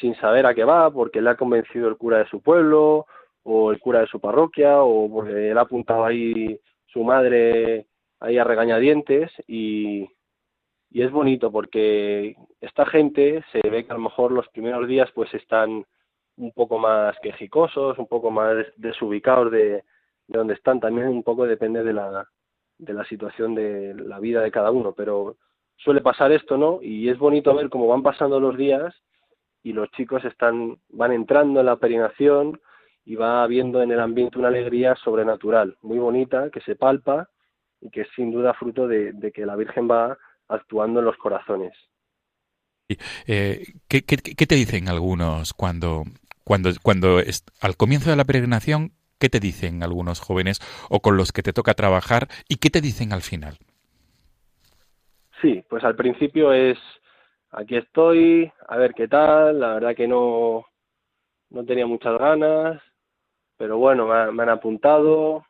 sin 0.00 0.14
saber 0.16 0.46
a 0.46 0.54
qué 0.54 0.64
va, 0.64 0.90
porque 0.90 1.20
le 1.20 1.30
ha 1.30 1.36
convencido 1.36 1.88
el 1.88 1.96
cura 1.96 2.18
de 2.18 2.28
su 2.28 2.40
pueblo, 2.40 3.06
o 3.42 3.72
el 3.72 3.80
cura 3.80 4.00
de 4.00 4.06
su 4.06 4.20
parroquia, 4.20 4.82
o 4.82 5.10
porque 5.10 5.32
le 5.32 5.52
ha 5.52 5.60
apuntado 5.60 6.04
ahí 6.04 6.58
su 6.86 7.02
madre 7.02 7.86
ahí 8.20 8.38
a 8.38 8.44
regañadientes, 8.44 9.32
y, 9.48 10.08
y 10.92 11.02
es 11.02 11.10
bonito 11.10 11.50
porque 11.50 12.36
esta 12.60 12.84
gente 12.84 13.42
se 13.50 13.66
ve 13.68 13.84
que 13.84 13.92
a 13.92 13.96
lo 13.96 14.02
mejor 14.02 14.30
los 14.30 14.46
primeros 14.48 14.86
días 14.86 15.10
pues 15.14 15.32
están 15.32 15.86
un 16.36 16.52
poco 16.52 16.78
más 16.78 17.18
quejicosos, 17.22 17.98
un 17.98 18.06
poco 18.06 18.30
más 18.30 18.66
desubicados 18.76 19.50
de, 19.50 19.84
de 20.26 20.38
donde 20.38 20.54
están, 20.54 20.80
también 20.80 21.08
un 21.08 21.22
poco 21.22 21.46
depende 21.46 21.82
de 21.82 21.94
la, 21.94 22.28
de 22.76 22.92
la 22.92 23.04
situación 23.04 23.54
de 23.54 23.94
la 23.94 24.18
vida 24.18 24.42
de 24.42 24.50
cada 24.50 24.70
uno, 24.70 24.92
pero 24.92 25.36
suele 25.76 26.02
pasar 26.02 26.30
esto, 26.30 26.58
¿no? 26.58 26.80
Y 26.82 27.08
es 27.08 27.18
bonito 27.18 27.54
ver 27.54 27.70
cómo 27.70 27.86
van 27.86 28.02
pasando 28.02 28.38
los 28.38 28.56
días 28.58 28.94
y 29.62 29.72
los 29.72 29.90
chicos 29.92 30.24
están 30.26 30.76
van 30.90 31.12
entrando 31.12 31.60
en 31.60 31.66
la 31.66 31.76
peregrinación 31.76 32.60
y 33.04 33.14
va 33.14 33.42
habiendo 33.42 33.80
en 33.82 33.92
el 33.92 34.00
ambiente 34.00 34.38
una 34.38 34.48
alegría 34.48 34.94
sobrenatural, 34.96 35.76
muy 35.80 35.98
bonita, 35.98 36.50
que 36.50 36.60
se 36.60 36.76
palpa 36.76 37.30
y 37.80 37.88
que 37.88 38.02
es 38.02 38.08
sin 38.14 38.30
duda 38.30 38.52
fruto 38.52 38.86
de, 38.86 39.12
de 39.14 39.32
que 39.32 39.46
la 39.46 39.56
Virgen 39.56 39.90
va 39.90 40.18
actuando 40.52 41.00
en 41.00 41.06
los 41.06 41.16
corazones. 41.16 41.72
Eh, 43.26 43.64
¿qué, 43.88 44.02
qué, 44.02 44.16
qué, 44.16 44.46
te 44.46 44.54
dicen 44.54 44.88
algunos 44.88 45.54
cuando, 45.54 46.04
cuando, 46.44 46.70
cuando 46.82 47.20
es, 47.20 47.44
al 47.60 47.76
comienzo 47.76 48.10
de 48.10 48.16
la 48.16 48.24
peregrinación, 48.24 48.92
qué 49.18 49.28
te 49.28 49.40
dicen 49.40 49.82
algunos 49.82 50.20
jóvenes 50.20 50.60
o 50.90 51.00
con 51.00 51.16
los 51.16 51.32
que 51.32 51.42
te 51.42 51.52
toca 51.52 51.74
trabajar 51.74 52.28
y 52.48 52.56
qué 52.56 52.70
te 52.70 52.80
dicen 52.80 53.12
al 53.12 53.22
final? 53.22 53.58
Sí, 55.40 55.64
pues 55.68 55.84
al 55.84 55.96
principio 55.96 56.52
es 56.52 56.78
aquí 57.50 57.76
estoy, 57.76 58.50
a 58.68 58.76
ver 58.76 58.94
qué 58.94 59.08
tal, 59.08 59.60
la 59.60 59.74
verdad 59.74 59.94
que 59.94 60.08
no, 60.08 60.66
no 61.50 61.64
tenía 61.64 61.86
muchas 61.86 62.18
ganas, 62.18 62.82
pero 63.56 63.78
bueno, 63.78 64.06
me, 64.06 64.32
me 64.32 64.42
han 64.42 64.48
apuntado, 64.48 65.44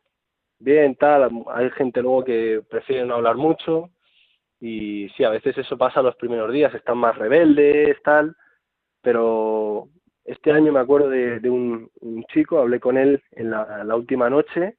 bien, 0.58 0.96
tal, 0.96 1.30
hay 1.54 1.70
gente 1.70 2.02
luego 2.02 2.24
que 2.24 2.62
prefiere 2.68 3.04
no 3.04 3.14
hablar 3.14 3.36
mucho, 3.36 3.90
y 4.64 5.08
sí, 5.16 5.24
a 5.24 5.30
veces 5.30 5.58
eso 5.58 5.76
pasa 5.76 6.02
los 6.02 6.14
primeros 6.14 6.52
días, 6.52 6.72
están 6.72 6.96
más 6.96 7.18
rebeldes, 7.18 8.00
tal, 8.04 8.36
pero 9.00 9.88
este 10.24 10.52
año 10.52 10.72
me 10.72 10.78
acuerdo 10.78 11.08
de, 11.08 11.50
un, 11.50 11.90
chico, 12.32 12.60
hablé 12.60 12.78
con 12.78 12.96
él 12.96 13.20
en 13.32 13.50
la, 13.50 13.96
última 13.96 14.30
noche, 14.30 14.76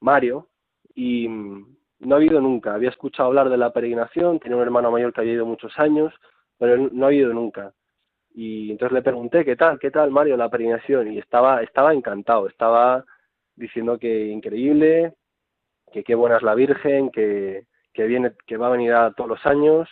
Mario, 0.00 0.50
y 0.94 1.26
no 1.28 2.14
ha 2.14 2.18
habido 2.18 2.40
nunca, 2.40 2.74
había 2.74 2.90
escuchado 2.90 3.26
hablar 3.26 3.50
de 3.50 3.56
la 3.56 3.72
peregrinación, 3.72 4.38
tenía 4.38 4.56
un 4.56 4.62
hermano 4.62 4.92
mayor 4.92 5.12
que 5.12 5.20
había 5.20 5.32
ido 5.32 5.46
muchos 5.46 5.76
años, 5.80 6.14
pero 6.56 6.76
no 6.76 7.06
ha 7.06 7.08
habido 7.08 7.34
nunca. 7.34 7.72
Y 8.34 8.70
entonces 8.70 8.94
le 8.94 9.02
pregunté, 9.02 9.44
¿qué 9.44 9.56
tal? 9.56 9.80
¿Qué 9.80 9.90
tal, 9.90 10.12
Mario, 10.12 10.36
la 10.36 10.48
peregrinación? 10.48 11.12
Y 11.12 11.18
estaba, 11.18 11.60
estaba 11.60 11.92
encantado, 11.92 12.46
estaba 12.46 13.04
diciendo 13.56 13.98
que 13.98 14.28
increíble, 14.28 15.14
que 15.92 16.04
qué 16.04 16.14
buena 16.14 16.36
es 16.36 16.42
la 16.44 16.54
Virgen, 16.54 17.10
que, 17.10 17.64
que 17.96 18.04
viene, 18.04 18.32
que 18.46 18.58
va 18.58 18.66
a 18.66 18.70
venir 18.70 18.92
a 18.92 19.10
todos 19.12 19.30
los 19.30 19.46
años 19.46 19.88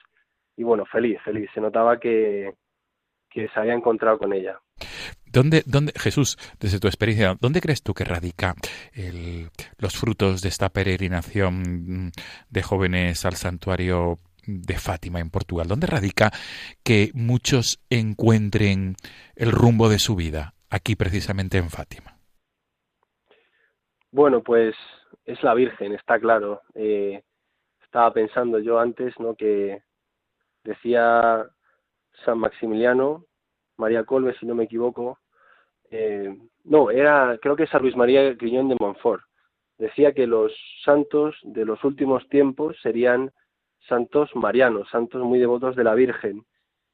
y 0.57 0.63
bueno, 0.63 0.85
feliz, 0.85 1.19
feliz. 1.25 1.49
Se 1.55 1.61
notaba 1.61 1.99
que, 1.99 2.53
que 3.31 3.49
se 3.49 3.59
había 3.59 3.73
encontrado 3.73 4.19
con 4.19 4.33
ella. 4.33 4.61
¿Dónde, 5.25 5.63
dónde, 5.67 5.93
Jesús, 5.97 6.37
desde 6.61 6.79
tu 6.79 6.87
experiencia, 6.87 7.37
dónde 7.41 7.61
crees 7.61 7.83
tú 7.83 7.93
que 7.95 8.05
radica 8.05 8.55
el, 8.93 9.49
los 9.79 9.97
frutos 9.97 10.43
de 10.43 10.49
esta 10.49 10.69
peregrinación 10.69 12.13
de 12.51 12.63
jóvenes 12.63 13.25
al 13.25 13.35
santuario 13.35 14.19
de 14.47 14.75
Fátima 14.75 15.19
en 15.19 15.31
Portugal? 15.31 15.67
¿Dónde 15.67 15.89
radica 15.89 16.31
que 16.85 17.11
muchos 17.15 17.81
encuentren 17.91 18.95
el 19.35 19.51
rumbo 19.51 19.89
de 19.89 19.99
su 19.99 20.15
vida 20.15 20.55
aquí 20.71 20.95
precisamente 20.95 21.59
en 21.59 21.71
Fátima? 21.71 22.19
Bueno, 24.13 24.43
pues 24.43 24.77
es 25.25 25.43
la 25.43 25.55
Virgen, 25.55 25.93
está 25.93 26.21
claro. 26.21 26.63
Eh, 26.75 27.25
estaba 27.95 28.13
pensando 28.13 28.59
yo 28.59 28.81
antes, 28.81 29.15
¿no? 29.21 29.37
Que 29.37 29.81
decía 30.65 31.47
San 32.25 32.41
Maximiliano, 32.41 33.25
María 33.77 34.03
Colbe, 34.03 34.35
si 34.35 34.47
no 34.47 34.57
me 34.57 34.65
equivoco, 34.65 35.21
eh, 35.93 36.37
no, 36.65 36.91
era, 36.91 37.39
creo 37.41 37.55
que 37.55 37.69
San 37.69 37.83
Luis 37.83 37.95
María 37.95 38.35
Griñón 38.35 38.69
de 38.69 38.77
Montfort, 38.81 39.23
decía 39.79 40.13
que 40.13 40.27
los 40.27 40.53
santos 40.85 41.37
de 41.45 41.65
los 41.65 41.85
últimos 41.85 42.29
tiempos 42.29 42.77
serían 42.83 43.31
santos 43.87 44.35
marianos, 44.35 44.91
santos 44.91 45.23
muy 45.23 45.39
devotos 45.39 45.77
de 45.77 45.85
la 45.85 45.95
Virgen. 45.95 46.45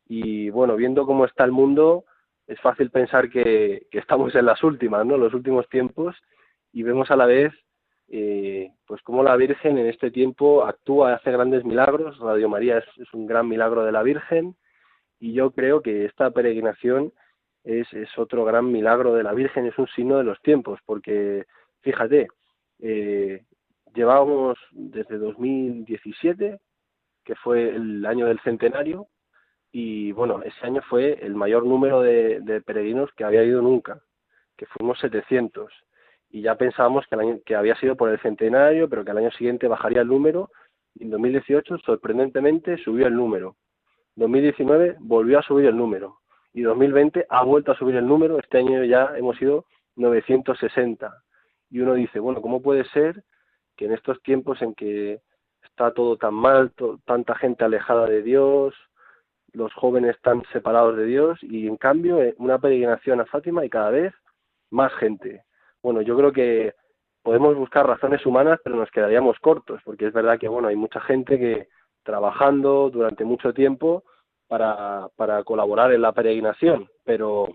Y 0.07 0.51
bueno, 0.51 0.77
viendo 0.77 1.07
cómo 1.07 1.25
está 1.25 1.45
el 1.45 1.53
mundo, 1.53 2.05
es 2.47 2.61
fácil 2.61 2.91
pensar 2.91 3.31
que, 3.31 3.87
que 3.91 4.01
estamos 4.01 4.35
en 4.35 4.45
las 4.45 4.63
últimas, 4.63 5.07
¿no? 5.07 5.17
Los 5.17 5.33
últimos 5.33 5.67
tiempos, 5.71 6.15
y 6.75 6.83
vemos 6.83 7.11
a 7.11 7.17
la 7.17 7.25
vez 7.25 7.55
eh, 8.13 8.73
pues 8.87 9.01
como 9.03 9.23
la 9.23 9.37
Virgen 9.37 9.79
en 9.79 9.87
este 9.87 10.11
tiempo 10.11 10.65
actúa, 10.65 11.15
hace 11.15 11.31
grandes 11.31 11.65
milagros, 11.65 12.19
Radio 12.19 12.49
María 12.49 12.79
es, 12.79 13.15
un 13.15 13.25
gran 13.25 13.49
milagro 13.49 13.85
de 13.85 13.93
la 13.93 14.03
Virgen 14.03 14.57
y 15.21 15.33
yo 15.33 15.53
creo 15.53 15.81
que 15.81 16.07
esta 16.07 16.33
peregrinación 16.33 17.13
es, 17.63 17.87
otro 18.19 18.45
gran 18.45 18.73
milagro 18.73 19.15
de 19.15 19.23
la 19.23 19.33
Virgen, 19.33 19.67
es 19.67 19.79
un 19.79 19.87
signo 19.89 20.19
de 20.19 20.25
los 20.25 20.43
tiempos, 20.43 20.81
porque 20.85 21.45
fíjate, 21.83 22.27
eh, 22.81 23.45
llevábamos 23.95 24.59
desde 24.73 25.17
2017, 25.17 26.59
que 27.25 27.35
fue 27.37 27.69
el 27.69 28.05
año 28.07 28.27
del 28.27 28.41
centenario, 28.41 29.07
y 29.71 30.11
bueno, 30.13 30.43
ese 30.43 30.67
año 30.67 30.83
fue 30.89 31.25
el 31.25 31.37
mayor 31.37 31.65
número 31.65 32.01
de, 32.01 32.41
de 32.41 32.61
peregrinos 32.61 33.13
que 33.13 33.23
había 33.23 33.45
ido 33.45 33.63
nunca, 33.63 34.03
que 34.57 34.67
fuimos 34.67 34.99
700 34.99 35.73
y 36.31 36.43
ya 36.43 36.55
pensábamos 36.55 37.07
que, 37.07 37.17
el 37.17 37.21
año, 37.21 37.39
que 37.45 37.57
había 37.57 37.75
sido 37.77 37.97
por 37.97 38.09
el 38.11 38.21
centenario, 38.21 38.89
pero 38.89 39.05
que 39.05 39.11
al 39.11 39.19
año 39.19 39.31
siguiente 39.33 39.67
bajaría 39.67 40.03
el 40.03 40.09
número. 40.09 40.51
Y 40.95 41.05
en 41.05 41.11
2018, 41.11 41.79
sorprendentemente, 41.79 42.79
subió 42.79 43.09
el 43.09 43.17
número. 43.17 43.57
2019 44.15 44.97
volvió 45.01 45.41
a 45.41 45.43
subir 45.43 45.67
el 45.67 45.77
número. 45.77 46.19
Y 46.53 46.63
2020 46.63 47.27
ha 47.29 47.43
vuelto 47.43 47.73
a 47.73 47.77
subir 47.77 47.97
el 47.97 48.07
número. 48.07 48.39
Este 48.39 48.59
año 48.59 48.85
ya 48.85 49.13
hemos 49.17 49.41
ido 49.43 49.67
960. 49.97 51.13
Y 51.71 51.81
uno 51.81 51.95
dice, 51.95 52.21
bueno, 52.21 52.41
¿cómo 52.41 52.63
puede 52.63 52.85
ser 52.91 53.25
que 53.77 53.87
en 53.87 53.93
estos 53.93 54.23
tiempos 54.23 54.63
en 54.63 54.75
que 54.75 55.21
está 55.63 55.93
todo 55.93 56.17
tan 56.17 56.35
mal, 56.35 56.73
tanta 57.07 57.35
gente 57.35 57.65
alejada 57.65 58.07
de 58.07 58.23
Dios, 58.23 58.75
los 59.53 59.73
jóvenes 59.75 60.17
tan 60.23 60.43
separados 60.53 60.97
de 60.97 61.07
Dios, 61.07 61.39
y 61.43 61.67
en 61.67 61.77
cambio 61.77 62.19
una 62.39 62.59
peregrinación 62.59 63.21
a 63.21 63.27
Fátima 63.27 63.65
y 63.65 63.71
cada 63.71 63.91
vez 63.91 64.15
más 64.71 64.93
gente? 64.95 65.45
Bueno, 65.83 66.03
yo 66.03 66.17
creo 66.17 66.33
que 66.33 66.75
podemos 67.23 67.57
buscar 67.57 67.87
razones 67.87 68.25
humanas, 68.25 68.61
pero 68.63 68.77
nos 68.77 68.91
quedaríamos 68.91 69.39
cortos, 69.39 69.81
porque 69.85 70.07
es 70.07 70.13
verdad 70.13 70.39
que, 70.39 70.49
bueno, 70.49 70.69
hay 70.69 70.77
mucha 70.77 71.01
gente 71.01 71.39
que 71.39 71.69
trabajando 72.03 72.91
durante 72.91 73.25
mucho 73.25 73.53
tiempo 73.53 74.05
para, 74.49 75.09
para 75.17 75.45
colaborar 75.45 75.93
en 75.93 76.03
la 76.03 76.13
peregrinación, 76.13 76.89
pero 77.05 77.49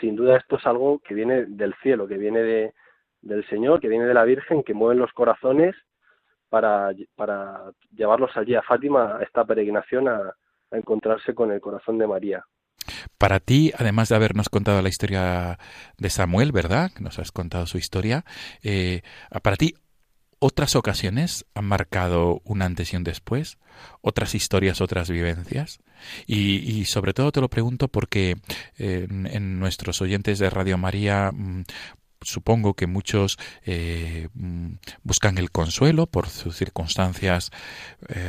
sin 0.00 0.16
duda 0.16 0.36
esto 0.36 0.56
es 0.56 0.66
algo 0.66 1.00
que 1.00 1.14
viene 1.14 1.46
del 1.46 1.74
cielo, 1.82 2.06
que 2.06 2.18
viene 2.18 2.42
de, 2.42 2.74
del 3.20 3.46
Señor, 3.48 3.80
que 3.80 3.88
viene 3.88 4.06
de 4.06 4.14
la 4.14 4.24
Virgen, 4.24 4.62
que 4.62 4.74
mueven 4.74 4.98
los 4.98 5.12
corazones 5.12 5.74
para, 6.48 6.90
para 7.16 7.72
llevarlos 7.90 8.36
allí 8.36 8.54
a 8.54 8.62
Fátima, 8.62 9.16
a 9.16 9.22
esta 9.22 9.44
peregrinación, 9.44 10.08
a 10.08 10.34
encontrarse 10.70 11.34
con 11.34 11.50
el 11.50 11.60
corazón 11.60 11.98
de 11.98 12.06
María. 12.06 12.44
Para 13.18 13.40
ti, 13.40 13.72
además 13.76 14.08
de 14.08 14.16
habernos 14.16 14.48
contado 14.48 14.82
la 14.82 14.88
historia 14.88 15.58
de 15.96 16.10
Samuel, 16.10 16.52
¿verdad? 16.52 16.90
Que 16.92 17.02
nos 17.02 17.18
has 17.18 17.32
contado 17.32 17.66
su 17.66 17.78
historia, 17.78 18.24
eh, 18.62 19.02
para 19.42 19.56
ti, 19.56 19.74
¿otras 20.38 20.76
ocasiones 20.76 21.46
han 21.54 21.64
marcado 21.64 22.40
un 22.44 22.62
antes 22.62 22.92
y 22.92 22.96
un 22.96 23.04
después? 23.04 23.58
¿Otras 24.00 24.34
historias, 24.34 24.80
otras 24.80 25.10
vivencias? 25.10 25.80
Y, 26.26 26.84
sobre 26.84 27.12
todo 27.12 27.32
te 27.32 27.40
lo 27.40 27.48
pregunto 27.48 27.88
porque 27.88 28.36
eh, 28.78 29.06
en, 29.08 29.58
nuestros 29.58 30.00
oyentes 30.00 30.38
de 30.38 30.50
Radio 30.50 30.78
María 30.78 31.32
mmm, 31.32 31.64
supongo 32.20 32.74
que 32.74 32.86
muchos 32.86 33.38
eh, 33.64 34.28
buscan 35.02 35.38
el 35.38 35.50
consuelo 35.50 36.06
por 36.06 36.28
sus 36.28 36.56
circunstancias 36.56 37.50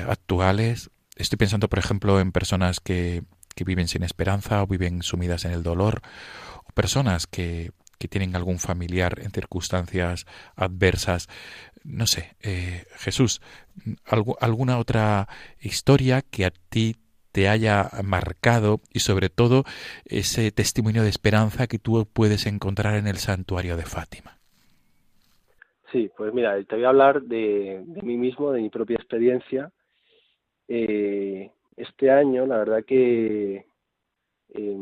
actuales. 0.08 0.90
Estoy 1.16 1.38
pensando, 1.38 1.68
por 1.68 1.80
ejemplo, 1.80 2.20
en 2.20 2.32
personas 2.32 2.80
que 2.80 3.24
que 3.60 3.66
viven 3.66 3.90
sin 3.90 4.04
esperanza 4.04 4.64
o 4.64 4.68
viven 4.68 5.04
sumidas 5.04 5.44
en 5.44 5.52
el 5.52 5.64
dolor, 5.64 6.00
o 6.66 6.72
personas 6.72 7.28
que, 7.28 7.72
que 7.98 8.08
tienen 8.08 8.34
algún 8.38 8.58
familiar 8.58 9.20
en 9.20 9.32
circunstancias 9.32 10.26
adversas. 10.56 11.28
No 11.84 12.08
sé, 12.08 12.38
eh, 12.42 12.86
Jesús, 12.96 13.42
¿algo, 14.06 14.38
¿alguna 14.40 14.78
otra 14.78 15.28
historia 15.60 16.22
que 16.22 16.46
a 16.46 16.52
ti 16.52 16.96
te 17.34 17.50
haya 17.50 17.90
marcado 18.02 18.80
y 18.94 19.00
sobre 19.02 19.28
todo 19.28 19.66
ese 20.06 20.52
testimonio 20.52 21.04
de 21.04 21.10
esperanza 21.10 21.68
que 21.68 21.80
tú 21.80 22.08
puedes 22.14 22.46
encontrar 22.46 22.96
en 22.96 23.08
el 23.08 23.18
santuario 23.18 23.76
de 23.76 23.84
Fátima? 23.84 24.38
Sí, 25.92 26.10
pues 26.16 26.34
mira, 26.34 26.64
te 26.64 26.76
voy 26.76 26.86
a 26.86 26.90
hablar 26.90 27.24
de, 27.24 27.84
de 27.86 28.02
mí 28.04 28.16
mismo, 28.16 28.54
de 28.54 28.62
mi 28.62 28.70
propia 28.70 28.96
experiencia. 28.96 29.70
Eh, 30.70 31.52
este 31.80 32.12
año, 32.12 32.46
la 32.46 32.58
verdad 32.58 32.84
que, 32.86 33.66
eh, 34.50 34.78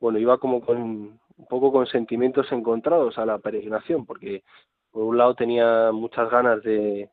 bueno, 0.00 0.18
iba 0.18 0.38
como 0.38 0.60
con 0.60 0.78
un 0.78 1.46
poco 1.48 1.72
con 1.72 1.86
sentimientos 1.86 2.50
encontrados 2.52 3.18
a 3.18 3.26
la 3.26 3.38
peregrinación, 3.38 4.06
porque 4.06 4.44
por 4.90 5.04
un 5.04 5.18
lado 5.18 5.34
tenía 5.34 5.90
muchas 5.92 6.30
ganas 6.30 6.62
de, 6.62 7.10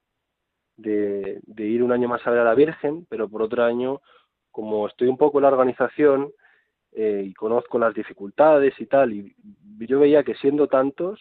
de, 0.77 1.39
de, 1.43 1.65
ir 1.65 1.81
un 1.83 1.91
año 1.91 2.07
más 2.07 2.25
a 2.27 2.31
ver 2.31 2.41
a 2.41 2.43
la 2.43 2.55
Virgen, 2.55 3.05
pero 3.09 3.27
por 3.27 3.41
otro 3.41 3.63
año, 3.63 4.01
como 4.51 4.87
estoy 4.87 5.07
un 5.07 5.17
poco 5.17 5.39
en 5.39 5.43
la 5.43 5.49
organización 5.49 6.31
eh, 6.91 7.23
y 7.25 7.33
conozco 7.33 7.79
las 7.79 7.93
dificultades 7.93 8.73
y 8.79 8.85
tal, 8.85 9.13
y 9.13 9.35
yo 9.79 9.99
veía 9.99 10.23
que 10.23 10.35
siendo 10.35 10.67
tantos, 10.67 11.19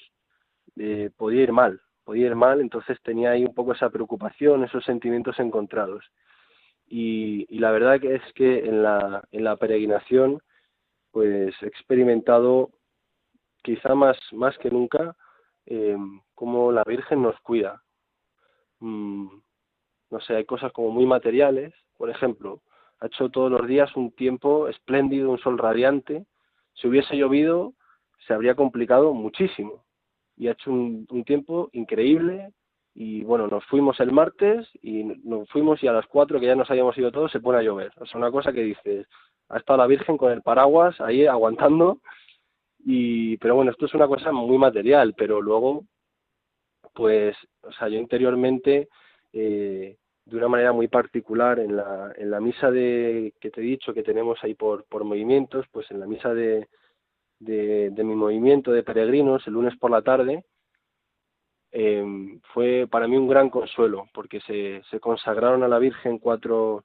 eh, 0.76 1.10
podía 1.16 1.42
ir 1.42 1.52
mal, 1.52 1.80
podía 2.04 2.26
ir 2.26 2.34
mal, 2.34 2.60
entonces 2.60 2.98
tenía 3.02 3.30
ahí 3.30 3.44
un 3.44 3.54
poco 3.54 3.72
esa 3.72 3.90
preocupación, 3.90 4.64
esos 4.64 4.84
sentimientos 4.84 5.38
encontrados. 5.38 6.04
Y, 6.88 7.46
y 7.54 7.58
la 7.58 7.70
verdad 7.70 8.02
es 8.04 8.22
que 8.34 8.60
en 8.60 8.82
la, 8.82 9.22
en 9.30 9.44
la 9.44 9.56
peregrinación 9.56 10.40
pues 11.10 11.54
he 11.62 11.66
experimentado 11.66 12.70
quizá 13.62 13.94
más, 13.94 14.16
más 14.32 14.56
que 14.58 14.70
nunca 14.70 15.16
eh, 15.66 15.96
cómo 16.34 16.72
la 16.72 16.84
Virgen 16.84 17.22
nos 17.22 17.38
cuida. 17.40 17.82
Mm, 18.80 19.28
no 20.10 20.20
sé, 20.20 20.36
hay 20.36 20.44
cosas 20.44 20.72
como 20.72 20.90
muy 20.90 21.06
materiales, 21.06 21.74
por 21.96 22.08
ejemplo, 22.08 22.62
ha 23.00 23.06
hecho 23.06 23.28
todos 23.28 23.50
los 23.50 23.66
días 23.66 23.94
un 23.96 24.12
tiempo 24.12 24.68
espléndido, 24.68 25.30
un 25.30 25.38
sol 25.38 25.58
radiante, 25.58 26.26
si 26.74 26.88
hubiese 26.88 27.16
llovido 27.16 27.74
se 28.26 28.34
habría 28.34 28.54
complicado 28.54 29.14
muchísimo 29.14 29.84
y 30.36 30.48
ha 30.48 30.52
hecho 30.52 30.70
un, 30.70 31.06
un 31.10 31.24
tiempo 31.24 31.70
increíble 31.72 32.52
y 33.00 33.22
bueno, 33.22 33.46
nos 33.46 33.64
fuimos 33.66 34.00
el 34.00 34.10
martes 34.10 34.66
y 34.82 35.04
nos 35.04 35.48
fuimos 35.50 35.80
y 35.84 35.86
a 35.86 35.92
las 35.92 36.06
cuatro 36.06 36.40
que 36.40 36.46
ya 36.46 36.56
nos 36.56 36.68
habíamos 36.68 36.98
ido 36.98 37.12
todos 37.12 37.30
se 37.30 37.38
pone 37.38 37.58
a 37.58 37.62
llover. 37.62 37.92
O 38.00 38.04
sea, 38.06 38.18
una 38.18 38.32
cosa 38.32 38.52
que 38.52 38.64
dices, 38.64 39.06
ha 39.48 39.58
estado 39.58 39.76
la 39.76 39.86
Virgen 39.86 40.16
con 40.16 40.32
el 40.32 40.42
paraguas 40.42 41.00
ahí 41.00 41.24
aguantando 41.24 42.00
y 42.84 43.36
pero 43.36 43.54
bueno, 43.54 43.70
esto 43.70 43.86
es 43.86 43.94
una 43.94 44.08
cosa 44.08 44.32
muy 44.32 44.58
material, 44.58 45.14
pero 45.16 45.40
luego 45.40 45.84
pues, 46.92 47.36
o 47.62 47.70
sea, 47.70 47.86
yo 47.86 48.00
interiormente 48.00 48.88
eh, 49.32 49.96
de 50.24 50.36
una 50.36 50.48
manera 50.48 50.72
muy 50.72 50.88
particular 50.88 51.60
en 51.60 51.76
la, 51.76 52.12
en 52.16 52.32
la 52.32 52.40
misa 52.40 52.72
de 52.72 53.32
que 53.40 53.52
te 53.52 53.60
he 53.60 53.64
dicho 53.64 53.94
que 53.94 54.02
tenemos 54.02 54.42
ahí 54.42 54.54
por, 54.54 54.86
por 54.86 55.04
movimientos, 55.04 55.66
pues 55.70 55.88
en 55.92 56.00
la 56.00 56.06
misa 56.06 56.34
de, 56.34 56.66
de, 57.38 57.90
de 57.90 58.04
mi 58.04 58.16
movimiento 58.16 58.72
de 58.72 58.82
peregrinos 58.82 59.46
el 59.46 59.52
lunes 59.52 59.76
por 59.78 59.92
la 59.92 60.02
tarde, 60.02 60.44
eh, 61.70 62.04
fue 62.54 62.86
para 62.90 63.06
mí 63.06 63.16
un 63.16 63.28
gran 63.28 63.50
consuelo, 63.50 64.08
porque 64.14 64.40
se, 64.40 65.00
consagraron 65.00 65.62
a 65.62 65.68
la 65.68 65.78
Virgen 65.78 66.18
cuatro, 66.18 66.84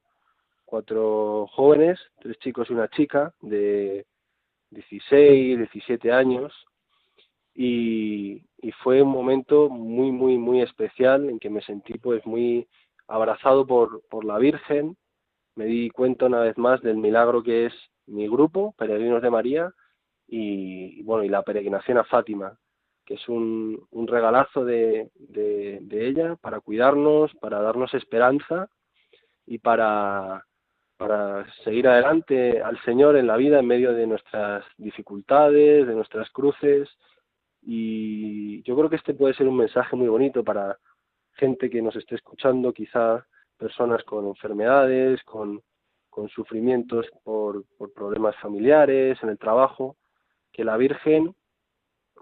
cuatro 0.65 1.47
jóvenes, 1.47 1.99
tres 2.19 2.37
chicos 2.39 2.69
y 2.69 2.73
una 2.73 2.89
chica, 2.89 3.33
de 3.41 4.05
16, 4.71 5.57
17 5.57 6.11
años, 6.11 6.53
y, 7.55 8.43
y 8.57 8.71
fue 8.83 9.01
un 9.01 9.09
momento 9.09 9.69
muy, 9.69 10.11
muy, 10.11 10.37
muy 10.37 10.61
especial 10.61 11.29
en 11.29 11.39
que 11.39 11.49
me 11.49 11.61
sentí 11.61 11.93
pues 11.99 12.25
muy 12.25 12.67
abrazado 13.07 13.65
por, 13.65 14.01
por 14.09 14.25
la 14.25 14.37
Virgen, 14.37 14.97
me 15.55 15.65
di 15.65 15.89
cuenta 15.91 16.25
una 16.25 16.39
vez 16.39 16.57
más 16.57 16.81
del 16.81 16.97
milagro 16.97 17.43
que 17.43 17.67
es 17.67 17.73
mi 18.07 18.27
grupo, 18.27 18.73
Peregrinos 18.77 19.21
de 19.21 19.29
María, 19.29 19.71
y 20.27 21.01
bueno, 21.03 21.23
y 21.23 21.29
la 21.29 21.43
peregrinación 21.43 21.97
a 21.97 22.03
Fátima, 22.05 22.57
que 23.05 23.15
es 23.15 23.27
un, 23.27 23.85
un 23.91 24.07
regalazo 24.07 24.63
de, 24.63 25.09
de, 25.15 26.07
ella 26.07 26.35
para 26.37 26.59
cuidarnos, 26.59 27.33
para 27.35 27.61
darnos 27.61 27.93
esperanza 27.93 28.69
y 29.45 29.59
para, 29.59 30.45
para 30.97 31.45
seguir 31.63 31.87
adelante 31.87 32.61
al 32.61 32.81
Señor 32.83 33.17
en 33.17 33.27
la 33.27 33.37
vida 33.37 33.59
en 33.59 33.67
medio 33.67 33.93
de 33.93 34.07
nuestras 34.07 34.65
dificultades, 34.77 35.87
de 35.87 35.95
nuestras 35.95 36.29
cruces. 36.31 36.89
Y 37.61 38.61
yo 38.63 38.75
creo 38.75 38.89
que 38.89 38.97
este 38.97 39.13
puede 39.13 39.33
ser 39.33 39.47
un 39.47 39.57
mensaje 39.57 39.95
muy 39.95 40.07
bonito 40.07 40.43
para 40.43 40.77
gente 41.33 41.69
que 41.69 41.81
nos 41.81 41.95
esté 41.95 42.15
escuchando, 42.15 42.73
quizá 42.73 43.25
personas 43.57 44.03
con 44.03 44.27
enfermedades, 44.27 45.21
con, 45.23 45.61
con 46.09 46.29
sufrimientos 46.29 47.07
por, 47.23 47.65
por 47.77 47.93
problemas 47.93 48.35
familiares, 48.37 49.17
en 49.23 49.29
el 49.29 49.37
trabajo, 49.37 49.97
que 50.51 50.63
la 50.63 50.77
Virgen 50.77 51.35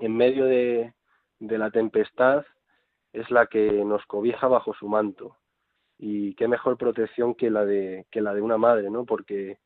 en 0.02 0.18
medio 0.18 0.46
de, 0.46 0.94
la 1.40 1.70
tempestad 1.70 2.44
es 3.14 3.30
la 3.30 3.46
que 3.46 3.86
nos 3.86 4.06
cobija 4.06 4.48
bajo 4.48 4.74
su 4.74 4.88
manto. 4.88 5.38
Y 5.98 6.34
qué 6.36 6.48
mejor 6.48 6.78
protección 6.78 7.36
que 7.36 7.52
la 7.52 7.64
de 7.64 8.08
que 8.10 8.22
la 8.22 8.34
de 8.34 8.42
una 8.42 8.58
madre 8.58 8.90
no 8.90 9.06
porque 9.06 9.60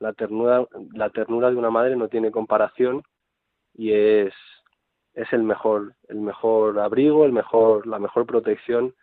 la 0.00 0.12
ternura 0.12 0.66
la 0.92 1.10
ternura 1.10 1.50
de 1.50 1.56
una 1.56 1.70
madre 1.70 1.94
no 1.96 2.08
tiene 2.08 2.32
comparación 2.32 3.02
y 3.72 3.92
es 3.92 4.34
es 5.14 5.32
el 5.32 5.44
mejor 5.44 5.94
el 6.08 6.20
mejor 6.20 6.80
abrigo 6.80 7.24
el 7.24 7.32
mejor 7.32 7.86
la 7.86 8.00
mejor 8.00 8.26
protección 8.26 8.94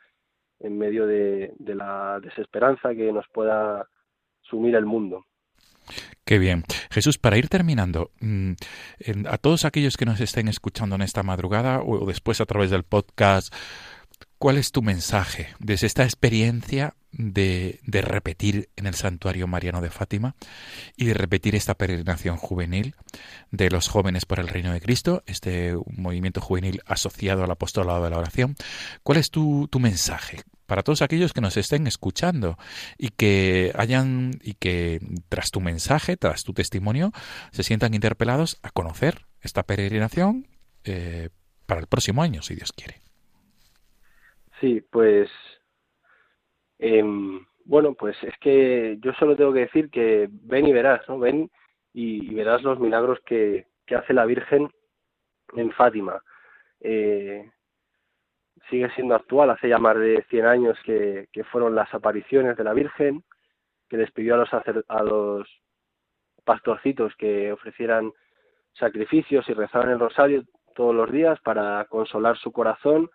en 0.59 0.77
medio 0.77 1.07
de, 1.07 1.53
de 1.57 1.75
la 1.75 2.19
desesperanza 2.19 2.93
que 2.93 3.13
nos 3.13 3.27
pueda 3.29 3.87
sumir 4.41 4.75
el 4.75 4.85
mundo 4.85 5.25
Qué 6.25 6.39
bien. 6.39 6.63
Jesús, 6.89 7.17
para 7.17 7.37
ir 7.37 7.49
terminando, 7.49 8.11
mm, 8.21 8.53
a 9.27 9.37
todos 9.37 9.65
aquellos 9.65 9.97
que 9.97 10.05
nos 10.05 10.21
estén 10.21 10.47
escuchando 10.47 10.95
en 10.95 11.01
esta 11.01 11.21
madrugada 11.21 11.81
o 11.81 12.05
después 12.05 12.39
a 12.39 12.45
través 12.45 12.71
del 12.71 12.83
podcast, 12.83 13.53
¿cuál 14.37 14.57
es 14.57 14.71
tu 14.71 14.81
mensaje 14.81 15.49
desde 15.59 15.87
esta 15.87 16.03
experiencia 16.03 16.95
de, 17.11 17.81
de, 17.85 18.01
repetir 18.01 18.69
en 18.77 18.87
el 18.87 18.95
santuario 18.95 19.47
mariano 19.47 19.81
de 19.81 19.89
Fátima 19.89 20.35
y 20.95 21.05
de 21.05 21.13
repetir 21.13 21.55
esta 21.55 21.75
peregrinación 21.75 22.37
juvenil 22.37 22.95
de 23.51 23.69
los 23.69 23.87
jóvenes 23.87 24.25
por 24.25 24.39
el 24.39 24.47
reino 24.47 24.73
de 24.73 24.81
Cristo, 24.81 25.23
este 25.27 25.75
movimiento 25.95 26.41
juvenil 26.41 26.81
asociado 26.85 27.43
al 27.43 27.51
apostolado 27.51 28.03
de 28.03 28.09
la 28.09 28.17
oración? 28.17 28.55
¿Cuál 29.03 29.19
es 29.19 29.29
tu, 29.29 29.67
tu 29.69 29.79
mensaje? 29.79 30.41
Para 30.73 30.81
todos 30.81 31.03
aquellos 31.03 31.33
que 31.33 31.41
nos 31.41 31.55
estén 31.55 31.85
escuchando 31.85 32.57
y 32.97 33.09
que 33.09 33.71
hayan 33.77 34.31
y 34.41 34.55
que 34.55 34.97
tras 35.29 35.51
tu 35.51 35.61
mensaje, 35.61 36.17
tras 36.17 36.43
tu 36.43 36.53
testimonio, 36.53 37.11
se 37.51 37.61
sientan 37.61 37.93
interpelados 37.93 38.59
a 38.63 38.71
conocer 38.71 39.27
esta 39.43 39.61
peregrinación 39.61 40.47
eh, 40.83 41.29
para 41.67 41.79
el 41.79 41.85
próximo 41.85 42.23
año, 42.23 42.41
si 42.41 42.55
Dios 42.55 42.71
quiere. 42.71 42.95
Sí, 44.59 44.81
pues 44.89 45.29
eh, 46.79 47.03
bueno, 47.65 47.93
pues 47.93 48.17
es 48.23 48.33
que 48.41 48.97
yo 48.99 49.13
solo 49.19 49.35
tengo 49.35 49.53
que 49.53 49.67
decir 49.67 49.91
que 49.91 50.27
ven 50.31 50.65
y 50.65 50.73
verás, 50.73 51.07
¿no? 51.07 51.19
Ven 51.19 51.51
y, 51.93 52.33
verás 52.33 52.63
los 52.63 52.79
milagros 52.79 53.19
que, 53.27 53.67
que, 53.85 53.93
hace 53.93 54.11
la 54.11 54.25
Virgen 54.25 54.71
en 55.55 55.71
Fátima. 55.73 56.23
Eh, 56.79 57.47
sigue 58.69 58.89
siendo 58.91 59.15
actual, 59.15 59.49
hace 59.49 59.69
ya 59.69 59.77
más 59.77 59.97
de 59.97 60.23
100 60.29 60.45
años 60.45 60.77
que, 60.85 61.27
que 61.31 61.43
fueron 61.45 61.75
las 61.75 61.93
apariciones 61.93 62.57
de 62.57 62.63
la 62.63 62.73
Virgen, 62.73 63.23
que 63.89 63.97
les 63.97 64.11
pidió 64.11 64.35
a 64.35 64.37
los, 64.37 64.49
a 64.87 65.03
los 65.03 65.47
pastorcitos 66.43 67.15
que 67.15 67.51
ofrecieran 67.51 68.11
sacrificios 68.73 69.47
y 69.49 69.53
rezaran 69.53 69.91
el 69.91 69.99
rosario 69.99 70.43
todos 70.75 70.95
los 70.95 71.11
días 71.11 71.39
para 71.41 71.85
consolar 71.85 72.37
su 72.37 72.51
corazón 72.51 73.09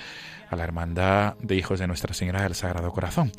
a 0.50 0.56
la 0.58 0.66
Hermandad 0.66 1.38
de 1.38 1.56
Hijos 1.56 1.80
de 1.80 1.88
Nuestra 1.88 2.14
Señora 2.14 2.44
del 2.44 2.56
Sagrado 2.56 2.92
Corazón. 2.92 3.32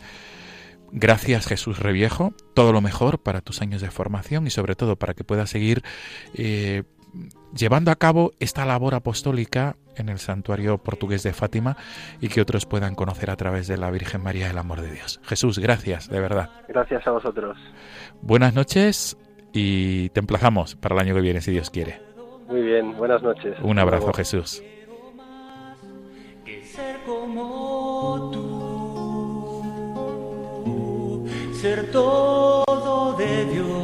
Gracias 0.93 1.47
Jesús 1.47 1.79
Reviejo, 1.79 2.33
todo 2.55 2.73
lo 2.73 2.81
mejor 2.81 3.19
para 3.19 3.43
tus 3.43 3.61
años 3.61 3.83
de 3.83 3.91
formación 3.91 4.47
y 4.47 4.51
sobre 4.51 4.77
todo 4.77 4.97
para 4.97 5.13
que 5.13 5.25
puedas 5.25 5.51
seguir 5.51 5.83
eh, 6.33 6.85
llevando 7.55 7.91
a 7.91 7.97
cabo 7.97 8.33
esta 8.41 8.65
labor 8.65 8.95
apostólica 8.95 9.77
en 9.97 10.09
el 10.09 10.19
santuario 10.19 10.79
portugués 10.79 11.23
de 11.23 11.33
Fátima 11.33 11.77
y 12.21 12.29
que 12.29 12.41
otros 12.41 12.67
puedan 12.67 12.95
conocer 12.95 13.31
a 13.31 13.37
través 13.37 13.67
de 13.67 13.77
la 13.77 13.91
Virgen 13.91 14.23
María 14.23 14.51
el 14.51 14.59
amor 14.59 14.83
de 14.83 14.93
Dios. 14.93 15.21
Jesús, 15.25 15.59
gracias, 15.59 16.09
de 16.09 16.21
verdad. 16.21 16.51
Gracias 16.69 17.05
a 17.07 17.11
vosotros. 17.11 17.59
Buenas 18.23 18.55
noches 18.55 19.17
y 19.53 20.11
te 20.11 20.21
emplazamos 20.21 20.77
para 20.77 20.95
el 20.95 21.01
año 21.01 21.15
que 21.15 21.23
viene, 21.23 21.41
si 21.41 21.51
Dios 21.51 21.71
quiere. 21.71 22.01
Muy 22.47 22.63
bien, 22.63 22.97
buenas 22.97 23.23
noches. 23.23 23.57
Un 23.63 23.79
abrazo. 23.79 24.13
Jesús. 24.13 24.63
ser 26.63 26.97
como 27.07 28.31
tú, 28.33 29.65
ser 31.55 31.91
todo 31.91 33.17
de 33.17 33.47
Dios, 33.47 33.76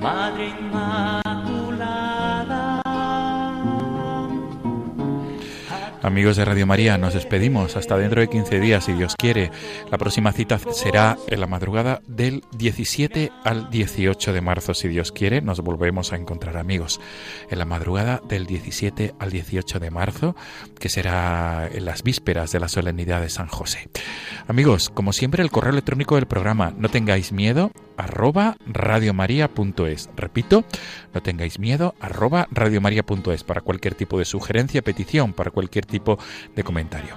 Madre 0.00 0.48
Inmaculada. 0.60 1.28
Amigos 6.00 6.36
de 6.36 6.44
Radio 6.44 6.66
María, 6.66 6.96
nos 6.96 7.14
despedimos 7.14 7.76
hasta 7.76 7.98
dentro 7.98 8.20
de 8.20 8.28
15 8.28 8.60
días, 8.60 8.84
si 8.84 8.92
Dios 8.92 9.16
quiere. 9.16 9.50
La 9.90 9.98
próxima 9.98 10.30
cita 10.32 10.60
será 10.70 11.18
en 11.26 11.40
la 11.40 11.48
madrugada 11.48 12.00
del 12.06 12.44
17 12.52 13.32
al 13.44 13.70
18 13.70 14.32
de 14.32 14.40
marzo, 14.40 14.72
si 14.74 14.86
Dios 14.86 15.10
quiere. 15.10 15.40
Nos 15.40 15.60
volvemos 15.60 16.12
a 16.12 16.16
encontrar, 16.16 16.56
amigos, 16.56 17.00
en 17.50 17.58
la 17.58 17.64
madrugada 17.64 18.22
del 18.28 18.46
17 18.46 19.16
al 19.18 19.30
18 19.30 19.80
de 19.80 19.90
marzo, 19.90 20.36
que 20.78 20.88
será 20.88 21.68
en 21.72 21.84
las 21.84 22.04
vísperas 22.04 22.52
de 22.52 22.60
la 22.60 22.68
solemnidad 22.68 23.20
de 23.20 23.30
San 23.30 23.48
José. 23.48 23.88
Amigos, 24.46 24.90
como 24.90 25.12
siempre, 25.12 25.42
el 25.42 25.50
correo 25.50 25.72
electrónico 25.72 26.14
del 26.14 26.26
programa, 26.26 26.72
no 26.76 26.88
tengáis 26.88 27.32
miedo, 27.32 27.72
arroba 27.98 28.56
radiomaria.es. 28.66 30.08
Repito, 30.16 30.64
no 31.12 31.22
tengáis 31.22 31.58
miedo, 31.58 31.94
arroba 32.00 32.48
radiomaria.es 32.50 33.44
para 33.44 33.60
cualquier 33.60 33.94
tipo 33.94 34.18
de 34.18 34.24
sugerencia, 34.24 34.82
petición, 34.82 35.34
para 35.34 35.50
cualquier 35.50 35.84
tipo 35.84 36.18
de 36.56 36.64
comentario. 36.64 37.14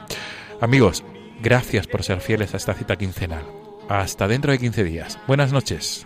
Amigos, 0.60 1.04
gracias 1.42 1.88
por 1.88 2.04
ser 2.04 2.20
fieles 2.20 2.54
a 2.54 2.58
esta 2.58 2.74
cita 2.74 2.98
quincenal. 2.98 3.46
Hasta 3.88 4.28
dentro 4.28 4.52
de 4.52 4.60
15 4.60 4.84
días. 4.84 5.20
Buenas 5.28 5.54
noches. 5.54 6.06